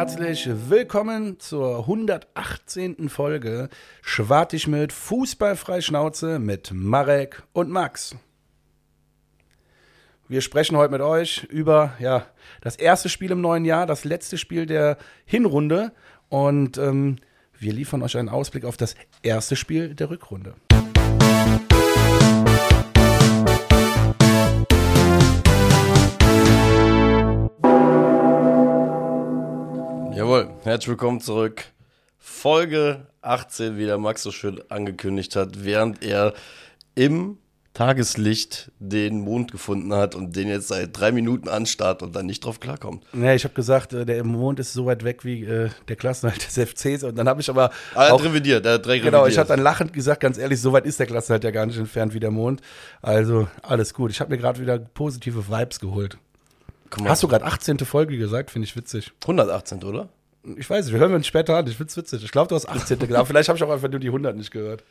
herzlich 0.00 0.48
willkommen 0.70 1.38
zur 1.40 1.80
118. 1.80 3.10
Folge 3.10 3.68
Schwartig 4.00 4.66
mit 4.66 4.94
Fußballfrei 4.94 5.82
Schnauze 5.82 6.38
mit 6.38 6.70
Marek 6.72 7.42
und 7.52 7.68
Max. 7.68 8.16
Wir 10.26 10.40
sprechen 10.40 10.78
heute 10.78 10.92
mit 10.92 11.02
euch 11.02 11.44
über 11.50 11.92
ja, 11.98 12.24
das 12.62 12.76
erste 12.76 13.10
Spiel 13.10 13.30
im 13.30 13.42
neuen 13.42 13.66
Jahr, 13.66 13.84
das 13.84 14.04
letzte 14.04 14.38
Spiel 14.38 14.64
der 14.64 14.96
Hinrunde 15.26 15.92
und 16.30 16.78
ähm, 16.78 17.16
wir 17.58 17.74
liefern 17.74 18.00
euch 18.00 18.16
einen 18.16 18.30
Ausblick 18.30 18.64
auf 18.64 18.78
das 18.78 18.94
erste 19.22 19.54
Spiel 19.54 19.94
der 19.94 20.08
Rückrunde. 20.08 20.54
Herzlich 30.70 30.88
willkommen 30.88 31.20
zurück. 31.20 31.64
Folge 32.16 33.08
18, 33.22 33.76
wie 33.76 33.86
der 33.86 33.98
Max 33.98 34.22
so 34.22 34.30
schön 34.30 34.60
angekündigt 34.68 35.34
hat, 35.34 35.64
während 35.64 36.04
er 36.04 36.32
im 36.94 37.38
Tageslicht 37.74 38.70
den 38.78 39.20
Mond 39.20 39.50
gefunden 39.50 39.92
hat 39.92 40.14
und 40.14 40.36
den 40.36 40.46
jetzt 40.46 40.68
seit 40.68 40.96
drei 40.96 41.10
Minuten 41.10 41.48
anstarrt 41.48 42.04
und 42.04 42.14
dann 42.14 42.26
nicht 42.26 42.44
drauf 42.44 42.60
klarkommt. 42.60 43.04
Nee, 43.12 43.34
ich 43.34 43.42
habe 43.42 43.54
gesagt, 43.54 43.92
äh, 43.92 44.06
der 44.06 44.22
Mond 44.22 44.60
ist 44.60 44.72
so 44.72 44.86
weit 44.86 45.02
weg 45.02 45.24
wie 45.24 45.44
äh, 45.44 45.70
der 45.88 45.96
Klassenhalt 45.96 46.46
des 46.46 46.54
FCs 46.56 47.02
und 47.02 47.16
dann 47.16 47.28
habe 47.28 47.40
ich 47.40 47.50
aber 47.50 47.70
Ah, 47.96 48.04
er 48.04 48.14
auch, 48.14 48.20
hat 48.20 48.26
revidiert, 48.28 48.64
er 48.64 48.74
hat 48.74 48.84
direkt 48.84 49.04
Genau, 49.04 49.18
ich 49.18 49.22
revidiert. 49.24 49.38
habe 49.38 49.48
dann 49.48 49.64
lachend 49.64 49.92
gesagt, 49.92 50.20
ganz 50.20 50.38
ehrlich, 50.38 50.60
so 50.60 50.72
weit 50.72 50.86
ist 50.86 51.00
der 51.00 51.06
Klassenhalt 51.06 51.42
ja 51.42 51.50
gar 51.50 51.66
nicht 51.66 51.78
entfernt 51.78 52.14
wie 52.14 52.20
der 52.20 52.30
Mond. 52.30 52.60
Also 53.02 53.48
alles 53.62 53.92
gut. 53.92 54.12
Ich 54.12 54.20
habe 54.20 54.30
mir 54.30 54.38
gerade 54.38 54.60
wieder 54.60 54.78
positive 54.78 55.48
Vibes 55.48 55.80
geholt. 55.80 56.16
Hast 57.04 57.24
du 57.24 57.28
gerade 57.28 57.44
18. 57.44 57.78
Folge 57.80 58.16
gesagt? 58.16 58.52
Finde 58.52 58.66
ich 58.66 58.76
witzig. 58.76 59.10
118, 59.22 59.82
oder? 59.82 60.08
Ich 60.56 60.68
weiß 60.68 60.86
nicht, 60.86 60.94
wir 60.94 61.00
hören 61.00 61.14
uns 61.14 61.26
später 61.26 61.56
an. 61.56 61.66
Ich 61.66 61.76
find's 61.76 61.96
witzig. 61.96 62.24
Ich 62.24 62.32
glaube, 62.32 62.48
du 62.48 62.54
hast 62.54 62.68
18. 62.68 62.98
genau. 62.98 63.24
Vielleicht 63.24 63.48
habe 63.48 63.56
ich 63.56 63.62
auch 63.64 63.70
einfach 63.70 63.90
nur 63.90 64.00
die 64.00 64.08
100 64.08 64.36
nicht 64.36 64.50
gehört. 64.50 64.84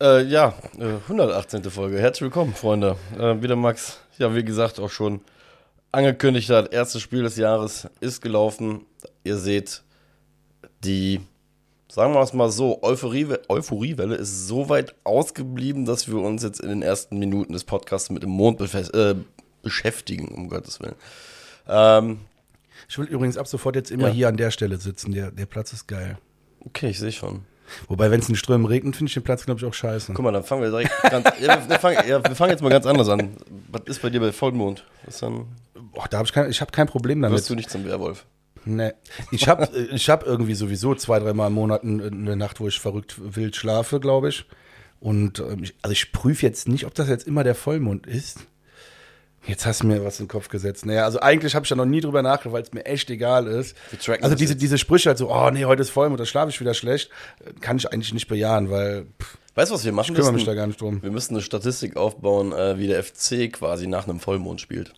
Äh, 0.00 0.24
ja, 0.24 0.54
äh, 0.78 0.96
118. 1.08 1.62
Folge. 1.64 1.98
Herzlich 1.98 2.22
willkommen, 2.22 2.54
Freunde. 2.54 2.96
Äh, 3.18 3.42
wieder 3.42 3.56
Max, 3.56 4.00
ja, 4.18 4.34
wie 4.34 4.44
gesagt, 4.44 4.78
auch 4.80 4.90
schon 4.90 5.20
angekündigt 5.92 6.50
hat, 6.50 6.72
erstes 6.72 7.02
Spiel 7.02 7.22
des 7.22 7.36
Jahres 7.36 7.88
ist 8.00 8.20
gelaufen. 8.20 8.84
Ihr 9.24 9.36
seht, 9.36 9.82
die, 10.84 11.20
sagen 11.88 12.14
wir 12.14 12.20
es 12.20 12.32
mal 12.32 12.50
so, 12.50 12.82
Euphorie, 12.82 13.26
Euphoriewelle 13.48 14.16
ist 14.16 14.46
so 14.46 14.68
weit 14.68 14.94
ausgeblieben, 15.04 15.84
dass 15.84 16.08
wir 16.08 16.18
uns 16.18 16.42
jetzt 16.42 16.60
in 16.60 16.68
den 16.68 16.82
ersten 16.82 17.18
Minuten 17.18 17.52
des 17.52 17.64
Podcasts 17.64 18.10
mit 18.10 18.22
dem 18.22 18.30
Mond 18.30 18.60
äh, 18.60 19.14
beschäftigen, 19.62 20.28
um 20.28 20.48
Gottes 20.48 20.80
Willen. 20.80 20.96
Ähm, 21.68 22.20
Ich 22.88 22.98
will 22.98 23.06
übrigens 23.06 23.36
ab 23.36 23.46
sofort 23.48 23.76
jetzt 23.76 23.90
immer 23.90 24.08
Ja. 24.08 24.12
hier 24.14 24.28
an 24.28 24.36
der 24.36 24.50
Stelle 24.50 24.76
sitzen. 24.78 25.12
Der, 25.12 25.30
der 25.30 25.46
Platz 25.46 25.72
ist 25.72 25.86
geil. 25.88 26.18
okay, 26.64 26.88
ich 26.90 26.98
sehe 26.98 27.12
schon. 27.12 27.44
Wobei, 27.86 28.10
wenn 28.10 28.20
es 28.20 28.28
in 28.30 28.34
Strömen 28.36 28.66
regnet, 28.66 28.96
finde 28.96 29.08
ich 29.10 29.14
den 29.14 29.22
Platz, 29.22 29.44
glaube 29.44 29.60
ich, 29.60 29.66
auch 29.66 29.74
scheiße. 29.74 30.12
Guck 30.14 30.24
mal, 30.24 30.32
dann 30.32 30.42
fangen 30.44 30.62
wir 30.62 30.70
direkt 30.70 30.90
ganz, 31.10 31.26
ja, 31.40 31.68
wir, 31.68 31.78
fangen, 31.78 31.98
ja, 32.08 32.24
wir 32.24 32.34
fangen 32.34 32.50
jetzt 32.52 32.62
mal 32.62 32.70
ganz 32.70 32.86
anders 32.86 33.10
an. 33.10 33.36
Was 33.70 33.82
ist 33.86 34.00
bei 34.00 34.08
dir 34.08 34.20
bei 34.20 34.32
Vollmond? 34.32 34.86
Was 35.04 35.18
dann, 35.18 35.46
Boah, 35.92 36.06
da 36.08 36.16
habe 36.18 36.26
ich 36.26 36.32
kein, 36.32 36.50
ich 36.50 36.60
hab 36.62 36.72
kein 36.72 36.86
Problem 36.86 37.20
damit. 37.20 37.36
wirst 37.36 37.50
du 37.50 37.54
nicht 37.54 37.68
zum 37.70 37.84
Werwolf? 37.84 38.24
Nee. 38.64 38.92
Ich 39.32 39.48
habe 39.48 39.68
ich 39.92 40.08
hab 40.08 40.24
irgendwie 40.26 40.54
sowieso 40.54 40.94
zwei, 40.94 41.18
dreimal 41.18 41.48
im 41.48 41.54
Monat 41.54 41.82
eine 41.84 42.36
Nacht, 42.36 42.58
wo 42.60 42.68
ich 42.68 42.80
verrückt 42.80 43.16
wild 43.18 43.54
schlafe, 43.54 44.00
glaube 44.00 44.30
ich. 44.30 44.46
Und 45.00 45.38
ähm, 45.40 45.64
also 45.82 45.92
ich 45.92 46.10
prüfe 46.12 46.44
jetzt 46.46 46.68
nicht, 46.68 46.84
ob 46.86 46.94
das 46.94 47.08
jetzt 47.08 47.26
immer 47.26 47.44
der 47.44 47.54
Vollmond 47.54 48.06
ist. 48.06 48.38
Jetzt 49.46 49.64
hast 49.66 49.82
du 49.82 49.86
mir 49.86 50.04
was 50.04 50.18
in 50.20 50.26
den 50.26 50.30
Kopf 50.30 50.48
gesetzt. 50.48 50.84
Naja, 50.84 51.04
also 51.04 51.20
eigentlich 51.20 51.54
habe 51.54 51.64
ich 51.64 51.70
da 51.70 51.76
noch 51.76 51.86
nie 51.86 52.00
drüber 52.00 52.22
nachgedacht, 52.22 52.52
weil 52.52 52.62
es 52.62 52.72
mir 52.72 52.84
echt 52.84 53.08
egal 53.08 53.46
ist. 53.46 53.76
Also 54.20 54.34
diese, 54.34 54.52
jetzt. 54.52 54.62
diese 54.62 54.78
Sprüche 54.78 55.08
halt 55.08 55.18
so, 55.18 55.32
oh 55.32 55.50
nee, 55.50 55.64
heute 55.64 55.82
ist 55.82 55.90
Vollmond, 55.90 56.20
da 56.20 56.26
schlafe 56.26 56.50
ich 56.50 56.60
wieder 56.60 56.74
schlecht, 56.74 57.10
kann 57.60 57.76
ich 57.78 57.90
eigentlich 57.90 58.12
nicht 58.12 58.28
bejahen, 58.28 58.70
weil 58.70 59.06
pff, 59.22 59.38
Weißt 59.54 59.72
du, 59.72 59.74
was 59.74 59.84
wir 59.84 59.90
machen 59.90 60.12
ich 60.12 60.14
kümmere 60.14 60.32
mich 60.32 60.42
müssen? 60.42 60.46
da 60.46 60.54
gar 60.54 60.68
nicht 60.68 60.80
drum. 60.80 61.02
Wir 61.02 61.10
müssen 61.10 61.34
eine 61.34 61.42
Statistik 61.42 61.96
aufbauen, 61.96 62.52
äh, 62.52 62.78
wie 62.78 62.86
der 62.86 63.02
FC 63.02 63.52
quasi 63.52 63.88
nach 63.88 64.06
einem 64.06 64.20
Vollmond 64.20 64.60
spielt. 64.60 64.94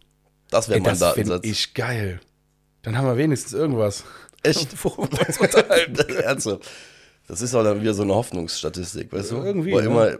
Das 0.51 0.69
wäre 0.69 0.81
mein 0.81 0.99
das 0.99 1.15
finde 1.15 1.31
Datensatz. 1.31 1.47
ich 1.47 1.72
geil. 1.72 2.21
Dann 2.83 2.99
haben 2.99 3.07
wir 3.07 3.17
wenigstens 3.17 3.55
irgendwas. 3.55 4.05
Echt? 4.43 4.69
Ernsthaft. 6.25 6.71
Das 7.27 7.43
ist 7.43 7.55
auch 7.55 7.62
dann 7.62 7.81
wieder 7.81 7.95
so 7.95 8.03
eine 8.03 8.12
Hoffnungsstatistik, 8.12 9.12
weißt 9.12 9.31
du? 9.31 9.37
Irgendwie, 9.37 9.72
Weil 9.72 9.84
ne? 9.84 9.89
immer, 9.89 10.19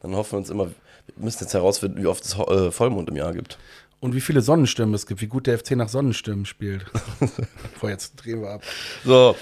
dann 0.00 0.14
hoffen 0.14 0.32
wir 0.32 0.38
uns 0.38 0.48
immer, 0.48 0.70
wir 1.16 1.24
müssen 1.24 1.44
jetzt 1.44 1.54
herausfinden, 1.54 2.02
wie 2.02 2.06
oft 2.06 2.24
es 2.24 2.34
äh, 2.38 2.70
Vollmond 2.70 3.08
im 3.08 3.16
Jahr 3.16 3.32
gibt. 3.32 3.58
Und 4.00 4.14
wie 4.14 4.20
viele 4.20 4.40
Sonnenstimmen 4.40 4.94
es 4.94 5.06
gibt, 5.06 5.20
wie 5.20 5.26
gut 5.28 5.46
der 5.46 5.58
FC 5.58 5.72
nach 5.72 5.88
Sonnenstimmen 5.88 6.44
spielt. 6.44 6.86
Boah, 7.80 7.90
jetzt 7.90 8.16
drehen 8.16 8.42
wir 8.42 8.50
ab. 8.50 8.62
So. 9.04 9.36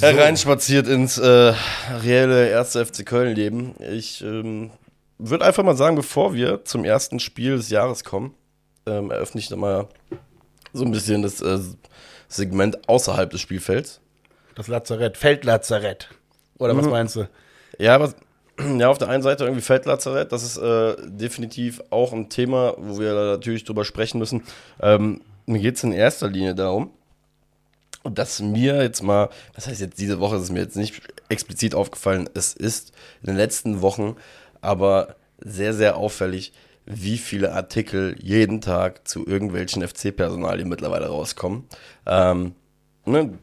Hereinspaziert 0.00 0.86
ins 0.86 1.18
äh, 1.18 1.52
reelle 2.02 2.48
erste 2.48 2.84
FC 2.86 3.04
Köln-Leben. 3.04 3.74
Ich 3.80 4.22
ähm, 4.22 4.70
würde 5.18 5.44
einfach 5.44 5.64
mal 5.64 5.76
sagen, 5.76 5.96
bevor 5.96 6.32
wir 6.32 6.64
zum 6.64 6.84
ersten 6.84 7.18
Spiel 7.20 7.56
des 7.56 7.70
Jahres 7.70 8.04
kommen, 8.04 8.34
ähm, 8.86 9.10
eröffne 9.10 9.40
ich 9.40 9.50
nochmal 9.50 9.88
so 10.72 10.84
ein 10.84 10.92
bisschen 10.92 11.22
das 11.22 11.40
äh, 11.42 11.58
Segment 12.28 12.88
außerhalb 12.88 13.30
des 13.30 13.40
Spielfelds. 13.40 14.00
Das 14.54 14.68
Lazarett, 14.68 15.16
Feldlazarett. 15.16 16.08
Oder 16.58 16.76
was 16.76 16.84
Mhm. 16.84 16.90
meinst 16.92 17.16
du? 17.16 17.28
Ja, 17.78 17.96
aber 17.96 18.14
ja, 18.78 18.88
auf 18.88 18.98
der 18.98 19.08
einen 19.08 19.22
Seite 19.22 19.44
irgendwie 19.44 19.62
Feldlazarett, 19.62 20.32
das 20.32 20.42
ist 20.42 20.56
äh, 20.56 20.96
definitiv 21.06 21.82
auch 21.90 22.12
ein 22.12 22.28
Thema, 22.28 22.74
wo 22.78 22.98
wir 22.98 23.14
natürlich 23.14 23.64
drüber 23.64 23.84
sprechen 23.84 24.18
müssen. 24.18 24.42
Ähm, 24.80 25.20
mir 25.46 25.60
geht 25.60 25.76
es 25.76 25.84
in 25.84 25.92
erster 25.92 26.28
Linie 26.28 26.54
darum, 26.54 26.90
dass 28.04 28.40
mir 28.40 28.82
jetzt 28.82 29.02
mal, 29.02 29.28
das 29.54 29.66
heißt 29.66 29.80
jetzt 29.80 29.98
diese 29.98 30.20
Woche 30.20 30.36
ist 30.36 30.42
es 30.42 30.50
mir 30.50 30.60
jetzt 30.60 30.76
nicht 30.76 31.02
explizit 31.28 31.74
aufgefallen, 31.74 32.28
es 32.34 32.54
ist 32.54 32.92
in 33.22 33.28
den 33.28 33.36
letzten 33.36 33.82
Wochen 33.82 34.16
aber 34.60 35.16
sehr, 35.40 35.74
sehr 35.74 35.96
auffällig, 35.96 36.52
wie 36.86 37.18
viele 37.18 37.52
Artikel 37.52 38.16
jeden 38.20 38.60
Tag 38.60 39.06
zu 39.06 39.26
irgendwelchen 39.26 39.86
FC-Personalien 39.86 40.68
mittlerweile 40.68 41.06
rauskommen. 41.06 41.64
Ähm, 42.06 42.54
ne, 43.04 43.38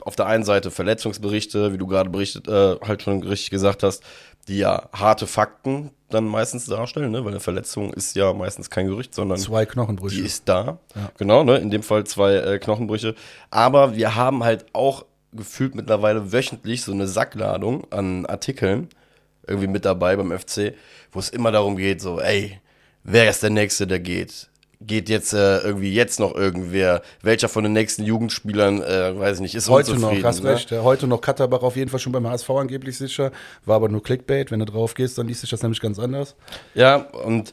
auf 0.00 0.16
der 0.16 0.26
einen 0.26 0.44
Seite 0.44 0.70
Verletzungsberichte, 0.70 1.72
wie 1.72 1.78
du 1.78 1.86
gerade 1.86 2.10
berichtet, 2.10 2.48
äh, 2.48 2.76
halt 2.80 3.02
schon 3.02 3.22
richtig 3.22 3.50
gesagt 3.50 3.82
hast, 3.82 4.02
die 4.48 4.58
ja 4.58 4.88
harte 4.92 5.26
Fakten 5.26 5.90
dann 6.10 6.24
meistens 6.26 6.66
darstellen, 6.66 7.10
ne? 7.10 7.24
weil 7.24 7.32
eine 7.32 7.40
Verletzung 7.40 7.92
ist 7.92 8.16
ja 8.16 8.32
meistens 8.32 8.68
kein 8.70 8.86
Gerücht, 8.86 9.14
sondern 9.14 9.38
Zwei 9.38 9.64
die 9.64 9.70
Knochenbrüche. 9.70 10.20
ist 10.20 10.48
da. 10.48 10.78
Genau, 11.18 11.42
ne? 11.44 11.56
in 11.58 11.70
dem 11.70 11.82
Fall 11.82 12.04
zwei 12.04 12.34
äh, 12.34 12.58
Knochenbrüche. 12.58 13.14
Aber 13.50 13.96
wir 13.96 14.14
haben 14.14 14.44
halt 14.44 14.66
auch 14.74 15.06
gefühlt 15.32 15.74
mittlerweile 15.74 16.32
wöchentlich 16.32 16.82
so 16.82 16.92
eine 16.92 17.08
Sackladung 17.08 17.90
an 17.90 18.26
Artikeln 18.26 18.88
irgendwie 19.46 19.68
mit 19.68 19.84
dabei 19.84 20.16
beim 20.16 20.36
FC, 20.38 20.74
wo 21.10 21.18
es 21.18 21.30
immer 21.30 21.50
darum 21.50 21.76
geht, 21.76 22.00
so, 22.00 22.20
ey, 22.20 22.60
wer 23.02 23.30
ist 23.30 23.42
der 23.42 23.50
Nächste, 23.50 23.86
der 23.86 24.00
geht? 24.00 24.48
Geht 24.86 25.08
jetzt 25.08 25.32
äh, 25.32 25.58
irgendwie 25.58 25.92
jetzt 25.92 26.18
noch 26.20 26.34
irgendwer? 26.34 27.02
Welcher 27.22 27.48
von 27.48 27.62
den 27.64 27.72
nächsten 27.72 28.02
Jugendspielern, 28.04 28.82
äh, 28.82 29.18
weiß 29.18 29.36
ich 29.36 29.42
nicht, 29.42 29.54
ist 29.54 29.68
Heute 29.68 29.94
noch, 29.96 30.12
hast 30.22 30.42
ne? 30.42 30.50
recht. 30.50 30.70
Ja, 30.70 30.82
heute 30.82 31.06
noch 31.06 31.20
Katterbach 31.20 31.62
auf 31.62 31.76
jeden 31.76 31.90
Fall 31.90 32.00
schon 32.00 32.12
beim 32.12 32.26
HSV 32.28 32.48
angeblich 32.50 32.96
sicher. 32.98 33.30
War 33.64 33.76
aber 33.76 33.88
nur 33.88 34.02
Clickbait. 34.02 34.50
Wenn 34.50 34.60
du 34.60 34.66
drauf 34.66 34.94
gehst, 34.94 35.18
dann 35.18 35.28
liest 35.28 35.42
sich 35.42 35.50
das 35.50 35.62
nämlich 35.62 35.80
ganz 35.80 35.98
anders. 35.98 36.34
Ja, 36.74 36.96
und 36.96 37.52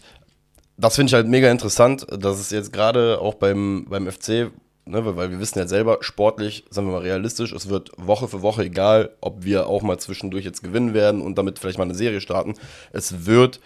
das 0.78 0.95
finde 0.95 1.09
ich 1.09 1.13
halt 1.13 1.28
mega 1.28 1.51
interessant, 1.51 2.07
dass 2.09 2.39
es 2.39 2.51
jetzt 2.51 2.72
gerade 2.72 3.19
auch 3.19 3.34
beim, 3.34 3.85
beim 3.89 4.07
FC, 4.09 4.50
ne, 4.85 5.06
weil- 5.06 5.18
weil 5.18 5.29
wir 5.31 5.39
wissen 5.39 5.59
ja 5.59 5.68
selber, 5.68 5.97
sportlich, 6.01 6.63
sagen 6.69 6.88
wir 6.88 6.94
mal 6.94 7.01
realistisch, 7.01 7.51
es 7.51 7.68
wird 7.69 7.91
Woche 7.97 8.28
für 8.29 8.41
Woche, 8.41 8.63
egal 8.63 9.09
ob 9.19 9.44
wir 9.44 9.68
auch 9.68 9.81
mal 9.81 9.97
zwischendurch 9.97 10.45
jetzt 10.45 10.63
gewinnen 10.63 10.94
werden 10.94 11.22
und 11.22 11.38
damit 11.38 11.59
vielleicht 11.59 11.78
mal 11.78 11.84
eine 11.84 11.95
Serie 11.95 12.22
starten, 12.22 12.53
es 12.94 13.25
wird 13.25 13.59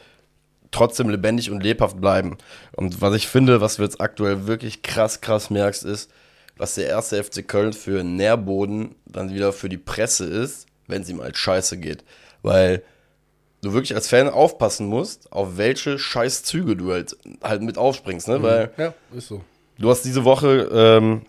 trotzdem 0.73 1.09
lebendig 1.09 1.51
und 1.51 1.63
lebhaft 1.63 2.01
bleiben. 2.01 2.37
Und 2.75 3.01
was 3.01 3.15
ich 3.15 3.27
finde, 3.27 3.61
was 3.61 3.77
du 3.77 3.83
jetzt 3.83 4.01
aktuell 4.01 4.47
wirklich 4.47 4.81
krass, 4.81 5.21
krass 5.21 5.49
merkst, 5.49 5.85
ist, 5.85 6.11
was 6.57 6.75
der 6.75 6.87
erste 6.87 7.23
FC 7.23 7.47
Köln 7.47 7.73
für 7.73 8.03
Nährboden 8.03 8.95
dann 9.05 9.33
wieder 9.33 9.53
für 9.53 9.69
die 9.69 9.77
Presse 9.77 10.25
ist, 10.25 10.67
wenn 10.87 11.01
es 11.01 11.09
ihm 11.09 11.21
halt 11.21 11.37
scheiße 11.37 11.77
geht. 11.77 12.03
Weil 12.41 12.83
du 13.61 13.73
wirklich 13.73 13.95
als 13.95 14.07
Fan 14.07 14.29
aufpassen 14.29 14.87
musst, 14.87 15.31
auf 15.31 15.57
welche 15.57 15.97
scheiß 15.97 16.43
Züge 16.43 16.75
du 16.75 16.91
halt, 16.91 17.15
halt 17.41 17.61
mit 17.61 17.77
aufspringst, 17.77 18.27
ne? 18.27 18.43
Weil 18.43 18.71
Ja, 18.77 18.93
ist 19.15 19.29
so. 19.29 19.41
du 19.79 19.89
hast 19.89 20.03
diese 20.03 20.25
Woche, 20.25 20.69
ähm, 20.73 21.21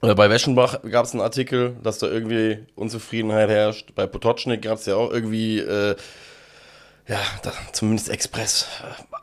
oder 0.00 0.14
bei 0.14 0.30
Weschenbach 0.30 0.80
gab 0.90 1.06
es 1.06 1.12
einen 1.12 1.20
Artikel, 1.20 1.76
dass 1.82 1.98
da 1.98 2.06
irgendwie 2.06 2.58
Unzufriedenheit 2.76 3.50
herrscht. 3.50 3.94
Bei 3.94 4.06
Potocznik 4.06 4.62
gab 4.62 4.78
es 4.78 4.86
ja 4.86 4.94
auch 4.94 5.10
irgendwie, 5.10 5.58
äh, 5.58 5.96
ja, 7.08 7.18
da, 7.42 7.52
zumindest 7.72 8.10
Express. 8.10 8.66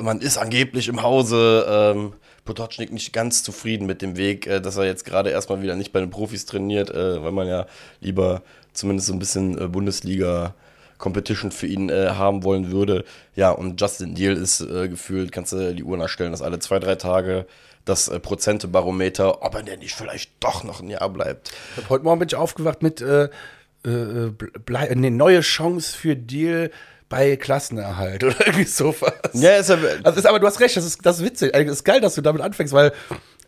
Man 0.01 0.19
ist 0.19 0.37
angeblich 0.37 0.87
im 0.87 1.03
Hause 1.03 1.65
ähm, 1.69 2.13
Potocznik 2.43 2.91
nicht 2.91 3.13
ganz 3.13 3.43
zufrieden 3.43 3.85
mit 3.85 4.01
dem 4.01 4.17
Weg, 4.17 4.47
äh, 4.47 4.59
dass 4.59 4.77
er 4.77 4.85
jetzt 4.85 5.05
gerade 5.05 5.29
erstmal 5.29 5.61
wieder 5.61 5.75
nicht 5.75 5.93
bei 5.93 5.99
den 5.99 6.09
Profis 6.09 6.45
trainiert, 6.45 6.89
äh, 6.89 7.23
weil 7.23 7.31
man 7.31 7.47
ja 7.47 7.67
lieber 8.01 8.41
zumindest 8.73 9.07
so 9.07 9.13
ein 9.13 9.19
bisschen 9.19 9.59
äh, 9.59 9.67
Bundesliga 9.67 10.55
Competition 10.97 11.51
für 11.51 11.67
ihn 11.67 11.89
äh, 11.89 12.09
haben 12.11 12.43
wollen 12.43 12.71
würde. 12.71 13.05
Ja, 13.35 13.51
und 13.51 13.79
Justin 13.79 14.15
Deal 14.15 14.35
ist 14.35 14.61
äh, 14.61 14.87
gefühlt, 14.87 15.31
kannst 15.31 15.53
du 15.53 15.73
die 15.73 15.83
Uhr 15.83 15.97
nachstellen, 15.97 16.31
dass 16.31 16.41
alle 16.41 16.59
zwei, 16.59 16.79
drei 16.79 16.95
Tage 16.95 17.45
das 17.83 18.07
äh, 18.07 18.19
Prozentebarometer, 18.19 19.43
ob 19.43 19.55
er 19.55 19.63
denn 19.63 19.79
nicht 19.79 19.93
vielleicht 19.93 20.31
doch 20.39 20.63
noch 20.63 20.81
ein 20.81 20.89
Jahr 20.89 21.09
bleibt. 21.09 21.51
Heute 21.89 22.03
Morgen 22.03 22.19
bin 22.19 22.27
ich 22.27 22.35
aufgewacht 22.35 22.81
mit 22.81 23.01
äh, 23.01 23.29
äh, 23.85 24.31
eine 24.73 25.11
neue 25.11 25.41
Chance 25.41 25.95
für 25.95 26.15
Deal 26.15 26.71
bei 27.09 27.35
Klassenerhalt 27.35 28.23
oder 28.23 28.35
irgendwie 28.47 28.65
sowas. 28.65 29.13
Ja, 29.33 29.51
ist 29.57 29.69
ja, 29.69 29.77
Also 30.03 30.19
ist, 30.19 30.25
aber 30.25 30.39
du 30.39 30.47
hast 30.47 30.59
recht, 30.59 30.75
das 30.77 30.85
ist, 30.85 31.05
das 31.05 31.19
ist 31.19 31.25
witzig. 31.25 31.53
Eigentlich 31.55 31.73
ist 31.73 31.83
geil, 31.83 32.01
dass 32.01 32.15
du 32.15 32.21
damit 32.21 32.41
anfängst, 32.41 32.73
weil 32.73 32.91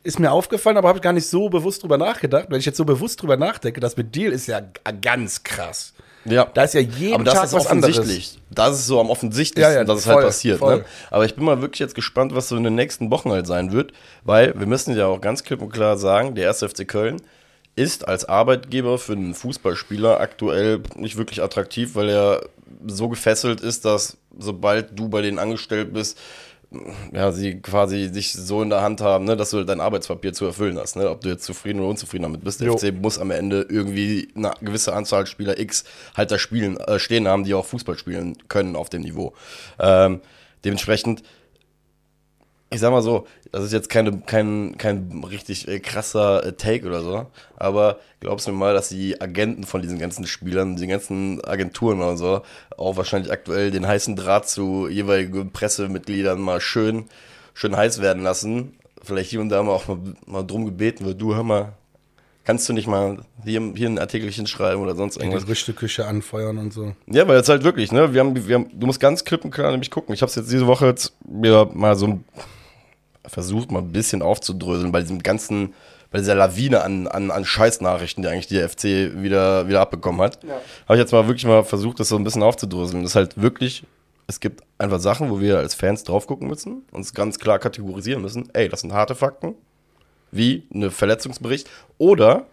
ist 0.03 0.19
mir 0.19 0.31
aufgefallen, 0.31 0.77
aber 0.77 0.87
habe 0.87 0.99
ich 0.99 1.03
gar 1.03 1.11
nicht 1.11 1.27
so 1.27 1.49
bewusst 1.49 1.83
drüber 1.83 1.97
nachgedacht. 1.97 2.45
Wenn 2.49 2.59
ich 2.59 2.65
jetzt 2.65 2.77
so 2.77 2.85
bewusst 2.85 3.21
drüber 3.21 3.35
nachdenke, 3.35 3.79
das 3.81 3.97
mit 3.97 4.15
Deal 4.15 4.31
ist 4.31 4.47
ja 4.47 4.61
g- 4.61 4.67
ganz 5.01 5.43
krass. 5.43 5.93
ja. 6.23 6.45
Da 6.53 6.63
ist 6.63 6.75
ja 6.75 6.79
jeden 6.81 7.15
aber 7.15 7.23
das 7.25 7.33
Tag 7.33 7.43
ist 7.45 7.53
was 7.53 7.67
anderes. 7.67 7.97
offensichtlich. 7.97 8.39
Das 8.49 8.75
ist 8.79 8.85
so 8.87 9.01
am 9.01 9.09
offensichtlichsten, 9.09 9.73
Ja, 9.73 9.79
ja, 9.79 9.83
dass 9.83 9.99
es 9.99 10.05
voll, 10.05 10.15
halt 10.15 10.25
passiert. 10.27 10.61
Ne? 10.61 10.85
Aber 11.09 11.25
ich 11.25 11.35
bin 11.35 11.43
mal 11.43 11.61
wirklich 11.61 11.79
jetzt 11.79 11.95
gespannt, 11.95 12.33
was 12.35 12.47
so 12.47 12.55
in 12.55 12.63
den 12.63 12.75
nächsten 12.75 13.11
Wochen 13.11 13.31
halt 13.31 13.47
sein 13.47 13.73
wird, 13.73 13.91
weil 14.23 14.57
wir 14.57 14.67
müssen 14.67 14.95
ja 14.95 15.07
auch 15.07 15.19
ganz 15.19 15.43
klipp 15.43 15.61
und 15.61 15.73
klar 15.73 15.97
sagen, 15.97 16.35
der 16.35 16.47
1. 16.49 16.59
FC 16.63 16.87
Köln 16.87 17.21
ist 17.75 18.07
als 18.07 18.23
Arbeitgeber 18.23 18.97
für 18.99 19.11
einen 19.13 19.33
Fußballspieler 19.33 20.21
aktuell 20.21 20.79
nicht 20.95 21.17
wirklich 21.17 21.43
attraktiv, 21.43 21.95
weil 21.95 22.09
er 22.09 22.41
so 22.85 23.09
gefesselt 23.09 23.61
ist, 23.61 23.85
dass 23.85 24.17
sobald 24.37 24.97
du 24.97 25.09
bei 25.09 25.21
denen 25.21 25.39
angestellt 25.39 25.93
bist, 25.93 26.17
ja, 27.13 27.31
sie 27.31 27.61
quasi 27.61 28.11
dich 28.11 28.33
so 28.33 28.61
in 28.61 28.69
der 28.69 28.81
Hand 28.81 28.99
haben, 28.99 29.25
ne, 29.25 29.37
dass 29.37 29.51
du 29.51 29.63
dein 29.63 29.79
Arbeitspapier 29.79 30.33
zu 30.33 30.45
erfüllen 30.45 30.77
hast. 30.77 30.97
Ne? 30.97 31.09
Ob 31.09 31.21
du 31.21 31.29
jetzt 31.29 31.45
zufrieden 31.45 31.79
oder 31.79 31.89
unzufrieden 31.89 32.23
damit 32.23 32.43
bist. 32.43 32.59
Der 32.59 32.67
Jo. 32.67 32.77
FC 32.77 32.93
muss 32.93 33.19
am 33.19 33.31
Ende 33.31 33.65
irgendwie 33.69 34.29
eine 34.35 34.51
gewisse 34.61 34.93
Anzahl 34.93 35.25
Spieler 35.27 35.57
X 35.59 35.85
halt 36.15 36.31
da 36.31 36.37
spielen, 36.37 36.77
äh, 36.77 36.99
stehen 36.99 37.27
haben, 37.27 37.45
die 37.45 37.53
auch 37.53 37.65
Fußball 37.65 37.97
spielen 37.97 38.37
können 38.49 38.75
auf 38.75 38.89
dem 38.89 39.03
Niveau. 39.03 39.33
Ähm, 39.79 40.19
dementsprechend, 40.65 41.23
ich 42.69 42.81
sag 42.81 42.91
mal 42.91 43.01
so, 43.01 43.27
das 43.51 43.63
ist 43.65 43.73
jetzt 43.73 43.89
keine, 43.89 44.19
kein, 44.25 44.75
kein 44.77 45.23
richtig 45.29 45.67
äh, 45.67 45.79
krasser 45.79 46.45
äh, 46.45 46.53
Take 46.53 46.85
oder 46.87 47.01
so, 47.01 47.25
aber 47.55 47.99
glaubst 48.19 48.47
du 48.47 48.51
mir 48.51 48.57
mal, 48.57 48.73
dass 48.73 48.89
die 48.89 49.19
Agenten 49.21 49.63
von 49.63 49.81
diesen 49.81 49.99
ganzen 49.99 50.25
Spielern, 50.27 50.75
die 50.75 50.87
ganzen 50.87 51.43
Agenturen 51.45 51.99
oder 51.99 52.17
so, 52.17 52.41
auch 52.77 52.97
wahrscheinlich 52.97 53.31
aktuell 53.31 53.71
den 53.71 53.87
heißen 53.87 54.15
Draht 54.15 54.47
zu 54.49 54.87
jeweiligen 54.87 55.51
Pressemitgliedern 55.51 56.39
mal 56.41 56.59
schön, 56.61 57.05
schön 57.53 57.75
heiß 57.75 58.01
werden 58.01 58.23
lassen. 58.23 58.73
Vielleicht 59.03 59.29
hier 59.29 59.41
und 59.41 59.49
da 59.49 59.63
mal 59.63 59.71
auch 59.71 59.87
mal, 59.87 59.97
mal 60.25 60.43
drum 60.43 60.65
gebeten 60.65 61.05
wird, 61.05 61.21
du 61.21 61.33
hör 61.35 61.43
mal, 61.43 61.73
kannst 62.43 62.67
du 62.67 62.73
nicht 62.73 62.87
mal 62.87 63.19
hier, 63.45 63.61
hier 63.75 63.87
ein 63.89 63.99
Artikelchen 63.99 64.47
schreiben 64.47 64.81
oder 64.81 64.95
sonst 64.95 65.15
Die 65.15 65.19
irgendwas? 65.21 65.43
Gerüchteküche 65.45 66.05
anfeuern 66.05 66.57
und 66.57 66.73
so. 66.73 66.93
Ja, 67.07 67.27
weil 67.27 67.37
jetzt 67.37 67.49
halt 67.49 67.63
wirklich, 67.63 67.91
ne? 67.91 68.13
Wir 68.13 68.19
haben, 68.21 68.47
wir 68.47 68.55
haben, 68.55 68.67
du 68.73 68.85
musst 68.87 68.99
ganz 68.99 69.23
klipp 69.23 69.45
und 69.45 69.51
klar 69.51 69.71
nämlich 69.71 69.91
gucken. 69.91 70.13
Ich 70.13 70.21
habe 70.21 70.29
es 70.29 70.35
jetzt 70.35 70.51
diese 70.51 70.67
Woche 70.67 70.87
jetzt 70.87 71.13
mir 71.25 71.69
mal 71.73 71.95
so 71.95 72.07
ein- 72.07 72.23
versucht, 73.27 73.71
mal 73.71 73.79
ein 73.79 73.91
bisschen 73.91 74.21
aufzudröseln 74.21 74.91
bei 74.91 75.01
diesem 75.01 75.21
ganzen, 75.21 75.73
bei 76.11 76.19
dieser 76.19 76.35
Lawine 76.35 76.81
an, 76.81 77.07
an, 77.07 77.31
an 77.31 77.45
Scheißnachrichten, 77.45 78.23
die 78.23 78.29
eigentlich 78.29 78.47
die 78.47 78.59
FC 78.59 79.21
wieder, 79.21 79.67
wieder 79.67 79.81
abbekommen 79.81 80.21
hat. 80.21 80.39
Habe 80.43 80.95
ich 80.95 80.99
jetzt 80.99 81.11
mal 81.11 81.27
wirklich 81.27 81.45
mal 81.45 81.63
versucht, 81.63 81.99
das 81.99 82.09
so 82.09 82.15
ein 82.15 82.23
bisschen 82.23 82.43
aufzudröseln. 82.43 83.03
Das 83.03 83.11
ist 83.11 83.15
halt 83.15 83.41
wirklich, 83.41 83.83
es 84.27 84.39
gibt 84.39 84.63
einfach 84.77 84.99
Sachen, 84.99 85.29
wo 85.29 85.39
wir 85.39 85.57
als 85.57 85.75
Fans 85.75 86.03
drauf 86.03 86.27
gucken 86.27 86.47
müssen, 86.47 86.83
uns 86.91 87.13
ganz 87.13 87.39
klar 87.39 87.59
kategorisieren 87.59 88.21
müssen. 88.21 88.49
Ey, 88.53 88.69
das 88.69 88.81
sind 88.81 88.93
harte 88.93 89.15
Fakten. 89.15 89.55
Wie 90.31 90.67
eine 90.73 90.91
Verletzungsbericht. 90.91 91.69
Oder 91.97 92.45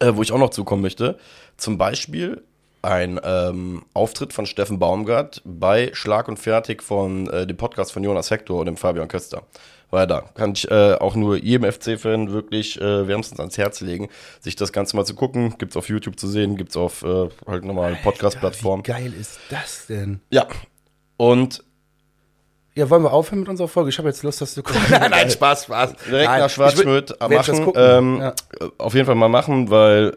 äh, 0.00 0.12
wo 0.14 0.22
ich 0.22 0.32
auch 0.32 0.38
noch 0.38 0.50
zukommen 0.50 0.82
möchte, 0.82 1.18
zum 1.56 1.78
Beispiel 1.78 2.42
ein 2.82 3.20
ähm, 3.22 3.82
Auftritt 3.94 4.32
von 4.32 4.46
Steffen 4.46 4.78
Baumgart 4.78 5.42
bei 5.44 5.90
Schlag 5.92 6.28
und 6.28 6.38
Fertig 6.38 6.82
von 6.82 7.28
äh, 7.28 7.46
dem 7.46 7.56
Podcast 7.56 7.92
von 7.92 8.02
Jonas 8.02 8.30
Hector 8.30 8.60
und 8.60 8.66
dem 8.66 8.76
Fabian 8.76 9.08
Köster. 9.08 9.42
War 9.90 10.06
da. 10.06 10.22
Kann 10.34 10.52
ich 10.52 10.70
äh, 10.70 10.94
auch 10.94 11.16
nur 11.16 11.36
jedem 11.36 11.70
FC-Fan 11.70 12.30
wirklich 12.32 12.80
äh, 12.80 13.08
wärmstens 13.08 13.40
ans 13.40 13.58
Herz 13.58 13.80
legen, 13.80 14.08
sich 14.40 14.54
das 14.54 14.72
Ganze 14.72 14.94
mal 14.96 15.04
zu 15.04 15.14
gucken. 15.16 15.56
Gibt's 15.58 15.76
auf 15.76 15.88
YouTube 15.88 16.18
zu 16.18 16.28
sehen, 16.28 16.56
gibt's 16.56 16.76
auf 16.76 17.02
äh, 17.02 17.28
halt 17.46 17.64
normalen 17.64 17.98
Podcast-Plattformen. 18.02 18.84
Wie 18.86 18.90
geil 18.92 19.12
ist 19.12 19.40
das 19.50 19.86
denn? 19.88 20.20
Ja. 20.30 20.46
Und 21.16 21.64
Ja, 22.76 22.88
wollen 22.88 23.02
wir 23.02 23.12
aufhören 23.12 23.40
mit 23.40 23.48
unserer 23.48 23.66
Folge? 23.66 23.90
Ich 23.90 23.98
habe 23.98 24.08
jetzt 24.08 24.22
Lust, 24.22 24.40
dass 24.40 24.54
du 24.54 24.62
guckst. 24.62 24.80
nein, 24.90 25.10
nein, 25.10 25.28
Spaß, 25.28 25.64
Spaß. 25.64 25.94
direkt 26.08 26.30
nein, 26.30 26.40
nach 26.40 26.50
Schwarzschmidt 26.50 27.20
machen. 27.20 27.72
Ähm, 27.74 28.18
ja. 28.20 28.34
Auf 28.78 28.94
jeden 28.94 29.06
Fall 29.06 29.16
mal 29.16 29.28
machen, 29.28 29.70
weil 29.70 30.16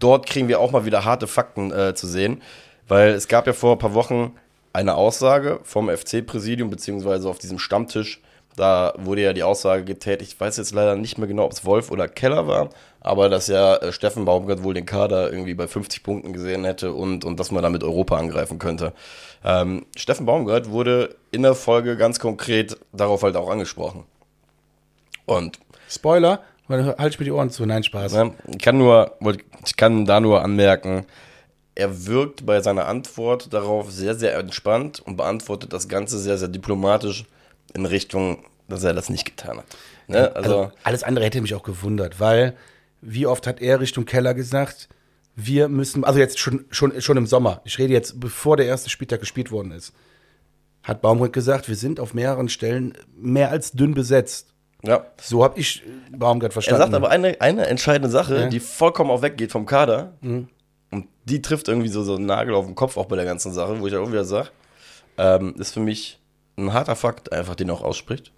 dort 0.00 0.26
kriegen 0.26 0.48
wir 0.48 0.60
auch 0.60 0.72
mal 0.72 0.84
wieder 0.84 1.04
harte 1.04 1.26
Fakten 1.26 1.70
äh, 1.72 1.94
zu 1.94 2.06
sehen. 2.06 2.42
Weil 2.88 3.10
es 3.10 3.28
gab 3.28 3.46
ja 3.46 3.52
vor 3.52 3.72
ein 3.72 3.78
paar 3.78 3.94
Wochen 3.94 4.34
eine 4.72 4.96
Aussage 4.96 5.60
vom 5.62 5.88
FC-Präsidium, 5.88 6.70
beziehungsweise 6.70 7.28
auf 7.28 7.38
diesem 7.38 7.58
Stammtisch. 7.58 8.20
Da 8.56 8.92
wurde 8.98 9.22
ja 9.22 9.32
die 9.32 9.44
Aussage 9.44 9.84
getätigt, 9.84 10.32
ich 10.32 10.40
weiß 10.40 10.56
jetzt 10.56 10.74
leider 10.74 10.96
nicht 10.96 11.16
mehr 11.16 11.28
genau, 11.28 11.44
ob 11.44 11.52
es 11.52 11.64
Wolf 11.64 11.90
oder 11.90 12.08
Keller 12.08 12.48
war, 12.48 12.70
aber 13.00 13.28
dass 13.28 13.46
ja 13.46 13.76
äh, 13.76 13.92
Steffen 13.92 14.24
Baumgart 14.24 14.64
wohl 14.64 14.74
den 14.74 14.86
Kader 14.86 15.32
irgendwie 15.32 15.54
bei 15.54 15.68
50 15.68 16.02
Punkten 16.02 16.32
gesehen 16.32 16.64
hätte 16.64 16.92
und, 16.92 17.24
und 17.24 17.38
dass 17.38 17.52
man 17.52 17.62
damit 17.62 17.84
Europa 17.84 18.16
angreifen 18.16 18.58
könnte. 18.58 18.92
Ähm, 19.44 19.86
Steffen 19.96 20.26
Baumgart 20.26 20.70
wurde 20.70 21.16
in 21.30 21.42
der 21.42 21.54
Folge 21.54 21.96
ganz 21.96 22.18
konkret 22.18 22.76
darauf 22.92 23.22
halt 23.22 23.36
auch 23.36 23.48
angesprochen. 23.48 24.04
Und 25.26 25.60
Spoiler, 25.88 26.40
weil 26.70 26.86
halte 26.86 27.08
ich 27.08 27.18
mir 27.18 27.24
die 27.24 27.32
Ohren 27.32 27.50
zu. 27.50 27.66
Nein, 27.66 27.82
Spaß. 27.82 28.14
Ich 28.48 28.58
kann 28.58 28.78
nur, 28.78 29.16
ich 29.66 29.76
kann 29.76 30.04
da 30.06 30.20
nur 30.20 30.42
anmerken, 30.42 31.04
er 31.74 32.06
wirkt 32.06 32.46
bei 32.46 32.60
seiner 32.60 32.86
Antwort 32.86 33.52
darauf 33.52 33.90
sehr, 33.90 34.14
sehr 34.14 34.36
entspannt 34.36 35.00
und 35.00 35.16
beantwortet 35.16 35.72
das 35.72 35.88
Ganze 35.88 36.18
sehr, 36.18 36.38
sehr 36.38 36.48
diplomatisch 36.48 37.24
in 37.74 37.86
Richtung, 37.86 38.44
dass 38.68 38.84
er 38.84 38.94
das 38.94 39.10
nicht 39.10 39.24
getan 39.24 39.58
hat. 39.58 39.66
Ne? 40.06 40.34
Also, 40.34 40.58
Also, 40.60 40.72
alles 40.82 41.02
andere 41.02 41.24
hätte 41.24 41.40
mich 41.40 41.54
auch 41.54 41.62
gewundert, 41.62 42.20
weil 42.20 42.56
wie 43.00 43.26
oft 43.26 43.46
hat 43.46 43.60
er 43.60 43.80
Richtung 43.80 44.04
Keller 44.04 44.34
gesagt, 44.34 44.88
wir 45.36 45.68
müssen, 45.68 46.04
also 46.04 46.18
jetzt 46.18 46.38
schon, 46.38 46.66
schon, 46.70 47.00
schon 47.00 47.16
im 47.16 47.26
Sommer, 47.26 47.62
ich 47.64 47.78
rede 47.78 47.92
jetzt, 47.92 48.20
bevor 48.20 48.56
der 48.56 48.66
erste 48.66 48.90
Spieltag 48.90 49.20
gespielt 49.20 49.50
worden 49.50 49.72
ist, 49.72 49.92
hat 50.82 51.02
Baumgart 51.02 51.32
gesagt, 51.32 51.68
wir 51.68 51.76
sind 51.76 51.98
auf 51.98 52.14
mehreren 52.14 52.48
Stellen 52.48 52.94
mehr 53.16 53.50
als 53.50 53.72
dünn 53.72 53.94
besetzt. 53.94 54.54
Ja. 54.82 55.04
So 55.20 55.44
habe 55.44 55.58
ich 55.60 55.82
Baumgart 56.10 56.50
Er 56.50 56.54
verstanden. 56.54 56.80
sagt 56.82 56.94
aber 56.94 57.10
eine, 57.10 57.40
eine 57.40 57.66
entscheidende 57.66 58.08
Sache, 58.10 58.38
Ja. 58.38 58.46
Mhm. 58.46 58.50
die 58.50 58.60
vollkommen 58.60 59.10
auch 59.10 59.22
weggeht 59.22 59.52
vom 59.52 59.66
Kader. 59.66 60.14
Und 60.22 60.48
die 61.24 61.40
trifft 61.42 61.68
irgendwie 61.68 61.88
so, 61.88 62.02
so 62.02 62.16
einen 62.16 62.26
Nagel 62.26 62.54
auf 62.54 62.66
den 62.66 62.74
Kopf 62.74 62.96
auch 62.96 63.06
bei 63.06 63.16
der 63.16 63.24
ganzen 63.24 63.52
Sache, 63.52 63.80
wo 63.80 63.86
ich 63.86 63.94
auch 63.96 64.08
wieder 64.10 64.24
sage, 64.24 64.48
ähm, 65.18 65.54
ist 65.58 65.72
für 65.74 65.80
mich 65.80 66.18
ein 66.56 66.72
harter 66.72 66.96
Fakt, 66.96 67.32
einfach 67.32 67.54
den 67.54 67.70
auch 67.70 67.82
ausspricht. 67.82 68.32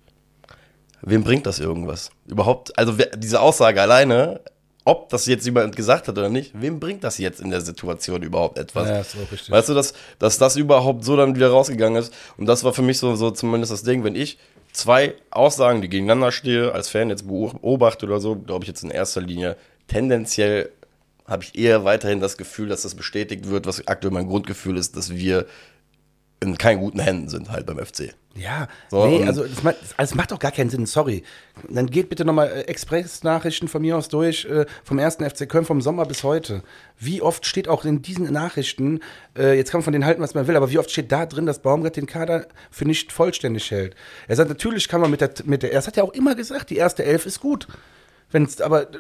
Wem 1.01 1.25
bringt 1.25 1.47
das 1.47 1.59
irgendwas? 1.59 2.11
Überhaupt, 2.27 2.77
also 2.79 2.95
diese 3.17 3.41
Aussage 3.41 3.81
alleine, 3.81 4.41
ob 4.85 5.09
das 5.09 5.27
jetzt 5.27 5.45
jemand 5.45 5.75
gesagt 5.77 6.09
hat 6.09 6.17
oder 6.19 6.29
nicht, 6.29 6.53
wem 6.61 6.79
bringt 6.81 7.03
das 7.05 7.19
jetzt 7.19 7.41
in 7.41 7.51
der 7.51 7.61
Situation 7.61 8.23
überhaupt 8.23 8.59
etwas? 8.59 8.89
Ja, 8.89 8.99
ist 9.01 9.17
auch 9.17 9.33
richtig. 9.33 9.51
Weißt 9.51 9.69
du, 9.69 9.75
dass, 9.75 9.95
dass 10.19 10.39
das 10.39 10.57
überhaupt 10.57 11.05
so 11.05 11.17
dann 11.17 11.35
wieder 11.35 11.51
rausgegangen 11.51 12.01
ist? 12.01 12.13
Und 12.37 12.47
das 12.47 12.63
war 12.65 12.73
für 12.73 12.83
mich 12.83 12.99
so, 12.99 13.15
so 13.17 13.31
zumindest 13.31 13.73
das 13.73 13.83
Ding, 13.83 14.05
wenn 14.05 14.15
ich 14.15 14.39
zwei 14.73 15.15
Aussagen, 15.31 15.83
die 15.83 15.89
gegeneinander 15.89 16.33
stehe, 16.33 16.73
als 16.73 16.89
Fan 16.89 17.11
jetzt 17.11 17.27
beobachte 17.27 18.07
oder 18.07 18.21
so, 18.21 18.37
glaube 18.37 18.65
ich 18.65 18.69
jetzt 18.69 18.83
in 18.83 18.91
erster 18.91 19.21
Linie. 19.21 19.57
Tendenziell 19.87 20.71
habe 21.27 21.45
ich 21.45 21.59
eher 21.59 21.85
weiterhin 21.85 22.21
das 22.21 22.37
Gefühl, 22.37 22.69
dass 22.69 22.83
das 22.83 22.95
bestätigt 22.95 23.49
wird, 23.49 23.67
was 23.67 23.87
aktuell 23.87 24.13
mein 24.13 24.29
Grundgefühl 24.29 24.77
ist, 24.77 24.97
dass 24.97 25.15
wir 25.15 25.47
in 26.43 26.59
keinen 26.59 26.81
guten 26.81 26.99
Händen 27.01 27.29
sind 27.29 27.51
halt 27.51 27.65
beim 27.67 27.79
FC. 27.79 28.13
Ja, 28.35 28.67
So, 28.91 29.07
nee, 29.07 29.19
und- 29.21 29.29
also 29.29 29.45
das 29.45 29.63
macht, 29.63 29.77
das 29.97 30.15
macht 30.15 30.31
doch 30.33 30.39
gar 30.39 30.53
keinen 30.53 30.71
Sinn, 30.71 30.87
sorry. 30.87 31.23
Dann 31.69 31.87
geht 31.89 32.09
bitte 32.09 32.25
nochmal 32.25 32.49
äh, 32.49 32.61
Express-Nachrichten 32.63 33.69
von 33.69 33.83
mir 33.83 33.97
aus 33.97 34.09
durch, 34.09 34.45
äh, 34.47 34.65
vom 34.85 34.99
ersten 34.99 35.25
FC 35.29 35.47
Köln 35.49 35.65
vom 35.67 35.81
Sommer 35.83 36.07
bis 36.07 36.23
heute. 36.25 36.63
Wie 36.99 37.21
oft 37.23 37.45
steht 37.47 37.69
auch 37.69 37.85
in 37.85 38.01
diesen 38.03 38.33
Nachrichten, 38.33 39.01
äh, 39.37 39.57
jetzt 39.57 39.71
kann 39.71 39.79
man 39.81 39.85
von 39.85 39.93
denen 39.93 40.07
halten, 40.07 40.23
was 40.23 40.35
man 40.35 40.47
will, 40.47 40.57
aber 40.57 40.71
wie 40.71 40.79
oft 40.79 40.91
steht 40.91 41.13
da 41.13 41.27
drin, 41.27 41.45
dass 41.47 41.61
Baumgart 41.61 41.97
den 41.97 42.07
Kader 42.07 42.47
für 42.71 42.85
nicht 42.87 43.13
vollständig 43.13 43.71
hält? 43.71 43.95
Er 44.29 44.37
sagt, 44.37 44.49
natürlich 44.49 44.89
kann 44.89 45.01
man 45.03 45.11
mit 45.11 45.21
der, 45.21 45.31
mit 45.45 45.63
der, 45.63 45.73
er 45.73 45.85
hat 45.87 45.97
ja 45.97 46.03
auch 46.03 46.13
immer 46.15 46.35
gesagt, 46.35 46.71
die 46.71 46.77
erste 46.77 47.05
Elf 47.05 47.27
ist 47.27 47.41
gut. 47.41 47.69
Wenn's, 48.31 48.63
aber 48.63 48.85
äh, 48.95 48.97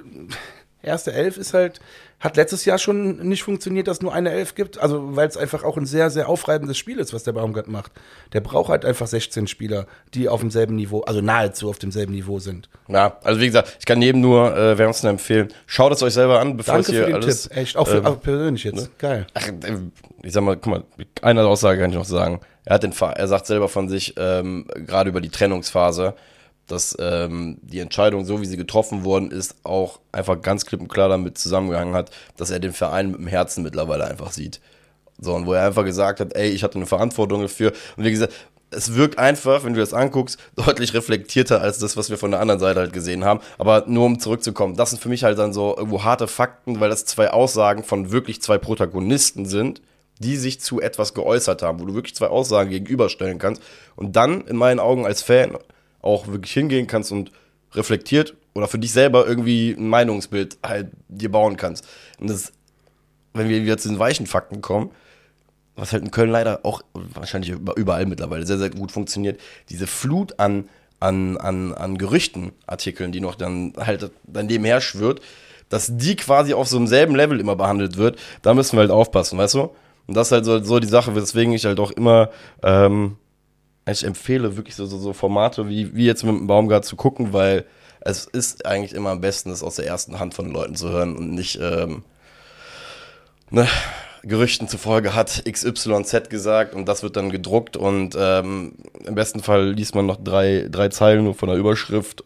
erste 0.82 1.12
Elf 1.12 1.36
ist 1.36 1.54
halt, 1.54 1.80
hat 2.20 2.36
letztes 2.36 2.64
Jahr 2.64 2.78
schon 2.78 3.16
nicht 3.28 3.42
funktioniert, 3.42 3.88
dass 3.88 3.98
es 3.98 4.02
nur 4.02 4.12
eine 4.12 4.30
Elf 4.30 4.54
gibt. 4.54 4.78
Also, 4.78 5.16
weil 5.16 5.26
es 5.26 5.36
einfach 5.36 5.64
auch 5.64 5.76
ein 5.76 5.86
sehr, 5.86 6.10
sehr 6.10 6.28
aufreibendes 6.28 6.78
Spiel 6.78 6.98
ist, 6.98 7.12
was 7.12 7.24
der 7.24 7.32
Baumgart 7.32 7.68
macht. 7.68 7.92
Der 8.32 8.40
braucht 8.40 8.70
halt 8.70 8.84
einfach 8.84 9.06
16 9.06 9.48
Spieler, 9.48 9.86
die 10.14 10.28
auf 10.28 10.40
demselben 10.40 10.76
Niveau, 10.76 11.00
also 11.00 11.20
nahezu 11.20 11.68
auf 11.68 11.78
demselben 11.78 12.12
Niveau 12.12 12.38
sind. 12.38 12.68
Ja, 12.88 13.18
also 13.24 13.40
wie 13.40 13.46
gesagt, 13.46 13.76
ich 13.80 13.86
kann 13.86 14.00
jedem 14.00 14.20
nur 14.20 14.56
äh, 14.56 14.78
wärmstens 14.78 15.10
empfehlen, 15.10 15.48
schaut 15.66 15.92
es 15.92 16.02
euch 16.02 16.14
selber 16.14 16.40
an, 16.40 16.56
bevor 16.56 16.74
Danke 16.74 16.92
es 16.92 16.96
hier 16.96 17.00
für 17.00 17.06
den 17.06 17.14
alles. 17.16 17.42
Tipp. 17.42 17.56
Echt, 17.56 17.76
auch 17.76 17.88
für, 17.88 17.98
ähm, 17.98 18.06
auch 18.06 18.20
persönlich 18.20 18.64
jetzt. 18.64 18.98
Geil. 18.98 19.26
Ach, 19.34 19.48
äh, 19.48 19.78
ich 20.22 20.32
sag 20.32 20.42
mal, 20.42 20.56
guck 20.56 20.66
mal, 20.66 20.84
eine 21.22 21.44
Aussage 21.44 21.80
kann 21.80 21.90
ich 21.90 21.96
noch 21.96 22.04
sagen. 22.04 22.40
Er 22.64 22.74
hat 22.74 22.84
den, 22.84 22.92
er 22.92 23.28
sagt 23.28 23.46
selber 23.46 23.68
von 23.68 23.88
sich, 23.88 24.14
ähm, 24.16 24.66
gerade 24.86 25.10
über 25.10 25.20
die 25.20 25.30
Trennungsphase, 25.30 26.14
dass 26.66 26.97
ähm, 27.00 27.59
die 27.62 27.81
Entscheidung, 27.81 28.25
so 28.25 28.40
wie 28.40 28.47
sie 28.47 28.57
getroffen 28.57 29.04
worden 29.04 29.31
ist, 29.31 29.57
auch 29.64 30.00
einfach 30.12 30.40
ganz 30.40 30.64
klipp 30.64 30.81
und 30.81 30.88
klar 30.88 31.09
damit 31.09 31.38
zusammengehangen 31.38 31.95
hat, 31.95 32.11
dass 32.37 32.50
er 32.50 32.61
den 32.61 32.73
Verein 32.73 33.11
mit 33.11 33.21
dem 33.21 33.26
Herzen 33.26 33.62
mittlerweile 33.62 34.07
einfach 34.07 34.33
sieht. 34.33 34.61
So, 35.19 35.35
und 35.35 35.47
wo 35.47 35.52
er 35.52 35.66
einfach 35.66 35.85
gesagt 35.85 36.21
hat, 36.21 36.35
ey, 36.35 36.50
ich 36.50 36.62
hatte 36.62 36.76
eine 36.76 36.87
Verantwortung 36.87 37.42
dafür. 37.42 37.73
Und 37.97 38.04
wie 38.04 38.11
gesagt, 38.11 38.33
es 38.71 38.95
wirkt 38.95 39.19
einfach, 39.19 39.64
wenn 39.64 39.75
du 39.75 39.81
das 39.81 39.95
anguckst, 39.95 40.38
deutlich 40.57 40.95
reflektierter 40.95 41.61
als 41.61 41.78
das, 41.78 41.97
was 41.97 42.11
wir 42.11 42.19
von 42.19 42.31
der 42.31 42.40
anderen 42.40 42.61
Seite 42.61 42.81
halt 42.81 42.92
gesehen 42.92 43.25
haben. 43.25 43.40
Aber 43.59 43.85
nur 43.87 44.07
um 44.07 44.19
zurückzukommen, 44.19 44.76
das 44.76 44.90
sind 44.90 45.02
für 45.02 45.09
mich 45.09 45.25
halt 45.25 45.38
dann 45.38 45.52
so 45.52 45.76
irgendwo 45.76 46.02
harte 46.02 46.26
Fakten, 46.26 46.81
weil 46.81 46.90
das 46.90 47.04
zwei 47.04 47.31
Aussagen 47.31 47.85
von 47.85 48.11
wirklich 48.11 48.42
zwei 48.42 48.59
Protagonisten 48.59 49.47
sind, 49.47 49.83
die 50.19 50.37
sich 50.37 50.61
zu 50.61 50.81
etwas 50.81 51.14
geäußert 51.14 51.62
haben, 51.62 51.81
wo 51.81 51.85
du 51.85 51.95
wirklich 51.95 52.14
zwei 52.14 52.28
Aussagen 52.28 52.71
gegenüberstellen 52.71 53.38
kannst 53.38 53.62
und 53.97 54.16
dann 54.16 54.42
in 54.42 54.57
meinen 54.57 54.81
Augen 54.81 55.04
als 55.04 55.23
Fan 55.23 55.57
auch 56.02 56.26
wirklich 56.26 56.52
hingehen 56.52 56.87
kannst 56.87 57.12
und 57.12 57.30
reflektiert 57.73 58.35
oder 58.54 58.68
für 58.68 58.78
dich 58.78 58.92
selber 58.92 59.26
irgendwie 59.26 59.71
ein 59.71 59.88
Meinungsbild 59.88 60.59
halt 60.62 60.90
dir 61.09 61.30
bauen 61.30 61.56
kannst. 61.56 61.87
Und 62.18 62.28
das, 62.28 62.52
wenn 63.32 63.49
wir 63.49 63.62
wieder 63.62 63.78
zu 63.78 63.88
den 63.88 63.99
weichen 63.99 64.26
Fakten 64.26 64.61
kommen, 64.61 64.90
was 65.75 65.92
halt 65.92 66.02
in 66.02 66.11
Köln 66.11 66.30
leider 66.30 66.61
auch 66.64 66.82
wahrscheinlich 66.92 67.50
überall 67.50 68.04
mittlerweile 68.06 68.44
sehr, 68.44 68.59
sehr 68.59 68.71
gut 68.71 68.92
funktioniert, 68.92 69.40
diese 69.71 69.87
Flut 69.87 70.38
an, 70.38 70.68
an, 71.00 71.38
an, 71.38 71.73
an 71.73 71.97
Gerüchtenartikeln, 71.97 73.11
die 73.11 73.21
noch 73.21 73.37
dann 73.37 73.73
halt 73.78 74.11
daneben 74.25 74.64
her 74.64 74.80
schwirrt, 74.82 75.23
dass 75.71 75.97
die 75.97 76.16
quasi 76.16 76.52
auf 76.52 76.68
so 76.68 76.76
einem 76.76 76.87
selben 76.87 77.14
Level 77.14 77.40
immer 77.40 77.56
behandelt 77.56 77.97
wird, 77.97 78.18
da 78.42 78.52
müssen 78.52 78.76
wir 78.76 78.80
halt 78.80 78.90
aufpassen, 78.90 79.38
weißt 79.38 79.54
du? 79.54 79.71
Und 80.06 80.14
das 80.14 80.28
ist 80.28 80.32
halt 80.32 80.44
so, 80.44 80.62
so 80.62 80.78
die 80.78 80.88
Sache, 80.88 81.14
weswegen 81.14 81.54
ich 81.54 81.64
halt 81.64 81.80
auch 81.80 81.92
immer 81.92 82.30
ähm, 82.62 83.16
ich 83.86 84.04
empfehle, 84.04 84.56
wirklich 84.56 84.76
so, 84.76 84.86
so, 84.86 84.98
so 84.98 85.12
Formate 85.12 85.68
wie, 85.68 85.94
wie 85.94 86.06
jetzt 86.06 86.24
mit 86.24 86.34
dem 86.34 86.46
Baumgart 86.46 86.84
zu 86.84 86.96
gucken, 86.96 87.32
weil 87.32 87.64
es 88.00 88.26
ist 88.26 88.66
eigentlich 88.66 88.94
immer 88.94 89.10
am 89.10 89.20
besten, 89.20 89.50
das 89.50 89.62
aus 89.62 89.76
der 89.76 89.86
ersten 89.86 90.18
Hand 90.18 90.34
von 90.34 90.50
Leuten 90.50 90.74
zu 90.74 90.88
hören 90.90 91.16
und 91.16 91.32
nicht 91.32 91.58
ähm, 91.60 92.04
ne, 93.50 93.66
Gerüchten 94.22 94.68
zufolge 94.68 95.14
hat 95.14 95.44
XYZ 95.50 96.28
gesagt 96.28 96.74
und 96.74 96.86
das 96.86 97.02
wird 97.02 97.16
dann 97.16 97.30
gedruckt 97.30 97.76
und 97.76 98.16
ähm, 98.16 98.74
im 99.04 99.14
besten 99.14 99.40
Fall 99.40 99.70
liest 99.70 99.94
man 99.94 100.06
noch 100.06 100.22
drei, 100.22 100.68
drei 100.70 100.88
Zeilen 100.88 101.24
nur 101.24 101.34
von 101.34 101.48
der 101.48 101.58
Überschrift 101.58 102.24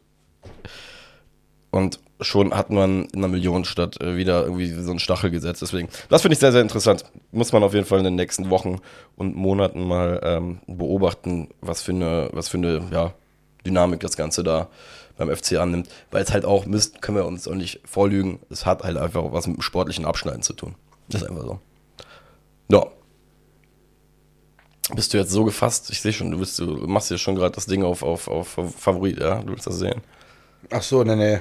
und 1.71 2.01
schon 2.21 2.55
hat 2.55 2.71
man 2.71 3.07
in 3.07 3.19
einer 3.19 3.29
Millionenstadt 3.29 4.01
äh, 4.01 4.17
wieder 4.17 4.45
irgendwie 4.45 4.71
so 4.71 4.91
einen 4.91 4.99
Stachel 4.99 5.31
gesetzt. 5.31 5.63
Deswegen, 5.63 5.89
das 6.09 6.23
finde 6.23 6.35
ich 6.35 6.39
sehr, 6.39 6.53
sehr 6.53 6.63
interessant. 6.63 7.05
Muss 7.33 7.53
man 7.53 7.63
auf 7.63 7.75
jeden 7.75 7.87
Fall 7.87 7.99
in 7.99 8.05
den 8.05 8.15
nächsten 8.15 8.51
Wochen 8.51 8.81
und 9.17 9.37
Monaten 9.37 9.87
mal 9.87 10.21
ähm, 10.23 10.61
beobachten, 10.67 11.49
was 11.61 11.83
für 11.83 11.93
eine, 11.93 12.31
was 12.33 12.49
für 12.49 12.59
eine 12.59 12.83
ja, 12.91 13.13
Dynamik 13.67 14.01
das 14.01 14.17
Ganze 14.17 14.43
da 14.43 14.69
beim 15.17 15.35
FC 15.35 15.55
annimmt. 15.55 15.89
Weil 16.11 16.23
es 16.23 16.33
halt 16.33 16.45
auch, 16.45 16.67
Mist, 16.67 17.03
können 17.03 17.19
wir 17.19 17.27
uns 17.27 17.47
auch 17.49 17.55
nicht 17.55 17.81
vorlügen, 17.85 18.41
es 18.51 18.65
hat 18.65 18.83
halt 18.83 18.97
einfach 18.97 19.33
was 19.33 19.47
mit 19.47 19.59
dem 19.59 19.63
sportlichen 19.63 20.07
Abschneiden 20.07 20.43
zu 20.43 20.55
tun. 20.55 20.75
Das 21.09 21.23
ist 21.23 21.29
einfach 21.29 21.45
so. 21.45 21.61
Ja. 22.71 22.87
Bist 24.95 25.13
du 25.13 25.19
jetzt 25.19 25.33
so 25.33 25.45
gefasst? 25.45 25.91
Ich 25.91 26.01
sehe 26.01 26.13
schon, 26.13 26.31
du, 26.31 26.39
bist, 26.39 26.59
du 26.59 26.67
machst 26.87 27.09
hier 27.09 27.19
schon 27.19 27.35
gerade 27.35 27.55
das 27.55 27.67
Ding 27.67 27.83
auf, 27.83 28.03
auf, 28.03 28.29
auf 28.29 28.57
Favorit, 28.79 29.19
ja? 29.19 29.43
Du 29.43 29.49
willst 29.49 29.67
das 29.67 29.79
sehen. 29.79 30.01
Ach 30.71 30.83
so, 30.83 31.03
nee, 31.03 31.17
nee. 31.17 31.41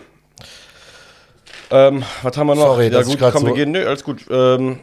Ähm, 1.72 2.04
was 2.24 2.38
haben 2.38 2.48
wir 2.48 2.56
noch? 2.56 2.62
Sorry, 2.68 2.90
ja, 2.92 3.02
gut, 3.02 3.20
komm, 3.20 3.44
wir 3.44 3.50
so- 3.50 3.54
gehen, 3.54 3.72
nö, 3.72 3.86
alles 3.88 4.04
gut. 4.04 4.26
Ähm, 4.30 4.80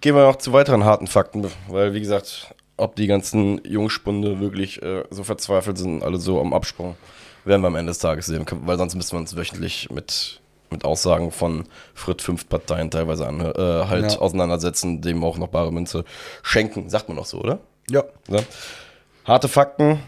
gehen 0.00 0.14
wir 0.14 0.22
noch 0.26 0.36
zu 0.36 0.52
weiteren 0.52 0.84
harten 0.84 1.06
Fakten, 1.06 1.46
weil, 1.68 1.94
wie 1.94 2.00
gesagt, 2.00 2.54
ob 2.76 2.96
die 2.96 3.06
ganzen 3.06 3.60
Jungspunde 3.64 4.40
wirklich 4.40 4.82
äh, 4.82 5.04
so 5.10 5.24
verzweifelt 5.24 5.78
sind, 5.78 6.02
alle 6.02 6.18
so 6.18 6.40
am 6.40 6.52
Absprung, 6.52 6.96
werden 7.44 7.62
wir 7.62 7.68
am 7.68 7.76
Ende 7.76 7.90
des 7.90 7.98
Tages 7.98 8.26
sehen, 8.26 8.44
weil 8.64 8.76
sonst 8.78 8.94
müssen 8.96 9.12
wir 9.12 9.18
uns 9.20 9.36
wöchentlich 9.36 9.88
mit, 9.90 10.40
mit 10.70 10.84
Aussagen 10.84 11.30
von 11.30 11.64
Frit 11.94 12.20
fünf 12.20 12.48
Parteien 12.48 12.90
teilweise 12.90 13.26
an, 13.26 13.40
äh, 13.40 13.52
halt 13.54 14.12
Ja. 14.12 14.18
auseinandersetzen, 14.18 15.00
dem 15.00 15.22
auch 15.24 15.38
noch 15.38 15.48
bare 15.48 15.72
Münze 15.72 16.04
schenken, 16.42 16.90
sagt 16.90 17.08
man 17.08 17.16
noch 17.16 17.26
so, 17.26 17.38
oder? 17.38 17.60
Ja. 17.90 18.02
Ja. 18.28 18.40
Harte 19.24 19.48
Fakten. 19.48 20.00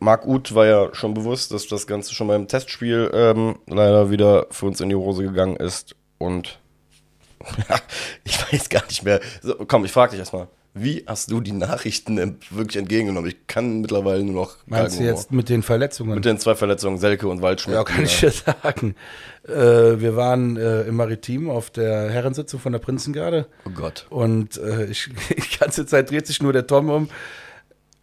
Marc 0.00 0.26
Uth 0.26 0.54
war 0.54 0.66
ja 0.66 0.88
schon 0.94 1.14
bewusst, 1.14 1.52
dass 1.52 1.66
das 1.68 1.86
Ganze 1.86 2.14
schon 2.14 2.26
beim 2.28 2.48
Testspiel 2.48 3.10
ähm, 3.14 3.56
leider 3.66 4.10
wieder 4.10 4.46
für 4.50 4.66
uns 4.66 4.80
in 4.80 4.88
die 4.88 4.94
Hose 4.96 5.22
gegangen 5.22 5.56
ist. 5.56 5.94
Und 6.18 6.58
ich 8.24 8.52
weiß 8.52 8.68
gar 8.68 8.84
nicht 8.86 9.04
mehr. 9.04 9.20
So, 9.42 9.54
komm, 9.66 9.84
ich 9.84 9.92
frage 9.92 10.10
dich 10.12 10.20
erstmal. 10.20 10.48
Wie 10.72 11.02
hast 11.06 11.32
du 11.32 11.40
die 11.40 11.50
Nachrichten 11.50 12.38
wirklich 12.50 12.76
entgegengenommen? 12.76 13.28
Ich 13.28 13.48
kann 13.48 13.80
mittlerweile 13.80 14.22
nur 14.22 14.34
noch 14.36 14.56
Meinst 14.66 15.00
du 15.00 15.02
jetzt 15.02 15.32
mit 15.32 15.48
den 15.48 15.64
Verletzungen? 15.64 16.14
mit 16.14 16.24
den 16.24 16.38
zwei 16.38 16.54
Verletzungen, 16.54 16.96
Selke 16.98 17.26
und 17.26 17.42
Waldschmidt? 17.42 17.74
ja, 17.74 17.82
kann 17.82 18.04
ich 18.04 18.20
dir 18.20 18.30
sagen. 18.30 18.94
Äh, 19.48 19.52
wir 19.52 20.14
waren 20.14 20.56
äh, 20.56 20.82
im 20.82 20.94
Maritim 20.94 21.50
auf 21.50 21.70
der 21.70 22.08
Herrensitzung 22.10 22.60
von 22.60 22.70
der 22.70 22.78
Prinzengarde 22.78 23.46
Oh 23.66 23.70
Gott. 23.70 24.06
und 24.10 24.58
äh, 24.58 24.84
ich, 24.84 25.08
die 25.30 25.58
ganze 25.58 25.86
Zeit 25.86 26.08
dreht 26.10 26.28
sich 26.28 26.40
nur 26.40 26.52
der 26.52 26.68
Tom 26.68 26.88
um. 26.88 27.08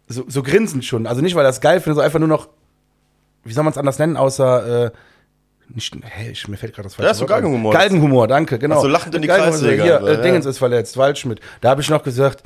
So, 0.08 0.24
so 0.26 0.42
grinsend 0.42 0.84
schon. 0.84 1.06
Also 1.06 1.20
nicht, 1.20 1.34
weil 1.34 1.44
es 1.46 1.60
geil 1.60 1.80
findet, 1.80 1.96
sondern 1.96 2.06
einfach 2.06 2.18
nur 2.18 2.28
noch, 2.28 2.48
wie 3.44 3.52
soll 3.52 3.64
man 3.64 3.72
es 3.72 3.78
anders 3.78 3.98
nennen, 3.98 4.16
außer, 4.16 4.86
äh, 4.86 4.90
nicht, 5.68 5.94
hey, 6.02 6.30
ich, 6.30 6.48
mir 6.48 6.56
fällt 6.56 6.74
gerade 6.74 6.86
das 6.86 6.94
falsche 6.94 7.08
Ja, 7.08 7.14
so. 7.14 7.26
Galgenhumor. 7.26 7.72
Galgenhumor, 7.72 8.26
danke, 8.26 8.58
genau. 8.58 8.78
Ach 8.78 8.82
so, 8.82 8.88
lachend 8.88 9.14
in 9.14 9.22
die 9.22 9.28
Kreissäge 9.28 9.82
Hier, 9.82 10.00
äh, 10.00 10.14
ja. 10.14 10.20
Dingens 10.22 10.46
ist 10.46 10.58
verletzt, 10.58 10.96
Waldschmidt. 10.96 11.40
Da 11.60 11.70
habe 11.70 11.82
ich 11.82 11.90
noch 11.90 12.02
gesagt, 12.02 12.42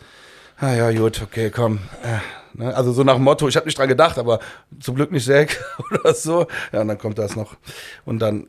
ah 0.59 0.75
ja, 0.75 0.91
gut, 0.91 1.23
okay, 1.23 1.51
komm. 1.51 1.79
Äh, 2.03 2.59
ne? 2.59 2.75
Also 2.75 2.93
so 2.93 3.05
nach 3.05 3.15
dem 3.15 3.23
Motto, 3.23 3.47
ich 3.47 3.57
habe 3.57 3.67
nicht 3.67 3.79
dran 3.79 3.89
gedacht, 3.89 4.19
aber 4.19 4.41
zum 4.81 4.97
Glück 4.97 5.13
nicht 5.13 5.25
Säck 5.25 5.63
oder 5.91 6.15
so. 6.15 6.47
Ja, 6.73 6.81
und 6.81 6.89
dann 6.89 6.99
kommt 6.99 7.19
das 7.19 7.37
noch. 7.37 7.57
Und 8.05 8.19
dann, 8.19 8.49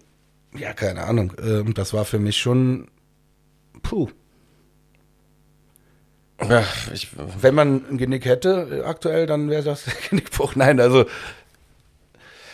ja, 0.57 0.73
keine 0.73 1.03
Ahnung. 1.03 1.33
Ähm, 1.39 1.73
das 1.75 1.93
war 1.93 2.05
für 2.05 2.19
mich 2.19 2.37
schon, 2.37 2.87
puh. 3.83 4.09
Ja, 6.49 6.63
ich, 6.93 7.09
Wenn 7.41 7.55
man 7.55 7.83
ein 7.91 7.97
Genick 7.97 8.25
hätte 8.25 8.81
äh, 8.83 8.87
aktuell, 8.87 9.25
dann 9.25 9.49
wäre 9.49 9.63
das 9.63 9.83
Genickbruch. 10.09 10.55
Nein, 10.55 10.79
also 10.79 11.05